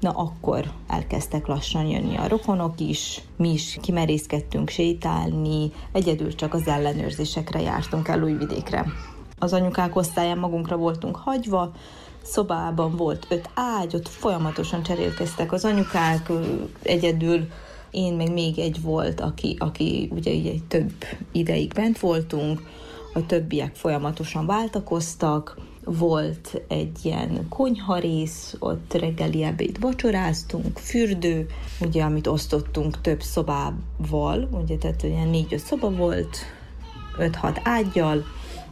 Na 0.00 0.10
akkor 0.10 0.70
elkezdtek 0.86 1.46
lassan 1.46 1.86
jönni 1.86 2.16
a 2.16 2.28
rokonok 2.28 2.80
is, 2.80 3.20
mi 3.36 3.52
is 3.52 3.78
kimerészkedtünk 3.82 4.68
sétálni, 4.68 5.72
egyedül 5.92 6.34
csak 6.34 6.54
az 6.54 6.66
ellenőrzésekre 6.66 7.60
jártunk 7.60 8.08
el 8.08 8.22
Újvidékre. 8.22 8.86
Az 9.38 9.52
anyukák 9.52 9.96
osztályán 9.96 10.38
magunkra 10.38 10.76
voltunk 10.76 11.16
hagyva, 11.16 11.72
szobában 12.22 12.96
volt 12.96 13.26
öt 13.28 13.50
ágy, 13.54 13.94
ott 13.94 14.08
folyamatosan 14.08 14.82
cserélkeztek 14.82 15.52
az 15.52 15.64
anyukák, 15.64 16.30
egyedül 16.82 17.48
én 17.90 18.14
meg 18.14 18.32
még 18.32 18.58
egy 18.58 18.82
volt, 18.82 19.20
aki, 19.20 19.56
aki 19.58 20.08
ugye, 20.12 20.34
ugye 20.34 20.52
több 20.68 20.92
ideig 21.32 21.72
bent 21.72 21.98
voltunk, 21.98 22.62
a 23.14 23.26
többiek 23.26 23.74
folyamatosan 23.74 24.46
váltakoztak, 24.46 25.56
volt 25.96 26.62
egy 26.68 26.98
ilyen 27.02 27.46
konyharész, 27.48 28.56
ott 28.58 28.92
reggeli 28.92 29.42
ebéd 29.42 29.80
vacsoráztunk, 29.80 30.78
fürdő, 30.78 31.46
ugye, 31.80 32.02
amit 32.02 32.26
osztottunk 32.26 33.00
több 33.00 33.22
szobával, 33.22 34.48
ugye, 34.50 34.76
tehát 34.76 35.02
olyan 35.02 35.28
négy-öt 35.28 35.64
szoba 35.64 35.90
volt, 35.90 36.36
öt-hat 37.18 37.60
ágyjal, 37.64 38.24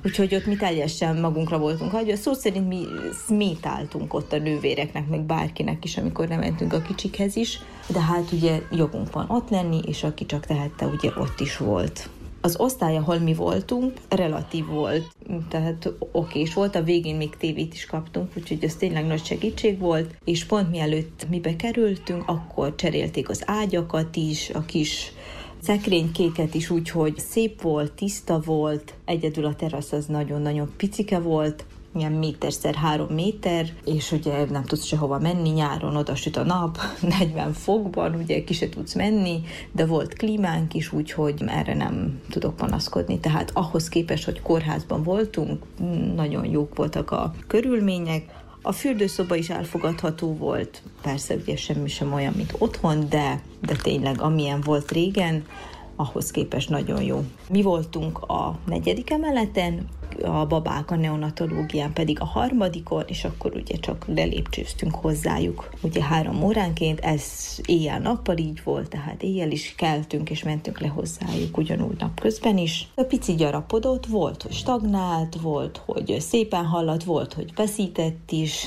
úgyhogy 0.04 0.34
ott 0.34 0.46
mi 0.46 0.56
teljesen 0.56 1.16
magunkra 1.16 1.58
voltunk 1.58 1.90
hagyva. 1.90 2.16
Szó 2.16 2.32
szerint 2.32 2.68
mi 2.68 2.84
szmétáltunk 3.26 4.14
ott 4.14 4.32
a 4.32 4.38
nővéreknek, 4.38 5.08
meg 5.08 5.20
bárkinek 5.20 5.84
is, 5.84 5.96
amikor 5.96 6.28
nem 6.28 6.38
mentünk 6.38 6.72
a 6.72 6.82
kicsikhez 6.82 7.36
is, 7.36 7.60
de 7.88 8.00
hát 8.00 8.32
ugye 8.32 8.62
jogunk 8.70 9.12
van 9.12 9.30
ott 9.30 9.50
lenni, 9.50 9.80
és 9.86 10.02
aki 10.02 10.26
csak 10.26 10.46
tehette, 10.46 10.86
ugye 10.86 11.10
ott 11.18 11.40
is 11.40 11.56
volt. 11.56 12.08
Az 12.46 12.56
osztály, 12.58 12.96
ahol 12.96 13.18
mi 13.18 13.34
voltunk, 13.34 13.92
relatív 14.08 14.66
volt, 14.66 15.06
tehát 15.48 15.92
okés 16.12 16.54
volt, 16.54 16.74
a 16.74 16.82
végén 16.82 17.16
még 17.16 17.36
tévét 17.36 17.74
is 17.74 17.86
kaptunk, 17.86 18.30
úgyhogy 18.36 18.64
ez 18.64 18.74
tényleg 18.74 19.06
nagy 19.06 19.24
segítség 19.24 19.78
volt, 19.78 20.14
és 20.24 20.44
pont 20.44 20.70
mielőtt 20.70 21.26
mi 21.30 21.40
bekerültünk, 21.40 22.22
akkor 22.26 22.74
cserélték 22.74 23.28
az 23.28 23.42
ágyakat 23.46 24.16
is, 24.16 24.50
a 24.50 24.60
kis 24.60 25.12
szekrénykéket 25.62 26.54
is 26.54 26.70
úgy, 26.70 26.90
hogy 26.90 27.18
szép 27.18 27.62
volt, 27.62 27.92
tiszta 27.92 28.40
volt, 28.40 28.94
egyedül 29.04 29.44
a 29.44 29.54
terasz 29.54 29.92
az 29.92 30.06
nagyon-nagyon 30.06 30.72
picike 30.76 31.18
volt, 31.18 31.64
ilyen 31.98 32.12
méterszer 32.12 32.74
három 32.74 33.08
méter, 33.14 33.72
és 33.84 34.12
ugye 34.12 34.44
nem 34.44 34.64
tudsz 34.64 34.84
sehova 34.84 35.18
menni, 35.18 35.48
nyáron 35.48 35.96
oda 35.96 36.14
süt 36.14 36.36
a 36.36 36.44
nap, 36.44 36.78
40 37.18 37.52
fokban, 37.52 38.14
ugye 38.14 38.44
ki 38.44 38.54
se 38.54 38.68
tudsz 38.68 38.94
menni, 38.94 39.40
de 39.72 39.86
volt 39.86 40.14
klímánk 40.14 40.74
is, 40.74 40.92
úgyhogy 40.92 41.42
erre 41.46 41.74
nem 41.74 42.20
tudok 42.30 42.56
panaszkodni. 42.56 43.18
Tehát 43.18 43.50
ahhoz 43.54 43.88
képest, 43.88 44.24
hogy 44.24 44.42
kórházban 44.42 45.02
voltunk, 45.02 45.62
nagyon 46.14 46.44
jók 46.44 46.76
voltak 46.76 47.10
a 47.10 47.34
körülmények, 47.46 48.44
A 48.62 48.72
fürdőszoba 48.72 49.34
is 49.34 49.50
elfogadható 49.50 50.36
volt, 50.36 50.82
persze 51.02 51.34
ugye 51.34 51.56
semmi 51.56 51.88
sem 51.88 52.12
olyan, 52.12 52.32
mint 52.36 52.54
otthon, 52.58 53.08
de, 53.08 53.40
de 53.60 53.74
tényleg 53.82 54.20
amilyen 54.20 54.60
volt 54.60 54.90
régen, 54.90 55.44
ahhoz 55.96 56.30
képest 56.30 56.68
nagyon 56.68 57.02
jó. 57.02 57.24
Mi 57.48 57.62
voltunk 57.62 58.18
a 58.18 58.58
negyedik 58.66 59.10
emeleten, 59.10 59.88
a 60.22 60.46
babák 60.46 60.90
a 60.90 60.96
neonatológián 60.96 61.92
pedig 61.92 62.20
a 62.20 62.24
harmadikon, 62.24 63.04
és 63.06 63.24
akkor 63.24 63.54
ugye 63.54 63.76
csak 63.76 64.04
lelépcsőztünk 64.06 64.94
hozzájuk. 64.94 65.70
Ugye 65.82 66.02
három 66.02 66.42
óránként, 66.42 67.00
ez 67.00 67.22
éjjel-nappal 67.66 68.36
így 68.36 68.60
volt, 68.64 68.88
tehát 68.88 69.22
éjjel 69.22 69.50
is 69.50 69.74
keltünk 69.76 70.30
és 70.30 70.42
mentünk 70.42 70.80
le 70.80 70.88
hozzájuk, 70.88 71.56
ugyanúgy 71.56 71.98
napközben 71.98 72.58
is. 72.58 72.88
A 72.94 73.02
pici 73.02 73.34
gyarapodott, 73.34 74.06
volt, 74.06 74.42
hogy 74.42 74.52
stagnált, 74.52 75.40
volt, 75.40 75.82
hogy 75.86 76.16
szépen 76.20 76.64
halladt, 76.64 77.04
volt, 77.04 77.32
hogy 77.32 77.52
veszített 77.54 78.30
is, 78.30 78.66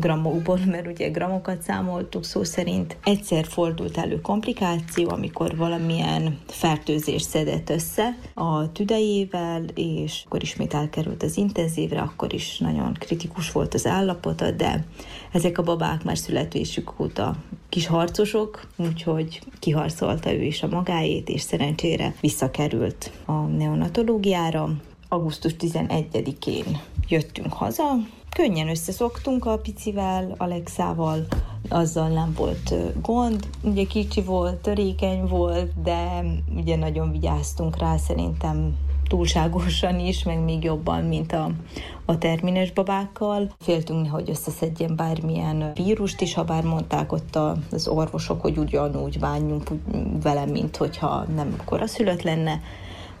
gramokból, 0.00 0.58
mert 0.66 0.86
ugye 0.86 1.08
gramokat 1.08 1.62
számoltuk 1.62 2.24
szó 2.24 2.44
szerint. 2.44 2.96
Egyszer 3.04 3.44
fordult 3.46 3.98
elő 3.98 4.20
komplikáció, 4.20 5.08
amikor 5.08 5.56
valamilyen 5.56 6.38
fertőzés 6.46 7.22
szedett 7.22 7.70
össze 7.70 8.16
a 8.34 8.72
tüdejével, 8.72 9.64
és 9.74 10.22
akkor 10.26 10.42
ismét 10.42 10.74
elkerült 10.76 11.22
az 11.22 11.36
intenzívre, 11.36 12.00
akkor 12.00 12.34
is 12.34 12.58
nagyon 12.58 12.92
kritikus 12.92 13.52
volt 13.52 13.74
az 13.74 13.86
állapota, 13.86 14.50
de 14.50 14.84
ezek 15.32 15.58
a 15.58 15.62
babák 15.62 16.04
már 16.04 16.18
születésük 16.18 17.00
óta 17.00 17.36
kis 17.68 17.86
harcosok, 17.86 18.66
úgyhogy 18.76 19.40
kiharcolta 19.58 20.32
ő 20.32 20.42
is 20.42 20.62
a 20.62 20.68
magáét, 20.68 21.28
és 21.28 21.40
szerencsére 21.40 22.14
visszakerült 22.20 23.10
a 23.24 23.32
neonatológiára. 23.32 24.70
Augusztus 25.08 25.54
11-én 25.58 26.80
jöttünk 27.08 27.52
haza, 27.52 27.84
könnyen 28.36 28.68
összeszoktunk 28.68 29.44
a 29.44 29.58
picivel, 29.58 30.34
Alexával, 30.38 31.26
azzal 31.68 32.08
nem 32.08 32.32
volt 32.36 32.74
gond. 33.02 33.48
Ugye 33.62 33.84
kicsi 33.84 34.22
volt, 34.22 34.56
törékeny 34.56 35.26
volt, 35.26 35.82
de 35.82 36.24
ugye 36.56 36.76
nagyon 36.76 37.12
vigyáztunk 37.12 37.78
rá, 37.78 37.96
szerintem 37.96 38.74
túlságosan 39.08 39.98
is, 39.98 40.22
meg 40.22 40.44
még 40.44 40.64
jobban, 40.64 41.04
mint 41.04 41.32
a, 41.32 41.50
a 42.04 42.18
termines 42.18 42.72
babákkal. 42.72 43.50
Féltünk, 43.60 44.10
hogy 44.10 44.30
összeszedjen 44.30 44.96
bármilyen 44.96 45.72
vírust 45.74 46.20
is, 46.20 46.34
ha 46.34 46.44
bár 46.44 46.64
mondták 46.64 47.12
ott 47.12 47.38
az 47.70 47.88
orvosok, 47.88 48.40
hogy 48.40 48.58
ugyanúgy 48.58 49.18
bánjunk 49.18 49.70
vele, 50.22 50.46
mint 50.46 50.76
hogyha 50.76 51.24
nem 51.34 51.56
koraszülött 51.64 52.22
lenne 52.22 52.60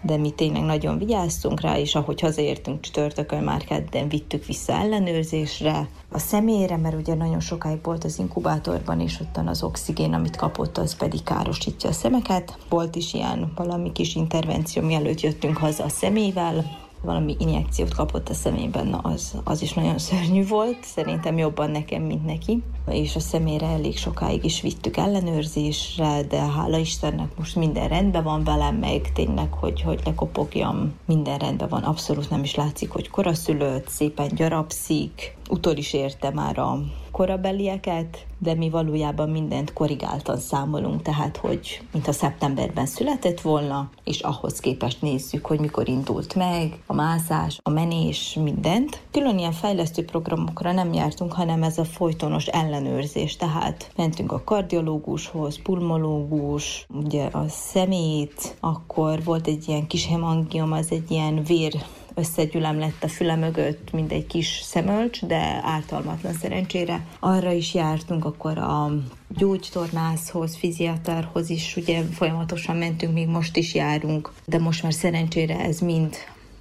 de 0.02 0.16
mi 0.16 0.30
tényleg 0.30 0.62
nagyon 0.62 0.98
vigyáztunk 0.98 1.60
rá, 1.60 1.78
és 1.78 1.94
ahogy 1.94 2.20
hazaértünk 2.20 2.80
csütörtökön, 2.80 3.42
már 3.42 3.64
kedden 3.64 4.08
vittük 4.08 4.44
vissza 4.44 4.72
ellenőrzésre, 4.72 5.88
a 6.10 6.18
személyre, 6.18 6.76
mert 6.76 6.96
ugye 6.96 7.14
nagyon 7.14 7.40
sokáig 7.40 7.78
volt 7.82 8.04
az 8.04 8.18
inkubátorban, 8.18 9.00
és 9.00 9.20
ottan 9.20 9.46
az 9.46 9.62
oxigén, 9.62 10.12
amit 10.12 10.36
kapott, 10.36 10.78
az 10.78 10.96
pedig 10.96 11.22
károsítja 11.22 11.88
a 11.88 11.92
szemeket. 11.92 12.58
Volt 12.68 12.96
is 12.96 13.14
ilyen 13.14 13.52
valami 13.56 13.92
kis 13.92 14.14
intervenció, 14.14 14.82
mielőtt 14.82 15.20
jöttünk 15.20 15.56
haza 15.56 15.84
a 15.84 15.88
személyvel, 15.88 16.64
valami 17.02 17.36
injekciót 17.38 17.94
kapott 17.94 18.28
a 18.28 18.34
szemében, 18.34 18.86
na 18.86 18.98
az, 18.98 19.34
az 19.44 19.62
is 19.62 19.72
nagyon 19.72 19.98
szörnyű 19.98 20.46
volt, 20.46 20.84
szerintem 20.84 21.38
jobban 21.38 21.70
nekem, 21.70 22.02
mint 22.02 22.24
neki, 22.24 22.62
és 22.88 23.16
a 23.16 23.20
szemére 23.20 23.66
elég 23.66 23.96
sokáig 23.96 24.44
is 24.44 24.60
vittük 24.60 24.96
ellenőrzésre, 24.96 26.22
de 26.22 26.40
hála 26.40 26.78
Istennek 26.78 27.36
most 27.38 27.56
minden 27.56 27.88
rendben 27.88 28.22
van 28.22 28.44
velem, 28.44 28.76
meg 28.76 29.12
tényleg, 29.12 29.52
hogy, 29.52 29.82
hogy 29.82 30.00
lekopogjam, 30.04 30.94
minden 31.06 31.38
rendben 31.38 31.68
van, 31.68 31.82
abszolút 31.82 32.30
nem 32.30 32.42
is 32.42 32.54
látszik, 32.54 32.90
hogy 32.90 33.08
koraszülött, 33.08 33.88
szépen 33.88 34.28
gyarapszik, 34.34 35.36
utol 35.48 35.76
is 35.76 35.92
érte 35.92 36.30
már 36.30 36.58
a 36.58 36.78
korabelieket, 37.16 38.26
de 38.38 38.54
mi 38.54 38.70
valójában 38.70 39.30
mindent 39.30 39.72
korrigáltan 39.72 40.38
számolunk, 40.38 41.02
tehát 41.02 41.36
hogy 41.36 41.80
mintha 41.92 42.12
szeptemberben 42.12 42.86
született 42.86 43.40
volna, 43.40 43.90
és 44.04 44.20
ahhoz 44.20 44.60
képest 44.60 45.02
nézzük, 45.02 45.46
hogy 45.46 45.60
mikor 45.60 45.88
indult 45.88 46.34
meg, 46.34 46.78
a 46.86 46.94
mászás, 46.94 47.58
a 47.62 47.70
menés, 47.70 48.38
mindent. 48.42 49.00
Külön 49.10 49.38
ilyen 49.38 49.52
fejlesztő 49.52 50.04
programokra 50.04 50.72
nem 50.72 50.92
jártunk, 50.92 51.32
hanem 51.32 51.62
ez 51.62 51.78
a 51.78 51.84
folytonos 51.84 52.46
ellenőrzés, 52.46 53.36
tehát 53.36 53.90
mentünk 53.96 54.32
a 54.32 54.42
kardiológushoz, 54.44 55.62
pulmológus, 55.62 56.86
ugye 56.94 57.24
a 57.24 57.44
szemét, 57.48 58.56
akkor 58.60 59.24
volt 59.24 59.46
egy 59.46 59.68
ilyen 59.68 59.86
kis 59.86 60.06
hemangiom, 60.06 60.72
az 60.72 60.86
egy 60.90 61.10
ilyen 61.10 61.42
vér 61.42 61.72
összegyülem 62.16 62.78
lett 62.78 63.02
a 63.04 63.08
füle 63.08 63.36
mögött, 63.36 63.92
mint 63.92 64.12
egy 64.12 64.26
kis 64.26 64.60
szemölcs, 64.62 65.24
de 65.24 65.60
ártalmatlan 65.62 66.32
szerencsére. 66.32 67.06
Arra 67.20 67.52
is 67.52 67.74
jártunk 67.74 68.24
akkor 68.24 68.58
a 68.58 68.92
gyógytornászhoz, 69.28 70.56
fiziaterhoz 70.56 71.50
is, 71.50 71.76
ugye 71.76 72.02
folyamatosan 72.02 72.76
mentünk, 72.76 73.12
még 73.12 73.28
most 73.28 73.56
is 73.56 73.74
járunk, 73.74 74.32
de 74.44 74.58
most 74.58 74.82
már 74.82 74.94
szerencsére 74.94 75.60
ez 75.60 75.78
mind 75.78 76.16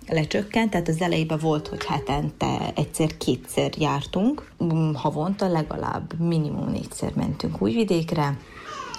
lecsökkent, 0.07 0.69
tehát 0.69 0.87
az 0.87 1.01
elejében 1.01 1.39
volt, 1.39 1.67
hogy 1.67 1.85
hetente 1.85 2.71
egyszer-kétszer 2.75 3.71
jártunk, 3.77 4.51
havonta 4.93 5.47
legalább 5.47 6.19
minimum 6.19 6.71
négyszer 6.71 7.11
mentünk 7.15 7.61
újvidékre, 7.61 8.37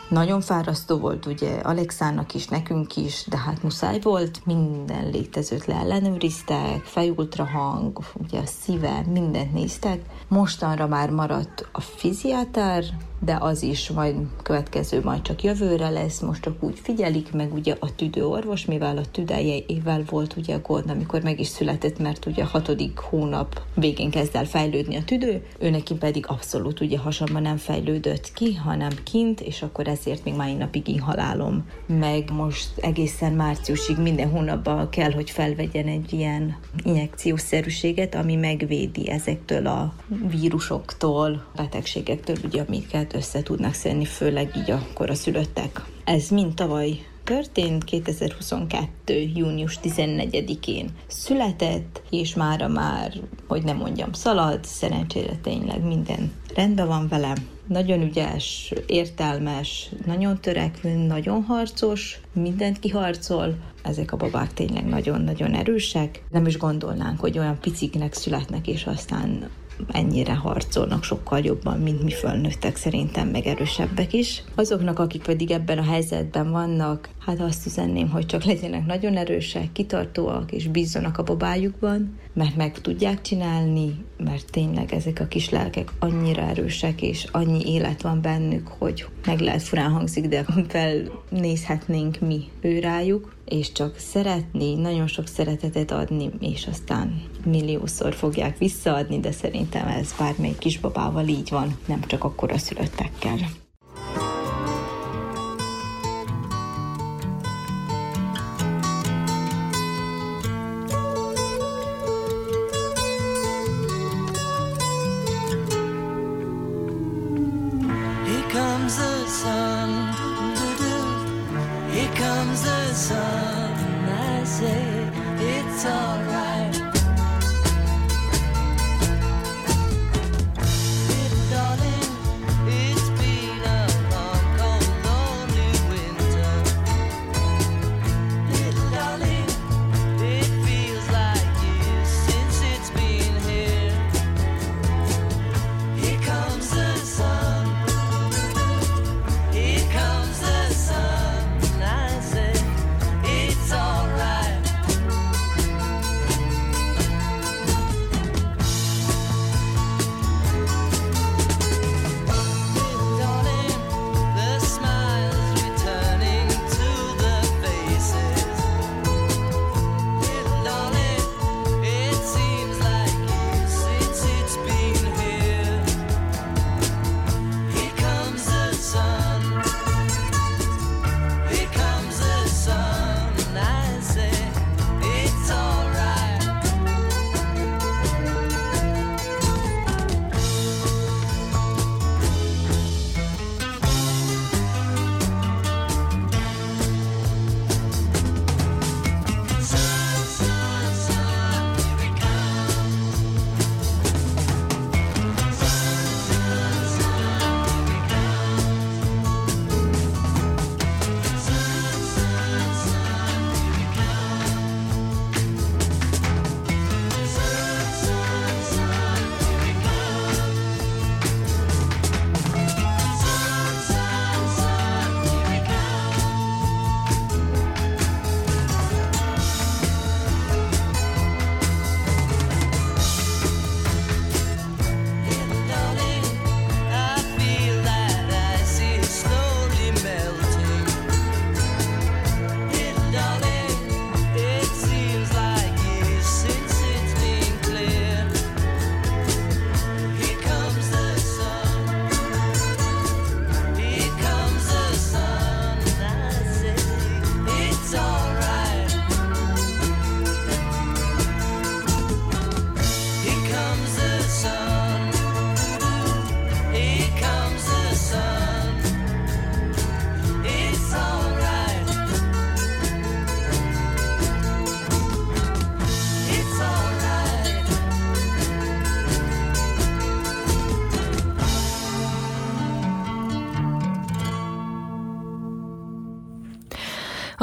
nagyon 0.09 0.41
fárasztó 0.41 0.97
volt 0.97 1.27
ugye 1.27 1.59
Alexának 1.59 2.35
is, 2.35 2.47
nekünk 2.47 2.97
is, 2.97 3.25
de 3.29 3.37
hát 3.37 3.63
muszáj 3.63 4.01
volt, 4.01 4.41
minden 4.45 5.11
létezőt 5.11 5.67
leellenőriztek, 5.67 6.85
fejultrahang, 6.85 7.99
ugye 8.15 8.39
a 8.39 8.47
szíve, 8.47 9.05
mindent 9.13 9.53
néztek. 9.53 10.01
Mostanra 10.29 10.87
már 10.87 11.11
maradt 11.11 11.69
a 11.73 11.81
fiziáter, 11.81 12.85
de 13.21 13.37
az 13.41 13.63
is 13.63 13.91
majd 13.91 14.17
következő 14.43 15.01
majd 15.03 15.23
csak 15.23 15.43
jövőre 15.43 15.89
lesz, 15.89 16.21
most 16.21 16.43
csak 16.43 16.63
úgy 16.63 16.79
figyelik 16.79 17.33
meg 17.33 17.55
ugye 17.55 17.77
a 17.79 17.95
tüdőorvos, 17.95 18.65
mivel 18.65 18.99
a 18.99 19.11
tüdejével 19.11 20.05
volt 20.11 20.37
ugye 20.37 20.55
a 20.55 20.61
gond, 20.61 20.91
amikor 20.91 21.23
meg 21.23 21.41
is 21.41 21.47
született, 21.47 21.99
mert 21.99 22.27
ugye 22.27 22.43
a 22.43 22.47
hatodik 22.47 22.99
hónap 22.99 23.63
végén 23.75 24.11
kezd 24.11 24.37
el 24.37 24.45
fejlődni 24.45 24.97
a 24.97 25.05
tüdő, 25.05 25.47
ő 25.59 25.71
neki 25.71 25.95
pedig 25.95 26.25
abszolút 26.29 26.81
ugye 26.81 26.99
hasonban 26.99 27.43
nem 27.43 27.57
fejlődött 27.57 28.33
ki, 28.33 28.55
hanem 28.55 28.93
kint, 29.05 29.41
és 29.41 29.63
akkor 29.63 29.89
ezért 29.99 30.25
még 30.25 30.35
mai 30.35 30.53
napig 30.53 30.89
inhalálom. 30.89 31.65
Meg 31.87 32.31
most 32.33 32.69
egészen 32.77 33.33
márciusig 33.33 33.99
minden 33.99 34.31
hónapban 34.31 34.89
kell, 34.91 35.13
hogy 35.13 35.31
felvegyen 35.31 35.87
egy 35.87 36.13
ilyen 36.13 36.57
injekciószerűséget, 36.85 38.15
ami 38.15 38.35
megvédi 38.35 39.11
ezektől 39.11 39.67
a 39.67 39.95
vírusoktól, 40.31 41.45
betegségektől, 41.57 42.37
ugye, 42.45 42.63
amiket 42.69 43.15
össze 43.15 43.43
tudnak 43.43 43.75
szedni, 43.75 44.05
főleg 44.05 44.57
így 44.57 44.71
a 44.71 44.87
koraszülöttek. 44.95 45.85
Ez 46.05 46.29
mind 46.29 46.55
tavaly 46.55 46.99
történt 47.25 47.85
2022. 47.85 49.31
június 49.35 49.79
14-én 49.83 50.91
született, 51.07 52.03
és 52.11 52.35
mára 52.35 52.69
már, 52.69 53.13
hogy 53.47 53.63
nem 53.65 53.77
mondjam, 53.77 54.13
szalad, 54.13 54.65
szerencsére 54.65 55.37
tényleg 55.43 55.85
minden 55.85 56.33
rendben 56.55 56.87
van 56.87 57.09
vele. 57.09 57.33
Nagyon 57.67 58.03
ügyes, 58.03 58.73
értelmes, 58.87 59.89
nagyon 60.07 60.41
törekvő, 60.41 60.95
nagyon 60.95 61.43
harcos, 61.43 62.21
mindent 62.33 62.79
kiharcol. 62.79 63.55
Ezek 63.83 64.13
a 64.13 64.17
babák 64.17 64.53
tényleg 64.53 64.87
nagyon-nagyon 64.87 65.55
erősek. 65.55 66.23
Nem 66.31 66.47
is 66.47 66.59
gondolnánk, 66.59 67.21
hogy 67.21 67.39
olyan 67.39 67.59
piciknek 67.61 68.15
születnek, 68.15 68.67
és 68.67 68.85
aztán 68.85 69.51
ennyire 69.89 70.35
harcolnak 70.35 71.05
sokkal 71.05 71.39
jobban, 71.39 71.81
mint 71.81 72.03
mi 72.03 72.11
fölnőttek 72.11 72.77
szerintem, 72.77 73.29
meg 73.29 73.47
erősebbek 73.47 74.13
is. 74.13 74.43
Azoknak, 74.55 74.99
akik 74.99 75.23
pedig 75.23 75.51
ebben 75.51 75.79
a 75.79 75.83
helyzetben 75.83 76.51
vannak, 76.51 77.09
hát 77.19 77.41
azt 77.41 77.67
üzenném, 77.67 78.09
hogy 78.09 78.27
csak 78.27 78.45
legyenek 78.45 78.87
nagyon 78.87 79.17
erősek, 79.17 79.73
kitartóak, 79.73 80.53
és 80.53 80.67
bízzanak 80.67 81.19
a 81.19 81.23
babájukban, 81.23 82.19
mert 82.33 82.57
meg 82.57 82.81
tudják 82.81 83.21
csinálni, 83.21 84.05
mert 84.17 84.51
tényleg 84.51 84.95
ezek 84.95 85.21
a 85.21 85.27
kis 85.27 85.51
lelkek 85.51 85.93
annyira 85.99 86.43
erősek, 86.43 87.03
és 87.03 87.27
annyi 87.31 87.73
élet 87.73 88.03
van 88.03 88.21
bennük, 88.21 88.69
hogy 88.69 89.07
meg 89.27 89.41
lehet 89.41 89.63
furán 89.63 89.91
hangzik, 89.91 90.29
de 90.29 90.45
felnézhetnénk 90.69 92.21
mi 92.21 92.49
ő 92.61 92.79
rájuk, 92.79 93.36
és 93.49 93.73
csak 93.73 93.99
szeretni, 93.99 94.75
nagyon 94.75 95.07
sok 95.07 95.27
szeretetet 95.27 95.91
adni, 95.91 96.31
és 96.41 96.67
aztán 96.67 97.23
milliószor 97.45 98.15
fogják 98.15 98.59
visszaadni, 98.59 99.21
de 99.21 99.33
szerintem 99.33 99.87
ez 99.87 100.15
bármelyik 100.19 100.59
kisbabával 100.59 101.29
így 101.29 101.51
van, 101.51 101.79
nem 101.87 102.01
csak 102.01 102.25
akkor 102.25 102.53
a 102.53 102.59
szülöttekkel. 102.59 103.39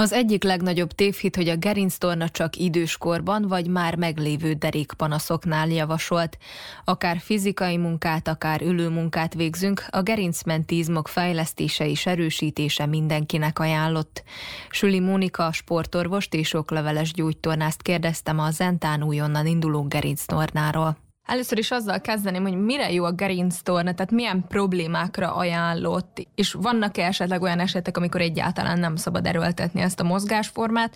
Az 0.04 0.14
egyik 0.14 0.44
legnagyobb 0.44 0.92
tévhit, 0.92 1.36
hogy 1.36 1.50
a 1.50 1.56
gerinctorna 1.56 2.30
csak 2.30 2.56
időskorban 2.56 3.48
vagy 3.48 3.68
már 3.68 3.96
meglévő 3.96 4.54
derékpanaszoknál 4.54 5.70
javasolt. 5.70 6.38
Akár 6.86 7.18
fizikai 7.20 7.78
munkát, 7.78 8.28
akár 8.28 8.62
ülőmunkát 8.62 9.34
végzünk, 9.34 9.86
a 9.90 10.02
gerincmenti 10.02 10.78
izmok 10.78 11.08
fejlesztése 11.08 11.88
és 11.88 12.06
erősítése 12.06 12.86
mindenkinek 12.86 13.60
ajánlott. 13.60 14.24
Süli 14.70 15.00
Mónika, 15.00 15.52
sportorvost 15.52 16.34
és 16.34 16.54
okleveles 16.54 17.14
gyógytornást 17.14 17.82
kérdeztem 17.82 18.40
a 18.40 18.52
Zentán 18.52 19.04
újonnan 19.04 19.46
induló 19.46 19.84
gerinctornáról. 19.88 20.98
Először 21.26 21.58
is 21.58 21.72
azzal 21.72 22.02
kezdeném, 22.02 22.42
hogy 22.42 22.56
mire 22.56 22.92
jó 22.92 23.04
a 23.04 23.12
gerinctorna, 23.12 23.94
tehát 23.94 24.12
milyen 24.12 24.46
problémákra 24.48 25.36
ajánlott, 25.36 26.28
és 26.36 26.54
vannak-e 26.54 27.06
esetleg 27.06 27.42
olyan 27.42 27.60
esetek, 27.60 27.98
amikor 27.98 28.22
egyáltalán 28.22 28.80
nem 28.80 28.96
szabad 28.96 29.26
erőltetni 29.26 29.82
ezt 29.82 30.00
a 30.00 30.04
mozgásformát, 30.04 30.96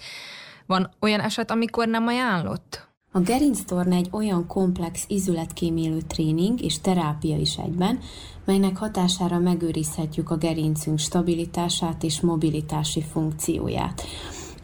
van 0.66 0.90
olyan 1.00 1.20
eset, 1.20 1.52
amikor 1.52 1.88
nem 1.88 2.08
ajánlott? 2.08 2.88
A 3.12 3.20
gerinctorna 3.20 3.96
egy 3.96 4.10
olyan 4.12 4.48
komplex 4.48 5.04
izületkémélő 5.08 6.02
tréning 6.02 6.62
és 6.62 6.82
terápia 6.82 7.38
is 7.38 7.58
egyben, 7.58 8.00
melynek 8.46 8.78
hatására 8.78 9.40
megőrizhetjük 9.40 10.30
a 10.30 10.38
gerincünk 10.38 11.00
stabilitását 11.00 12.04
és 12.04 12.22
mobilitási 12.22 13.04
funkcióját. 13.12 14.04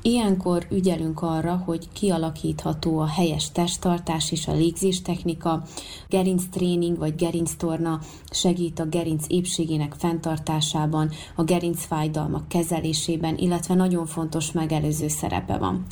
Ilyenkor 0.05 0.67
ügyelünk 0.71 1.21
arra, 1.21 1.61
hogy 1.65 1.87
kialakítható 1.93 2.99
a 2.99 3.07
helyes 3.07 3.51
testtartás 3.51 4.31
és 4.31 4.47
a 4.47 4.53
légzés 4.53 5.01
technika, 5.01 5.63
gerinc 6.09 6.43
tréning 6.51 6.97
vagy 6.97 7.15
gerinc 7.15 7.55
torna 7.57 7.99
segít 8.29 8.79
a 8.79 8.85
gerinc 8.85 9.25
épségének 9.27 9.93
fenntartásában, 9.97 11.11
a 11.35 11.43
gerinc 11.43 11.85
fájdalmak 11.85 12.47
kezelésében, 12.47 13.37
illetve 13.37 13.73
nagyon 13.73 14.05
fontos 14.05 14.51
megelőző 14.51 15.07
szerepe 15.07 15.57
van. 15.57 15.85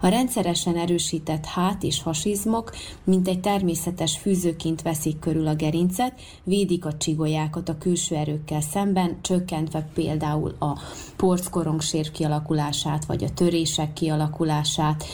A 0.00 0.08
rendszeresen 0.08 0.76
erősített 0.76 1.44
hát 1.44 1.82
és 1.82 2.02
hasizmok, 2.02 2.72
mint 3.04 3.28
egy 3.28 3.40
természetes 3.40 4.18
fűzőként 4.18 4.82
veszik 4.82 5.18
körül 5.18 5.46
a 5.46 5.54
gerincet, 5.54 6.20
védik 6.44 6.84
a 6.84 6.96
csigolyákat 6.96 7.68
a 7.68 7.78
külső 7.78 8.14
erőkkel 8.14 8.60
szemben, 8.60 9.18
csökkentve 9.20 9.88
például 9.94 10.54
a 10.58 10.78
porckorongsér 11.16 12.10
kialakulását 12.10 13.04
vagy 13.04 13.24
a 13.24 13.30
törés 13.30 13.54
törések 13.56 13.92
kialakulását, 13.92 15.04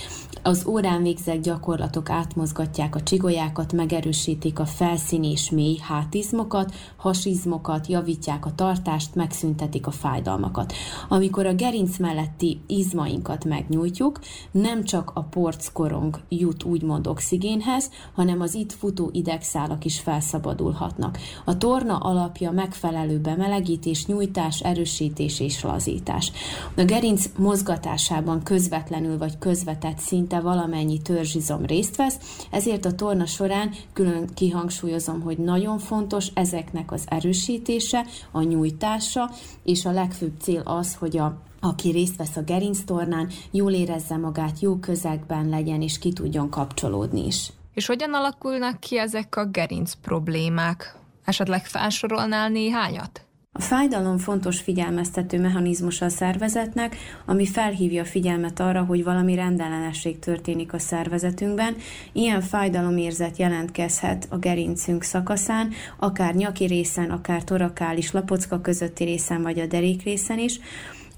az 0.43 0.67
órán 0.67 1.03
végzett 1.03 1.43
gyakorlatok 1.43 2.11
átmozgatják 2.11 2.95
a 2.95 3.03
csigolyákat, 3.03 3.73
megerősítik 3.73 4.59
a 4.59 4.65
felszíni 4.65 5.31
és 5.31 5.51
mély 5.51 5.79
hátizmokat, 5.81 6.75
hasizmokat, 6.97 7.87
javítják 7.87 8.47
a 8.47 8.55
tartást, 8.55 9.15
megszüntetik 9.15 9.87
a 9.87 9.91
fájdalmakat. 9.91 10.73
Amikor 11.09 11.47
a 11.47 11.55
gerinc 11.55 11.99
melletti 11.99 12.61
izmainkat 12.67 13.45
megnyújtjuk, 13.45 14.21
nem 14.51 14.85
csak 14.85 15.11
a 15.15 15.23
porckorong 15.23 16.21
jut 16.29 16.65
úgymond 16.65 17.07
oxigénhez, 17.07 17.91
hanem 18.15 18.41
az 18.41 18.55
itt 18.55 18.73
futó 18.73 19.11
idegszálak 19.13 19.85
is 19.85 20.01
felszabadulhatnak. 20.01 21.19
A 21.45 21.59
torna 21.59 21.97
alapja 21.97 22.51
megfelelő 22.51 23.19
bemelegítés, 23.19 24.07
nyújtás, 24.07 24.61
erősítés 24.61 25.41
és 25.41 25.63
lazítás. 25.63 26.33
A 26.77 26.85
gerinc 26.85 27.31
mozgatásában 27.39 28.43
közvetlenül 28.43 29.19
vagy 29.19 29.39
közvetett 29.39 29.99
szint 29.99 30.32
szinte 30.33 30.49
valamennyi 30.49 31.03
törzsizom 31.03 31.67
részt 31.67 31.97
vesz, 31.97 32.17
ezért 32.51 32.85
a 32.85 32.95
torna 32.95 33.27
során 33.27 33.71
külön 33.93 34.29
kihangsúlyozom, 34.35 35.21
hogy 35.21 35.39
nagyon 35.39 35.79
fontos 35.79 36.29
ezeknek 36.35 36.93
az 36.93 37.05
erősítése, 37.09 38.07
a 38.31 38.43
nyújtása, 38.43 39.31
és 39.65 39.85
a 39.85 39.91
legfőbb 39.91 40.33
cél 40.41 40.61
az, 40.65 40.95
hogy 40.95 41.19
a 41.19 41.41
aki 41.65 41.91
részt 41.91 42.17
vesz 42.17 42.37
a 42.37 42.43
gerinctornán, 42.43 43.29
jól 43.51 43.73
érezze 43.73 44.17
magát, 44.17 44.61
jó 44.61 44.77
közegben 44.77 45.49
legyen, 45.49 45.83
és 45.83 45.99
ki 45.99 46.13
tudjon 46.13 46.51
kapcsolódni 46.51 47.27
is. 47.27 47.53
És 47.75 47.87
hogyan 47.87 48.15
alakulnak 48.15 48.81
ki 48.81 48.99
ezek 48.99 49.37
a 49.37 49.47
gerinc 49.47 49.93
problémák? 49.95 50.97
Esetleg 51.25 51.67
felsorolnál 51.67 52.49
néhányat? 52.49 53.27
A 53.55 53.61
fájdalom 53.61 54.19
fontos 54.19 54.61
figyelmeztető 54.61 55.41
mechanizmus 55.41 56.01
a 56.01 56.09
szervezetnek, 56.09 56.97
ami 57.27 57.47
felhívja 57.47 58.03
a 58.03 58.05
figyelmet 58.05 58.61
arra, 58.61 58.85
hogy 58.85 59.05
valami 59.05 59.35
rendellenesség 59.35 60.19
történik 60.19 60.73
a 60.73 60.79
szervezetünkben. 60.79 61.77
Ilyen 62.13 62.41
fájdalomérzet 62.41 63.37
jelentkezhet 63.37 64.27
a 64.31 64.37
gerincünk 64.39 65.03
szakaszán, 65.03 65.73
akár 65.99 66.35
nyaki 66.35 66.65
részen, 66.65 67.11
akár 67.11 67.45
torakális 67.45 68.13
lapocka 68.13 68.61
közötti 68.61 69.05
részen, 69.05 69.43
vagy 69.43 69.59
a 69.59 69.67
derék 69.67 70.03
részen 70.03 70.39
is. 70.39 70.61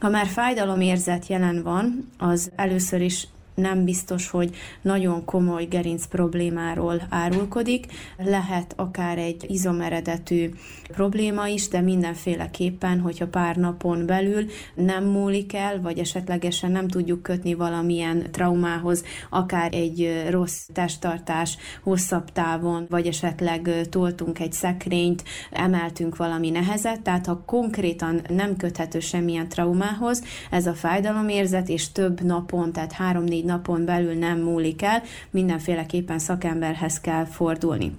Ha 0.01 0.09
már 0.09 0.27
fájdalomérzet 0.27 1.27
jelen 1.27 1.63
van, 1.63 2.11
az 2.19 2.51
először 2.57 3.01
is 3.01 3.27
nem 3.55 3.85
biztos, 3.85 4.29
hogy 4.31 4.57
nagyon 4.83 5.25
komoly 5.25 5.65
gerinc 5.65 6.07
problémáról 6.07 7.03
árulkodik. 7.09 7.87
Lehet 8.19 8.73
akár 8.77 9.19
egy 9.19 9.45
izomeredetű 9.49 10.51
probléma 10.89 11.47
is, 11.47 11.69
de 11.69 11.81
mindenféleképpen, 11.81 13.01
hogyha 13.01 13.27
pár 13.27 13.57
napon 13.57 14.07
belül 14.07 14.47
nem 14.75 15.05
múlik 15.05 15.55
el, 15.55 15.81
vagy 15.81 15.99
esetlegesen 15.99 16.71
nem 16.71 16.89
tudjuk 16.89 17.23
kötni 17.23 17.55
valamilyen 17.55 18.27
traumához, 18.31 19.05
akár 19.31 19.75
egy 19.75 20.25
rossz 20.31 20.67
testtartás 20.73 21.57
hosszabb 21.83 22.33
távon, 22.33 22.87
vagy 22.89 23.07
esetleg 23.07 23.71
toltunk 23.91 24.39
egy 24.41 24.53
szekrényt, 24.53 25.25
emeltünk 25.51 26.17
valami 26.17 26.51
nehezet, 26.51 27.01
tehát 27.01 27.27
ha 27.27 27.43
konkrétan 27.47 28.21
nem 28.29 28.57
köthető 28.57 29.01
semmilyen 29.01 29.49
traumához, 29.49 30.23
ez 30.51 30.67
a 30.67 30.75
fájdalomérzet, 30.75 31.69
és 31.69 31.93
több 31.93 32.21
napon, 32.21 32.73
tehát 32.73 32.93
három-négy 32.93 33.44
napon 33.45 33.85
belül 33.85 34.15
nem 34.15 34.39
múlik 34.39 34.83
el, 34.83 35.03
mindenféleképpen 35.31 36.19
szakemberhez 36.19 37.01
kell 37.01 37.25
fordulni 37.25 37.93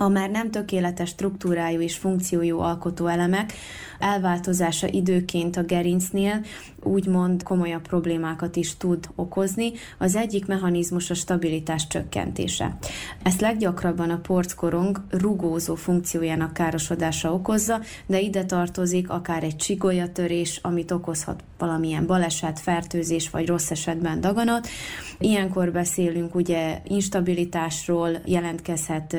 a 0.00 0.08
már 0.08 0.30
nem 0.30 0.50
tökéletes 0.50 1.08
struktúrájú 1.08 1.80
és 1.80 1.96
funkciójú 1.96 2.58
alkotóelemek 2.58 3.52
elváltozása 3.98 4.86
időként 4.86 5.56
a 5.56 5.62
gerincnél 5.62 6.44
úgymond 6.82 7.42
komolyabb 7.42 7.82
problémákat 7.82 8.56
is 8.56 8.76
tud 8.76 9.08
okozni. 9.14 9.72
Az 9.98 10.16
egyik 10.16 10.46
mechanizmus 10.46 11.10
a 11.10 11.14
stabilitás 11.14 11.86
csökkentése. 11.86 12.78
Ezt 13.22 13.40
leggyakrabban 13.40 14.10
a 14.10 14.18
porckorong 14.18 15.00
rugózó 15.10 15.74
funkciójának 15.74 16.52
károsodása 16.52 17.32
okozza, 17.32 17.80
de 18.06 18.20
ide 18.20 18.44
tartozik 18.44 19.10
akár 19.10 19.44
egy 19.44 19.56
csigolyatörés, 19.56 20.58
amit 20.62 20.90
okozhat 20.90 21.44
valamilyen 21.58 22.06
baleset, 22.06 22.60
fertőzés 22.60 23.30
vagy 23.30 23.46
rossz 23.46 23.70
esetben 23.70 24.20
daganat. 24.20 24.68
Ilyenkor 25.18 25.72
beszélünk 25.72 26.34
ugye 26.34 26.80
instabilitásról, 26.84 28.10
jelentkezhet 28.24 29.16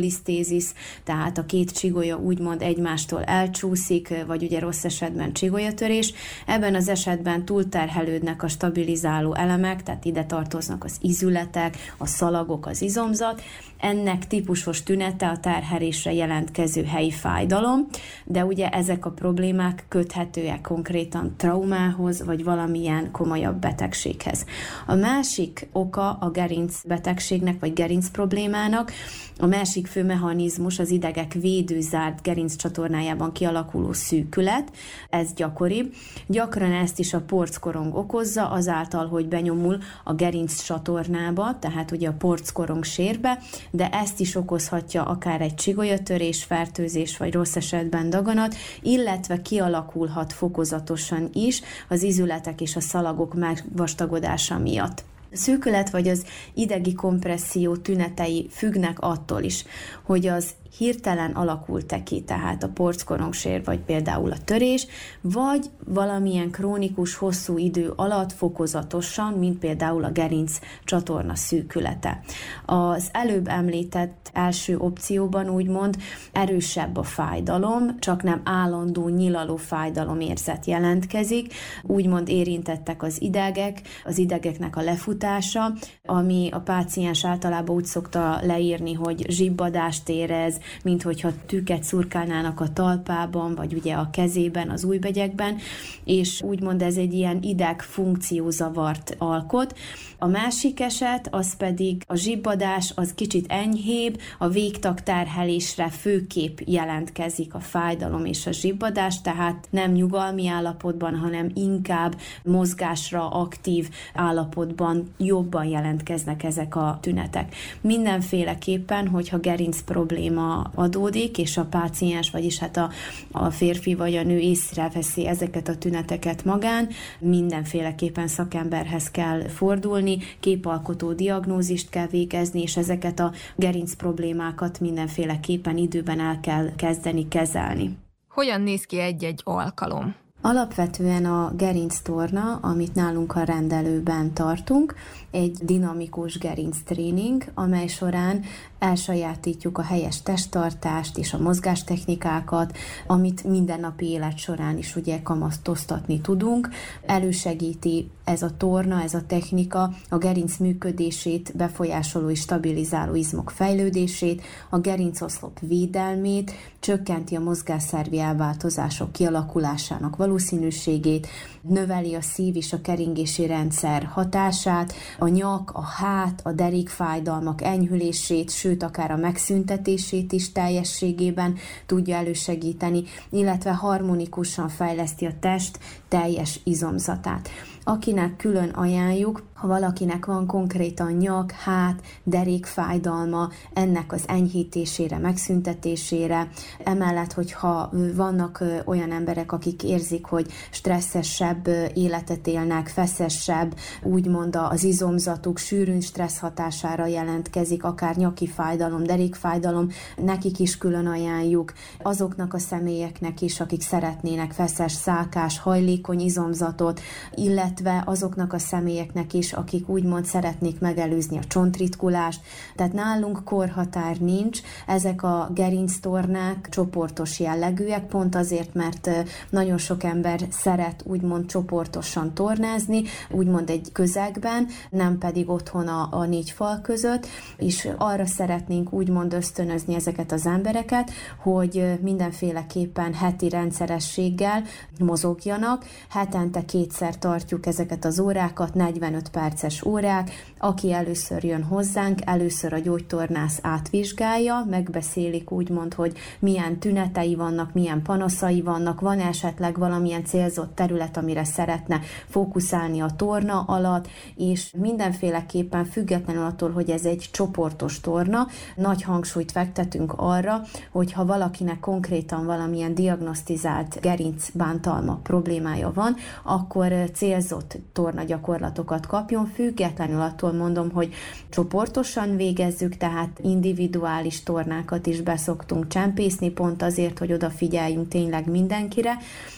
spondylolisztézis, 0.00 0.64
tehát 1.04 1.38
a 1.38 1.46
két 1.46 1.70
csigolya 1.70 2.16
úgymond 2.18 2.62
egymástól 2.62 3.22
elcsúszik, 3.24 4.24
vagy 4.26 4.42
ugye 4.42 4.58
rossz 4.58 4.84
esetben 4.84 5.32
csigolyatörés. 5.32 6.12
Ebben 6.46 6.74
az 6.74 6.88
esetben 6.88 7.44
túlterhelődnek 7.44 8.42
a 8.42 8.48
stabilizáló 8.48 9.34
elemek, 9.34 9.82
tehát 9.82 10.04
ide 10.04 10.24
tartoznak 10.24 10.84
az 10.84 10.96
izületek, 11.00 11.76
a 11.98 12.06
szalagok, 12.06 12.66
az 12.66 12.82
izomzat. 12.82 13.42
Ennek 13.78 14.26
típusos 14.26 14.82
tünete 14.82 15.28
a 15.28 15.38
terhelésre 15.38 16.12
jelentkező 16.12 16.84
helyi 16.84 17.10
fájdalom, 17.10 17.86
de 18.24 18.44
ugye 18.44 18.68
ezek 18.68 19.06
a 19.06 19.10
problémák 19.10 19.84
köthetőek 19.88 20.60
konkrétan 20.60 21.34
traumához, 21.36 22.24
vagy 22.24 22.44
valamilyen 22.44 23.10
komolyabb 23.10 23.60
betegséghez. 23.60 24.44
A 24.86 24.94
másik 24.94 25.68
oka 25.72 26.12
a 26.12 26.30
gerinc 26.30 26.82
betegségnek, 26.86 27.60
vagy 27.60 27.72
gerinc 27.72 28.08
problémának, 28.08 28.92
a 29.40 29.46
másik 29.46 29.86
fő 29.86 30.04
mechanizmus 30.04 30.78
az 30.78 30.90
idegek 30.90 31.32
védőzárt 31.32 32.22
gerinc 32.22 32.56
csatornájában 32.56 33.32
kialakuló 33.32 33.92
szűkület, 33.92 34.70
ez 35.10 35.32
gyakori. 35.34 35.90
Gyakran 36.26 36.72
ezt 36.72 36.98
is 36.98 37.14
a 37.14 37.20
porckorong 37.20 37.94
okozza, 37.94 38.48
azáltal, 38.50 39.08
hogy 39.08 39.28
benyomul 39.28 39.78
a 40.04 40.14
gerinc 40.14 40.62
csatornába, 40.62 41.58
tehát 41.58 41.90
ugye 41.90 42.08
a 42.08 42.14
porckorong 42.18 42.84
sérbe, 42.84 43.38
de 43.70 43.88
ezt 43.88 44.20
is 44.20 44.34
okozhatja 44.34 45.04
akár 45.04 45.40
egy 45.40 45.54
csigolyatörés, 45.54 46.44
fertőzés 46.44 47.16
vagy 47.16 47.32
rossz 47.32 47.56
esetben 47.56 48.10
daganat, 48.10 48.54
illetve 48.82 49.42
kialakulhat 49.42 50.32
fokozatosan 50.32 51.28
is 51.32 51.62
az 51.88 52.02
izületek 52.02 52.60
és 52.60 52.76
a 52.76 52.80
szalagok 52.80 53.34
megvastagodása 53.34 54.58
miatt. 54.58 55.09
Szűkület 55.32 55.90
vagy 55.90 56.08
az 56.08 56.24
idegi 56.54 56.92
kompresszió 56.92 57.76
tünetei 57.76 58.48
függnek 58.50 59.00
attól 59.00 59.42
is, 59.42 59.64
hogy 60.02 60.26
az 60.26 60.54
hirtelen 60.78 61.30
alakult-e 61.30 62.02
ki, 62.02 62.20
tehát 62.20 62.62
a 62.62 62.68
porckorongsér, 62.68 63.64
vagy 63.64 63.78
például 63.78 64.30
a 64.30 64.44
törés, 64.44 64.86
vagy 65.20 65.70
valamilyen 65.86 66.50
krónikus, 66.50 67.14
hosszú 67.14 67.58
idő 67.58 67.92
alatt 67.96 68.32
fokozatosan, 68.32 69.32
mint 69.32 69.58
például 69.58 70.04
a 70.04 70.10
gerinc 70.10 70.58
csatorna 70.84 71.34
szűkülete. 71.34 72.20
Az 72.66 73.08
előbb 73.12 73.48
említett 73.48 74.30
első 74.32 74.78
opcióban 74.78 75.48
úgymond 75.48 75.96
erősebb 76.32 76.96
a 76.96 77.02
fájdalom, 77.02 77.98
csak 77.98 78.22
nem 78.22 78.40
állandó 78.44 79.08
nyilaló 79.08 79.56
fájdalom 79.56 80.20
érzet 80.20 80.66
jelentkezik, 80.66 81.54
úgymond 81.82 82.28
érintettek 82.28 83.02
az 83.02 83.22
idegek, 83.22 83.80
az 84.04 84.18
idegeknek 84.18 84.76
a 84.76 84.82
lefutása, 84.82 85.72
ami 86.04 86.48
a 86.52 86.58
páciens 86.60 87.24
általában 87.24 87.76
úgy 87.76 87.84
szokta 87.84 88.38
leírni, 88.42 88.92
hogy 88.92 89.24
zsibbadást 89.28 90.08
érez, 90.08 90.59
mint 90.82 91.02
hogyha 91.02 91.32
tüket 91.46 91.82
szurkálnának 91.82 92.60
a 92.60 92.72
talpában, 92.72 93.54
vagy 93.54 93.74
ugye 93.74 93.94
a 93.94 94.10
kezében, 94.12 94.70
az 94.70 94.84
újbegyekben, 94.84 95.56
és 96.04 96.42
úgymond 96.42 96.82
ez 96.82 96.96
egy 96.96 97.12
ilyen 97.12 97.38
ideg 97.42 97.82
funkciózavart 97.82 99.14
alkot. 99.18 99.78
A 100.22 100.26
másik 100.26 100.80
eset, 100.80 101.28
az 101.30 101.56
pedig 101.56 102.02
a 102.06 102.14
zsibbadás, 102.14 102.92
az 102.94 103.14
kicsit 103.14 103.52
enyhébb, 103.52 104.20
a 104.38 104.48
végtag 104.48 105.00
terhelésre 105.00 105.88
főkép 105.88 106.62
jelentkezik 106.66 107.54
a 107.54 107.60
fájdalom 107.60 108.24
és 108.24 108.46
a 108.46 108.52
zsibbadás, 108.52 109.20
tehát 109.20 109.68
nem 109.70 109.92
nyugalmi 109.92 110.48
állapotban, 110.48 111.16
hanem 111.16 111.50
inkább 111.54 112.16
mozgásra 112.42 113.28
aktív 113.28 113.88
állapotban 114.14 115.14
jobban 115.18 115.64
jelentkeznek 115.64 116.42
ezek 116.42 116.76
a 116.76 116.98
tünetek. 117.02 117.54
Mindenféleképpen, 117.80 119.08
hogyha 119.08 119.38
gerinc 119.38 119.80
probléma 119.82 120.70
adódik, 120.74 121.38
és 121.38 121.56
a 121.56 121.64
páciens, 121.64 122.30
vagyis 122.30 122.58
hát 122.58 122.76
a, 122.76 122.90
a 123.32 123.50
férfi 123.50 123.94
vagy 123.94 124.16
a 124.16 124.22
nő 124.22 124.38
észreveszi 124.38 125.26
ezeket 125.26 125.68
a 125.68 125.76
tüneteket 125.76 126.44
magán, 126.44 126.88
mindenféleképpen 127.18 128.28
szakemberhez 128.28 129.10
kell 129.10 129.48
fordulni, 129.48 130.08
képalkotó 130.40 131.12
diagnózist 131.12 131.90
kell 131.90 132.06
végezni, 132.06 132.62
és 132.62 132.76
ezeket 132.76 133.20
a 133.20 133.32
gerinc 133.56 133.94
problémákat 133.94 134.80
mindenféleképpen 134.80 135.76
időben 135.76 136.20
el 136.20 136.40
kell 136.40 136.74
kezdeni 136.76 137.28
kezelni. 137.28 137.98
Hogyan 138.28 138.60
néz 138.60 138.84
ki 138.84 138.98
egy-egy 138.98 139.40
alkalom? 139.44 140.14
Alapvetően 140.42 141.24
a 141.24 141.52
gerinc 141.56 141.98
torna, 141.98 142.58
amit 142.62 142.94
nálunk 142.94 143.36
a 143.36 143.42
rendelőben 143.42 144.32
tartunk, 144.32 144.94
egy 145.30 145.58
dinamikus 145.62 146.38
gerinc 146.38 146.76
tréning, 146.84 147.44
amely 147.54 147.86
során 147.86 148.42
elsajátítjuk 148.80 149.78
a 149.78 149.82
helyes 149.82 150.22
testtartást 150.22 151.18
és 151.18 151.32
a 151.32 151.38
mozgástechnikákat, 151.38 152.76
amit 153.06 153.44
mindennapi 153.44 154.06
élet 154.06 154.38
során 154.38 154.78
is 154.78 154.96
ugye 154.96 155.22
kamasztoztatni 155.22 156.20
tudunk. 156.20 156.68
Elősegíti 157.06 158.10
ez 158.24 158.42
a 158.42 158.56
torna, 158.56 159.02
ez 159.02 159.14
a 159.14 159.26
technika 159.26 159.90
a 160.08 160.18
gerinc 160.18 160.56
működését, 160.56 161.56
befolyásoló 161.56 162.30
és 162.30 162.40
stabilizáló 162.40 163.14
izmok 163.14 163.50
fejlődését, 163.50 164.42
a 164.70 164.78
gerincoszlop 164.78 165.58
védelmét, 165.60 166.52
csökkenti 166.80 167.36
a 167.36 167.40
mozgásszervi 167.40 168.18
elváltozások 168.18 169.12
kialakulásának 169.12 170.16
valószínűségét, 170.16 171.26
növeli 171.60 172.14
a 172.14 172.20
szív 172.20 172.56
és 172.56 172.72
a 172.72 172.80
keringési 172.80 173.46
rendszer 173.46 174.04
hatását, 174.04 174.92
a 175.18 175.28
nyak, 175.28 175.70
a 175.74 175.82
hát, 175.82 176.40
a 176.44 176.52
derékfájdalmak 176.52 177.62
enyhülését, 177.62 178.50
sőt 178.50 178.69
akár 178.78 179.10
a 179.10 179.16
megszüntetését 179.16 180.32
is 180.32 180.52
teljességében 180.52 181.56
tudja 181.86 182.16
elősegíteni, 182.16 183.02
illetve 183.30 183.70
harmonikusan 183.70 184.68
fejleszti 184.68 185.26
a 185.26 185.38
test 185.40 185.78
teljes 186.08 186.60
izomzatát. 186.64 187.48
Akinek 187.84 188.36
külön 188.36 188.68
ajánljuk, 188.68 189.42
ha 189.60 189.66
valakinek 189.66 190.26
van 190.26 190.46
konkrétan 190.46 191.12
nyak, 191.12 191.50
hát, 191.50 192.00
derékfájdalma, 192.24 193.48
ennek 193.72 194.12
az 194.12 194.22
enyhítésére, 194.26 195.18
megszüntetésére, 195.18 196.48
emellett, 196.84 197.32
hogyha 197.32 197.90
vannak 198.14 198.64
olyan 198.84 199.12
emberek, 199.12 199.52
akik 199.52 199.82
érzik, 199.82 200.24
hogy 200.24 200.46
stresszesebb 200.70 201.68
életet 201.94 202.46
élnek, 202.46 202.88
feszesebb, 202.88 203.74
úgymond 204.02 204.56
az 204.56 204.84
izomzatuk 204.84 205.58
sűrűn 205.58 206.00
stressz 206.00 206.38
hatására 206.38 207.06
jelentkezik, 207.06 207.84
akár 207.84 208.16
nyaki 208.16 208.46
fájdalom, 208.46 209.02
derékfájdalom, 209.02 209.88
nekik 210.16 210.58
is 210.58 210.78
külön 210.78 211.06
ajánljuk, 211.06 211.72
azoknak 212.02 212.54
a 212.54 212.58
személyeknek 212.58 213.40
is, 213.40 213.60
akik 213.60 213.82
szeretnének 213.82 214.52
feszes, 214.52 214.92
szálkás, 214.92 215.58
hajlékony 215.58 216.20
izomzatot, 216.20 217.00
illetve 217.34 218.02
azoknak 218.06 218.52
a 218.52 218.58
személyeknek 218.58 219.32
is, 219.32 219.48
akik 219.52 219.88
úgymond 219.88 220.24
szeretnék 220.24 220.80
megelőzni 220.80 221.38
a 221.38 221.44
csontritkulást. 221.44 222.40
Tehát 222.76 222.92
nálunk 222.92 223.44
korhatár 223.44 224.16
nincs, 224.16 224.60
ezek 224.86 225.22
a 225.22 225.50
gerinctornák 225.54 226.68
csoportos 226.70 227.40
jellegűek, 227.40 228.06
pont 228.06 228.34
azért, 228.34 228.74
mert 228.74 229.10
nagyon 229.50 229.78
sok 229.78 230.02
ember 230.02 230.40
szeret 230.50 231.02
úgymond 231.04 231.46
csoportosan 231.46 232.34
tornázni, 232.34 233.02
úgymond 233.30 233.70
egy 233.70 233.88
közegben, 233.92 234.66
nem 234.90 235.18
pedig 235.18 235.48
otthon 235.48 235.88
a, 235.88 236.08
a 236.10 236.24
négy 236.24 236.50
fal 236.50 236.80
között, 236.82 237.26
és 237.56 237.88
arra 237.98 238.26
szeretnénk 238.26 238.92
úgymond 238.92 239.32
ösztönözni 239.32 239.94
ezeket 239.94 240.32
az 240.32 240.46
embereket, 240.46 241.10
hogy 241.42 241.98
mindenféleképpen 242.00 243.14
heti 243.14 243.48
rendszerességgel 243.48 244.62
mozogjanak, 244.98 245.84
hetente 246.08 246.64
kétszer 246.64 247.18
tartjuk 247.18 247.66
ezeket 247.66 248.04
az 248.04 248.20
órákat, 248.20 248.74
45 248.74 249.30
perces 249.40 249.84
órák, 249.84 250.30
aki 250.58 250.92
először 250.92 251.44
jön 251.44 251.62
hozzánk, 251.62 252.18
először 252.24 252.72
a 252.72 252.78
gyógytornász 252.78 253.58
átvizsgálja, 253.62 254.66
megbeszélik 254.70 255.50
úgymond, 255.50 255.94
hogy 255.94 256.16
milyen 256.38 256.78
tünetei 256.78 257.34
vannak, 257.34 257.72
milyen 257.72 258.02
panaszai 258.02 258.62
vannak, 258.62 259.00
van 259.00 259.20
esetleg 259.20 259.78
valamilyen 259.78 260.24
célzott 260.24 260.74
terület, 260.74 261.16
amire 261.16 261.44
szeretne 261.44 262.00
fókuszálni 262.28 263.00
a 263.00 263.10
torna 263.16 263.60
alatt, 263.60 264.08
és 264.36 264.72
mindenféleképpen 264.76 265.84
függetlenül 265.84 266.44
attól, 266.44 266.70
hogy 266.70 266.90
ez 266.90 267.04
egy 267.04 267.28
csoportos 267.32 268.00
torna, 268.00 268.46
nagy 268.76 269.02
hangsúlyt 269.02 269.52
fektetünk 269.52 270.12
arra, 270.16 270.60
hogy 270.90 271.12
ha 271.12 271.24
valakinek 271.24 271.80
konkrétan 271.80 272.46
valamilyen 272.46 272.94
diagnosztizált 272.94 274.00
gerincbántalma 274.00 275.20
problémája 275.22 275.92
van, 275.94 276.16
akkor 276.44 276.92
célzott 277.14 277.78
torna 277.92 278.22
gyakorlatokat 278.22 279.06
kapjon, 279.30 279.52
függetlenül 279.54 280.20
attól 280.20 280.52
mondom, 280.52 280.90
hogy 280.90 281.14
csoportosan 281.50 282.36
végezzük, 282.36 282.96
tehát 282.96 283.38
individuális 283.42 284.42
tornákat 284.42 285.06
is 285.06 285.20
beszoktunk 285.20 285.88
csempészni, 285.88 286.50
pont 286.50 286.82
azért, 286.82 287.18
hogy 287.18 287.32
odafigyeljünk 287.32 288.08
tényleg 288.08 288.46
mindenkire, 288.50 289.16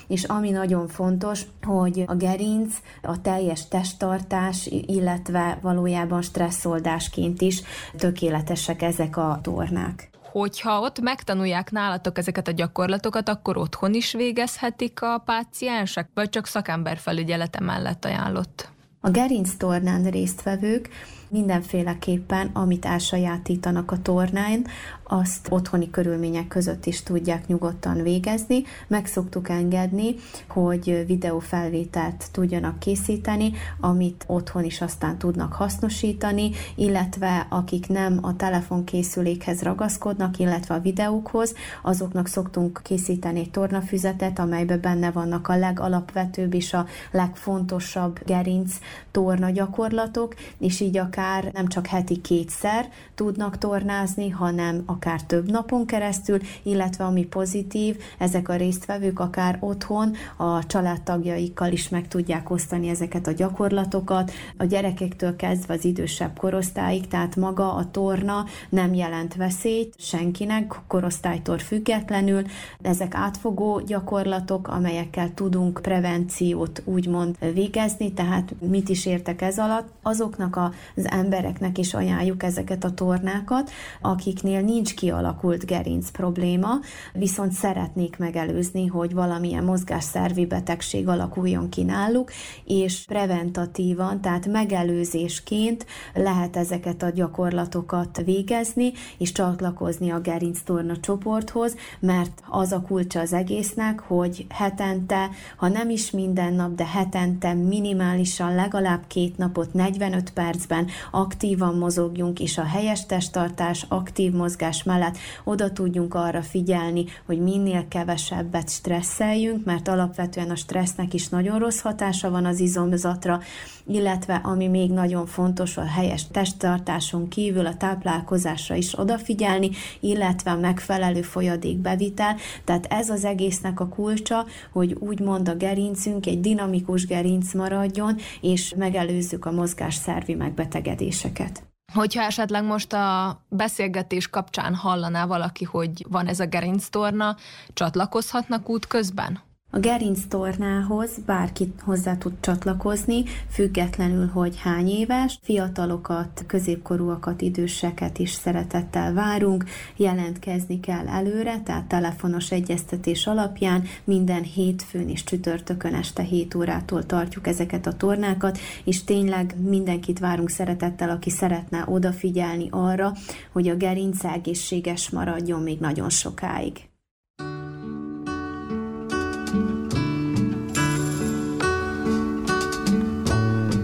és 0.08 0.24
ami 0.24 0.50
nagyon 0.50 0.88
fontos, 0.88 1.42
hogy 1.62 2.04
a 2.06 2.14
gerinc, 2.14 2.74
a 3.02 3.20
teljes 3.20 3.68
testtartás, 3.68 4.68
illetve 4.86 5.58
valójában 5.62 6.22
stresszoldásként 6.22 7.40
is 7.40 7.62
tökéletesek 7.96 8.82
ezek 8.82 9.16
a 9.16 9.38
tornák 9.42 10.10
hogyha 10.32 10.80
ott 10.80 11.00
megtanulják 11.00 11.70
nálatok 11.70 12.18
ezeket 12.18 12.48
a 12.48 12.52
gyakorlatokat, 12.52 13.28
akkor 13.28 13.56
otthon 13.56 13.94
is 13.94 14.12
végezhetik 14.12 15.02
a 15.02 15.22
páciensek, 15.24 16.08
vagy 16.14 16.28
csak 16.28 16.46
szakember 16.46 16.98
felügyelete 16.98 17.60
mellett 17.60 18.04
ajánlott? 18.04 18.72
A 19.04 19.10
gerinc 19.10 19.54
tornán 19.56 20.10
résztvevők 20.10 20.88
mindenféleképpen, 21.28 22.50
amit 22.52 22.84
elsajátítanak 22.84 23.90
a 23.90 24.02
tornán, 24.02 24.66
azt 25.12 25.48
otthoni 25.50 25.90
körülmények 25.90 26.48
között 26.48 26.86
is 26.86 27.02
tudják 27.02 27.46
nyugodtan 27.46 28.02
végezni. 28.02 28.62
Meg 28.86 29.06
szoktuk 29.06 29.48
engedni, 29.48 30.14
hogy 30.48 31.04
videófelvételt 31.06 32.24
tudjanak 32.30 32.78
készíteni, 32.78 33.52
amit 33.80 34.24
otthon 34.26 34.64
is 34.64 34.80
aztán 34.80 35.18
tudnak 35.18 35.52
hasznosítani, 35.52 36.50
illetve 36.74 37.46
akik 37.50 37.88
nem 37.88 38.18
a 38.22 38.36
telefonkészülékhez 38.36 39.62
ragaszkodnak, 39.62 40.38
illetve 40.38 40.74
a 40.74 40.80
videókhoz, 40.80 41.54
azoknak 41.82 42.26
szoktunk 42.26 42.80
készíteni 42.82 43.40
egy 43.40 43.50
tornafüzetet, 43.50 44.38
amelyben 44.38 44.80
benne 44.80 45.10
vannak 45.10 45.48
a 45.48 45.56
legalapvetőbb 45.56 46.54
és 46.54 46.72
a 46.72 46.86
legfontosabb 47.10 48.20
gerinc 48.26 48.76
torna 49.10 49.50
gyakorlatok, 49.50 50.34
és 50.58 50.80
így 50.80 50.96
akár 50.96 51.50
nem 51.52 51.68
csak 51.68 51.86
heti 51.86 52.20
kétszer 52.20 52.88
tudnak 53.14 53.58
tornázni, 53.58 54.28
hanem 54.28 54.82
a 54.86 55.00
akár 55.02 55.22
több 55.22 55.50
napon 55.50 55.86
keresztül, 55.86 56.38
illetve 56.62 57.04
ami 57.04 57.24
pozitív, 57.24 57.96
ezek 58.18 58.48
a 58.48 58.56
résztvevők 58.56 59.20
akár 59.20 59.56
otthon 59.60 60.14
a 60.36 60.66
családtagjaikkal 60.66 61.72
is 61.72 61.88
meg 61.88 62.08
tudják 62.08 62.50
osztani 62.50 62.88
ezeket 62.88 63.26
a 63.26 63.32
gyakorlatokat, 63.32 64.32
a 64.56 64.64
gyerekektől 64.64 65.36
kezdve 65.36 65.74
az 65.74 65.84
idősebb 65.84 66.38
korosztályig, 66.38 67.08
tehát 67.08 67.36
maga 67.36 67.74
a 67.74 67.90
torna 67.90 68.44
nem 68.68 68.94
jelent 68.94 69.34
veszélyt 69.34 69.94
senkinek, 69.98 70.80
korosztálytól 70.86 71.58
függetlenül. 71.58 72.42
Ezek 72.82 73.14
átfogó 73.14 73.80
gyakorlatok, 73.80 74.68
amelyekkel 74.68 75.34
tudunk 75.34 75.78
prevenciót 75.82 76.82
úgymond 76.84 77.36
végezni, 77.54 78.12
tehát 78.12 78.54
mit 78.60 78.88
is 78.88 79.06
értek 79.06 79.42
ez 79.42 79.58
alatt? 79.58 79.88
Azoknak 80.02 80.56
az 80.56 81.10
embereknek 81.10 81.78
is 81.78 81.94
ajánljuk 81.94 82.42
ezeket 82.42 82.84
a 82.84 82.94
tornákat, 82.94 83.70
akiknél 84.00 84.60
nincs 84.60 84.90
kialakult 84.94 85.66
gerinc 85.66 86.10
probléma, 86.10 86.70
viszont 87.12 87.52
szeretnék 87.52 88.18
megelőzni, 88.18 88.86
hogy 88.86 89.14
valamilyen 89.14 89.64
mozgásszervi 89.64 90.46
betegség 90.46 91.08
alakuljon 91.08 91.68
ki 91.68 91.82
náluk, 91.82 92.30
és 92.64 93.04
preventatívan, 93.04 94.20
tehát 94.20 94.46
megelőzésként 94.46 95.86
lehet 96.14 96.56
ezeket 96.56 97.02
a 97.02 97.10
gyakorlatokat 97.10 98.22
végezni, 98.24 98.92
és 99.18 99.32
csatlakozni 99.32 100.10
a 100.10 100.20
gerinc 100.20 100.62
torna 100.62 101.00
csoporthoz, 101.00 101.76
mert 102.00 102.42
az 102.48 102.72
a 102.72 102.80
kulcsa 102.80 103.20
az 103.20 103.32
egésznek, 103.32 104.00
hogy 104.00 104.46
hetente, 104.48 105.30
ha 105.56 105.68
nem 105.68 105.90
is 105.90 106.10
minden 106.10 106.54
nap, 106.54 106.74
de 106.74 106.86
hetente 106.86 107.54
minimálisan 107.54 108.54
legalább 108.54 109.06
két 109.06 109.36
napot 109.36 109.72
45 109.72 110.30
percben 110.30 110.86
aktívan 111.10 111.74
mozogjunk, 111.78 112.40
és 112.40 112.58
a 112.58 112.64
helyes 112.64 113.06
testtartás, 113.06 113.86
aktív 113.88 114.32
mozgás 114.32 114.71
mellett 114.82 115.16
oda 115.44 115.72
tudjunk 115.72 116.14
arra 116.14 116.42
figyelni, 116.42 117.04
hogy 117.26 117.38
minél 117.38 117.88
kevesebbet 117.88 118.68
stresszeljünk, 118.70 119.64
mert 119.64 119.88
alapvetően 119.88 120.50
a 120.50 120.56
stressznek 120.56 121.14
is 121.14 121.28
nagyon 121.28 121.58
rossz 121.58 121.80
hatása 121.80 122.30
van 122.30 122.44
az 122.44 122.60
izomzatra, 122.60 123.40
illetve 123.86 124.34
ami 124.34 124.68
még 124.68 124.90
nagyon 124.90 125.26
fontos, 125.26 125.76
a 125.76 125.84
helyes 125.84 126.26
testtartáson 126.30 127.28
kívül 127.28 127.66
a 127.66 127.76
táplálkozásra 127.76 128.74
is 128.74 128.98
odafigyelni, 128.98 129.70
illetve 130.00 130.50
a 130.50 130.56
megfelelő 130.56 131.22
folyadékbevitel. 131.22 132.36
Tehát 132.64 132.86
ez 132.86 133.10
az 133.10 133.24
egésznek 133.24 133.80
a 133.80 133.88
kulcsa, 133.88 134.46
hogy 134.72 134.96
úgymond 134.98 135.48
a 135.48 135.54
gerincünk 135.54 136.26
egy 136.26 136.40
dinamikus 136.40 137.06
gerinc 137.06 137.54
maradjon, 137.54 138.16
és 138.40 138.74
megelőzzük 138.76 139.44
a 139.44 139.52
mozgásszervi 139.52 140.34
megbetegedéseket. 140.34 141.71
Hogyha 141.94 142.22
esetleg 142.22 142.64
most 142.64 142.92
a 142.92 143.40
beszélgetés 143.48 144.28
kapcsán 144.28 144.74
hallaná 144.74 145.26
valaki, 145.26 145.64
hogy 145.64 146.06
van 146.08 146.26
ez 146.26 146.40
a 146.40 146.46
gerinctorna, 146.46 147.36
csatlakozhatnak 147.74 148.68
út 148.68 148.86
közben? 148.86 149.40
A 149.74 149.78
gerinc 149.78 150.20
tornához 150.28 151.10
bárki 151.26 151.72
hozzá 151.84 152.16
tud 152.16 152.32
csatlakozni, 152.40 153.24
függetlenül, 153.50 154.26
hogy 154.26 154.58
hány 154.60 154.88
éves. 154.88 155.38
Fiatalokat, 155.42 156.44
középkorúakat, 156.46 157.40
időseket 157.40 158.18
is 158.18 158.30
szeretettel 158.30 159.12
várunk, 159.12 159.64
jelentkezni 159.96 160.80
kell 160.80 161.08
előre, 161.08 161.60
tehát 161.60 161.84
telefonos 161.84 162.50
egyeztetés 162.50 163.26
alapján 163.26 163.84
minden 164.04 164.42
hétfőn 164.42 165.08
és 165.08 165.24
csütörtökön 165.24 165.94
este 165.94 166.22
7 166.22 166.54
órától 166.54 167.06
tartjuk 167.06 167.46
ezeket 167.46 167.86
a 167.86 167.96
tornákat, 167.96 168.58
és 168.84 169.04
tényleg 169.04 169.54
mindenkit 169.68 170.18
várunk 170.18 170.50
szeretettel, 170.50 171.10
aki 171.10 171.30
szeretne 171.30 171.84
odafigyelni 171.86 172.68
arra, 172.70 173.12
hogy 173.52 173.68
a 173.68 173.76
gerinc 173.76 174.24
egészséges 174.24 175.10
maradjon 175.10 175.62
még 175.62 175.78
nagyon 175.78 176.10
sokáig. 176.10 176.90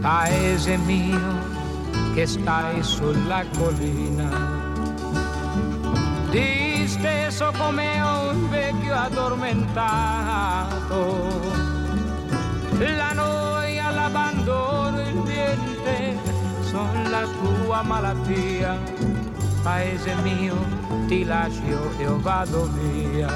Paese 0.08 0.76
mio 0.78 1.20
che 2.14 2.26
stai 2.26 2.82
sulla 2.82 3.44
collina, 3.58 4.30
disteso 6.30 7.52
come 7.58 8.00
un 8.00 8.48
vecchio 8.48 8.94
addormentato. 8.94 11.66
La 12.78 13.12
noia, 13.12 13.90
l'abbandono, 13.90 15.02
il 15.02 15.14
niente 15.14 16.18
sono 16.62 17.06
la 17.10 17.26
tua 17.40 17.82
malattia. 17.82 18.78
Paese 19.62 20.14
mio, 20.22 20.56
ti 21.06 21.26
lascio 21.26 21.92
io 21.98 22.18
vado 22.18 22.70
via. 22.80 23.28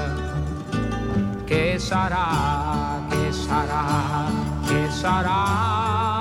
Che 1.43 1.77
sarà, 1.77 2.99
che 3.09 3.31
sarà, 3.31 4.25
che 4.65 4.89
sarà? 4.89 6.12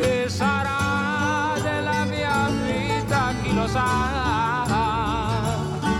Che 0.00 0.28
sarà 0.28 1.54
della 1.60 2.04
mia 2.04 2.48
vita, 2.64 3.32
chi 3.42 3.54
lo 3.54 3.66
sa. 3.66 4.64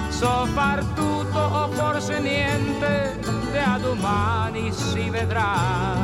So 0.08 0.46
far 0.54 0.84
tutto 0.94 1.38
o 1.38 1.68
forse 1.68 2.18
niente, 2.20 3.18
da 3.52 3.78
domani 3.80 4.72
si 4.72 5.10
vedrà 5.10 5.96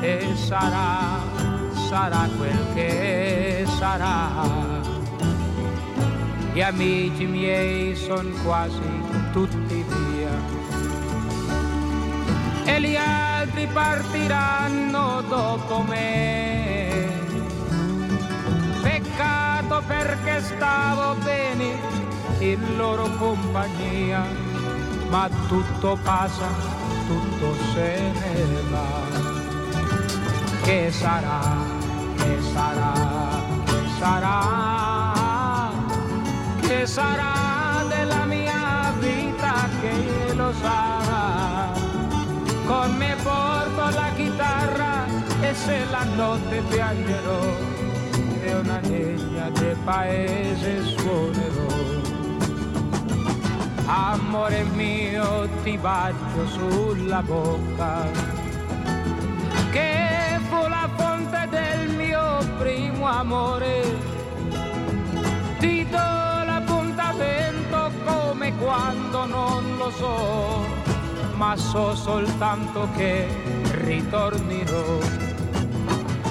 e 0.00 0.34
sarà, 0.34 1.20
sarà 1.88 2.28
quel 2.36 2.66
che 2.74 3.64
sarà. 3.78 4.44
Gli 6.52 6.62
amici 6.62 7.26
miei 7.26 7.94
sono 7.94 8.30
quasi 8.42 8.80
tutti 9.32 9.84
via 9.86 10.64
e 12.64 12.80
gli 12.80 12.96
altri 12.96 13.66
partiranno 13.72 15.22
dopo 15.28 15.82
me 15.82 16.75
peccato 19.76 19.82
perché 19.86 20.40
stavo 20.42 21.14
bene 21.22 21.78
in 22.38 22.76
loro 22.76 23.08
compagnia, 23.18 24.24
ma 25.08 25.28
tutto 25.48 25.98
passa, 26.02 26.48
tutto 27.06 27.54
se 27.72 28.12
ne 28.12 28.62
va. 28.70 29.34
Che 30.62 30.90
sarà, 30.90 31.40
che 32.16 32.38
sarà, 32.52 32.92
che 33.64 33.82
sarà, 33.98 35.70
che 36.60 36.86
sarà 36.86 37.84
della 37.88 38.24
mia 38.24 38.92
vita 38.98 39.68
che 39.80 40.34
lo 40.34 40.52
sa. 40.60 41.74
Con 42.66 42.96
me 42.96 43.16
porto 43.22 43.88
la 43.94 44.10
chitarra 44.16 45.04
e 45.40 45.54
se 45.54 45.84
la 45.88 46.02
notte 46.16 46.62
piangerò 46.68 47.65
legna 48.66 49.50
del 49.50 49.76
paese 49.84 50.82
suonerò. 50.84 51.74
Amore 53.86 54.64
mio 54.74 55.48
ti 55.62 55.78
bacio 55.78 56.46
sulla 56.48 57.22
bocca, 57.22 58.10
che 59.70 60.40
fu 60.48 60.66
la 60.68 60.88
fonte 60.96 61.46
del 61.50 61.94
mio 61.94 62.38
primo 62.58 63.06
amore. 63.06 63.82
Ti 65.58 65.86
do 65.88 65.96
l'appuntamento 65.98 67.90
come 68.04 68.52
quando 68.56 69.26
non 69.26 69.76
lo 69.78 69.90
so, 69.90 70.64
ma 71.36 71.56
so 71.56 71.94
soltanto 71.94 72.88
che 72.96 73.28
ritornerò. 73.84 74.98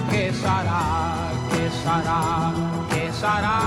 Che 0.10 0.34
sarà 0.34 1.45
¿Qué 1.66 1.72
será? 1.72 2.54
¿Qué 2.92 3.12
será? 3.12 3.60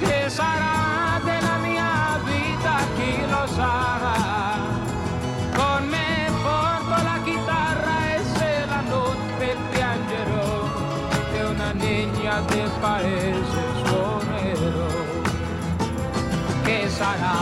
¿Qué 0.00 0.28
será 0.28 1.20
de 1.24 1.36
la 1.46 1.58
mia 1.58 2.18
vita? 2.26 2.74
Chi 2.96 3.12
lo 3.30 3.46
sarà? 3.56 4.16
Con 5.54 5.88
me 5.88 6.26
porto 6.42 6.96
la 7.08 7.16
chitarra 7.24 8.16
e 8.16 8.18
se 8.34 8.66
la 8.66 8.80
notte 8.90 9.52
este 9.52 9.64
piangerò 9.70 10.54
de 11.32 11.40
una 11.52 11.72
niña 11.72 12.34
que 12.48 12.62
parece 12.80 13.62
suonero. 13.84 14.88
¿Qué 16.64 16.90
será? 16.90 17.41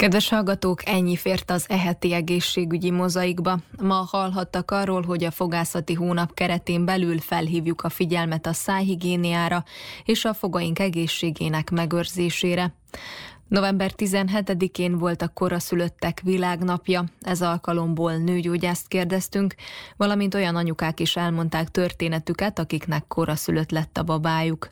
Kedves 0.00 0.28
hallgatók, 0.28 0.88
ennyi 0.88 1.16
fért 1.16 1.50
az 1.50 1.64
eheti 1.68 2.12
egészségügyi 2.12 2.90
mozaikba. 2.90 3.58
Ma 3.82 3.94
hallhattak 3.94 4.70
arról, 4.70 5.02
hogy 5.02 5.24
a 5.24 5.30
fogászati 5.30 5.94
hónap 5.94 6.34
keretén 6.34 6.84
belül 6.84 7.18
felhívjuk 7.18 7.82
a 7.82 7.88
figyelmet 7.88 8.46
a 8.46 8.52
szájhigiéniára 8.52 9.64
és 10.04 10.24
a 10.24 10.34
fogaink 10.34 10.78
egészségének 10.78 11.70
megőrzésére. 11.70 12.74
November 13.48 13.92
17-én 13.96 14.98
volt 14.98 15.22
a 15.22 15.28
koraszülöttek 15.28 16.20
világnapja, 16.24 17.04
ez 17.20 17.42
alkalomból 17.42 18.16
nőgyógyászt 18.16 18.88
kérdeztünk, 18.88 19.54
valamint 19.96 20.34
olyan 20.34 20.56
anyukák 20.56 21.00
is 21.00 21.16
elmondták 21.16 21.68
történetüket, 21.68 22.58
akiknek 22.58 23.04
koraszülött 23.08 23.70
lett 23.70 23.98
a 23.98 24.02
babájuk. 24.02 24.70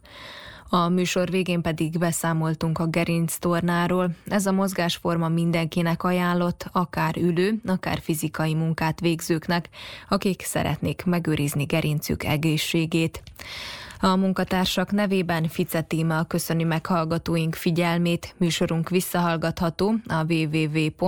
A 0.71 0.89
műsor 0.89 1.31
végén 1.31 1.61
pedig 1.61 1.99
beszámoltunk 1.99 2.79
a 2.79 2.87
gerinc 2.87 3.37
tornáról. 3.37 4.11
Ez 4.27 4.47
a 4.47 4.53
mozgásforma 4.53 5.29
mindenkinek 5.29 6.03
ajánlott, 6.03 6.69
akár 6.73 7.17
ülő, 7.17 7.61
akár 7.67 7.99
fizikai 8.03 8.55
munkát 8.55 9.01
végzőknek, 9.01 9.69
akik 10.09 10.43
szeretnék 10.43 11.05
megőrizni 11.05 11.65
gerincük 11.65 12.25
egészségét. 12.25 13.23
A 14.01 14.17
munkatársak 14.17 14.91
nevében 14.91 15.49
Fice 15.49 15.81
Tíma 15.81 16.25
köszöni 16.25 16.63
meg 16.63 16.87
hallgatóink 16.87 17.55
figyelmét. 17.55 18.35
Műsorunk 18.37 18.89
visszahallgatható 18.89 19.95
a 20.07 20.25
www.rtv.rs.hu 20.33 21.01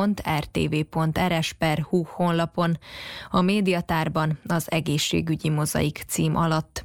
honlapon, 2.06 2.78
a 3.30 3.40
médiatárban 3.40 4.38
az 4.46 4.70
egészségügyi 4.70 5.48
mozaik 5.48 6.04
cím 6.06 6.36
alatt. 6.36 6.84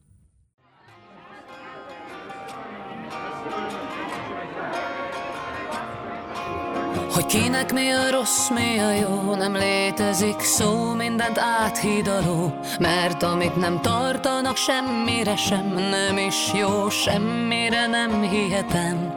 Hogy 7.13 7.25
kinek 7.25 7.73
mi 7.73 7.89
a 7.89 8.11
rossz, 8.11 8.49
mi 8.49 8.79
a 8.79 8.91
jó, 8.91 9.35
nem 9.35 9.55
létezik 9.55 10.39
szó, 10.39 10.93
mindent 10.93 11.37
áthidaló, 11.37 12.53
mert 12.79 13.23
amit 13.23 13.55
nem 13.55 13.81
tartanak 13.81 14.57
semmire 14.57 15.35
sem, 15.35 15.65
nem 15.89 16.17
is 16.17 16.53
jó, 16.53 16.89
semmire 16.89 17.87
nem 17.87 18.21
hihetem. 18.21 19.13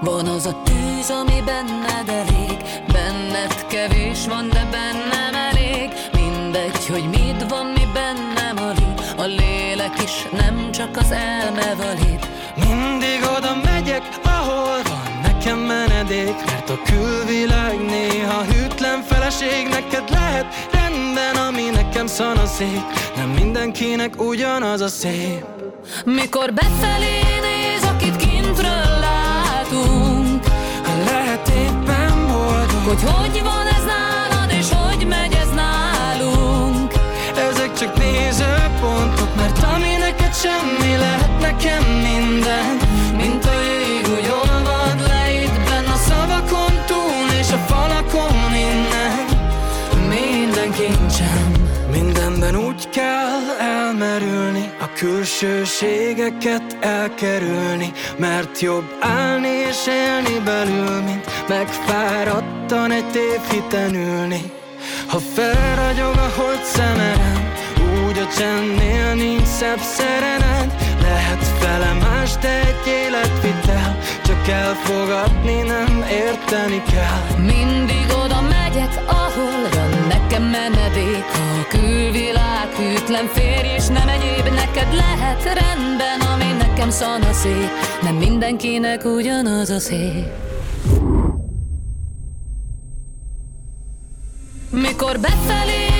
Van 0.00 0.26
az 0.26 0.46
a 0.46 0.62
tűz, 0.62 1.10
ami 1.10 1.42
benned 1.44 2.08
elég, 2.08 2.56
benned 2.92 3.66
kevés 3.66 4.26
van, 4.26 4.48
de 4.48 4.68
bennem 4.70 5.34
elég, 5.34 5.90
mindegy, 6.12 6.86
hogy 6.86 7.08
mit 7.08 7.48
van, 7.48 7.66
mi 7.66 7.86
bennem 7.92 8.56
alig, 8.56 9.00
a 9.16 9.24
lélek 9.24 10.02
is 10.02 10.26
nem 10.32 10.70
csak 10.70 10.96
az 10.96 11.10
elme 11.10 11.74
valid. 11.74 12.28
Mindig 12.54 13.20
oda 13.36 13.54
megyek, 13.64 14.02
ahol 14.22 14.83
nekem 15.44 15.58
menedék 15.58 16.44
Mert 16.46 16.70
a 16.70 16.78
külvilág 16.84 17.84
néha 17.84 18.42
hűtlen 18.42 19.02
feleség 19.02 19.68
Neked 19.70 20.10
lehet 20.10 20.68
rendben, 20.72 21.36
ami 21.36 21.62
nekem 21.70 22.06
szanaszék. 22.06 22.82
Nem 23.16 23.28
mindenkinek 23.28 24.22
ugyanaz 24.22 24.80
a 24.80 24.88
szép. 24.88 25.44
Mikor 26.04 26.52
befelé 26.52 27.20
néz, 27.42 27.82
akit 27.82 28.16
kintről 28.16 28.98
látunk 29.00 30.44
Lehet 31.06 31.48
éppen 31.48 32.26
boldog. 32.26 32.82
Hogy 32.86 33.02
hogy 33.02 33.42
van 33.42 33.66
ez 33.66 33.84
nálad, 33.84 34.50
és 34.58 34.66
hogy 34.72 35.06
megy 35.06 35.32
ez 35.32 35.50
nálunk. 35.54 36.92
Ezek 37.50 37.72
csak 37.72 37.98
nézőpontok 37.98 39.34
Mert 39.36 39.62
ami 39.74 39.96
neked 39.96 40.34
semmi 40.34 40.96
lehet 40.96 41.40
nekem 41.40 41.82
minden 41.82 42.83
kell 52.94 53.58
elmerülni 53.58 54.70
A 54.80 54.92
külsőségeket 54.92 56.76
elkerülni 56.80 57.92
Mert 58.18 58.60
jobb 58.60 58.90
állni 59.00 59.48
és 59.48 59.86
élni 59.86 60.38
belül 60.44 61.00
Mint 61.00 61.48
megfáradtan 61.48 62.90
egy 62.90 63.10
tévhiten 63.10 63.94
ülni. 63.94 64.52
Ha 65.06 65.18
felragyog 65.34 66.16
a 66.16 66.30
hold 66.36 66.62
szemerem 66.64 67.52
Úgy 68.06 68.18
a 68.18 68.28
csendnél 68.36 69.14
nincs 69.14 69.46
szebb 69.46 69.80
szerenet 69.80 70.72
Lehet 71.00 71.46
felemás, 71.60 72.36
de 72.36 72.60
egy 72.60 72.86
életvitel 72.86 73.98
Csak 74.26 74.48
elfogadni 74.48 75.62
nem 75.62 76.04
érteni 76.10 76.82
kell. 76.92 77.38
Mindig 77.38 78.06
oda 78.24 78.40
megyek, 78.74 79.02
ahol 79.06 79.68
nekem 80.08 80.42
menedék. 80.42 81.24
A 81.32 81.66
külvilág 81.68 82.68
hűtlen 82.76 83.26
férj 83.26 83.68
és 83.76 83.86
nem 83.86 84.08
egyéb 84.08 84.54
Neked 84.54 84.94
lehet 84.94 85.42
rendben, 85.42 86.20
ami 86.20 86.52
nekem 86.58 86.90
szanaszék 86.90 87.70
Nem 88.02 88.14
mindenkinek 88.14 89.04
ugyanaz 89.04 89.70
a 89.70 89.78
szép 89.78 90.26
Mikor 94.70 95.20
befelé 95.20 95.93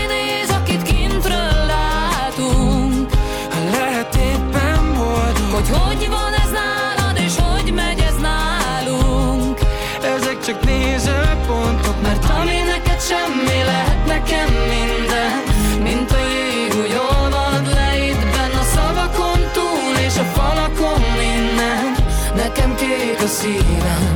nekem 14.25 14.53
minden 14.53 15.43
Mint 15.83 16.11
a 16.11 16.19
jég, 16.19 16.75
úgy 16.75 17.01
olvad 17.11 17.67
le 17.75 18.07
itt 18.07 18.37
a 18.61 18.63
szavakon 18.75 19.39
túl 19.53 19.97
És 20.07 20.17
a 20.19 20.23
falakon 20.23 21.03
innen 21.21 21.95
Nekem 22.35 22.75
kék 22.75 23.21
a 23.23 23.27
szívem 23.27 24.14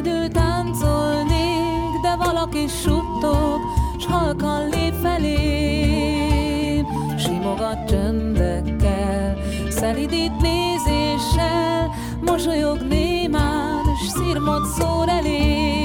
egyedül 0.00 0.28
táncolnék, 0.28 2.00
de 2.02 2.16
valaki 2.16 2.66
suttog, 2.68 3.60
s 3.98 4.04
halkan 4.06 4.68
lép 4.68 4.94
felém. 5.02 6.86
Simogat 7.18 7.88
csöndekkel, 7.88 9.36
szelidít 9.68 10.32
nézéssel, 10.40 11.90
mosolyog 12.20 12.80
némán, 12.80 13.84
s 14.04 14.08
szirmot 14.08 14.66
szól 14.66 15.08
elém. 15.08 15.79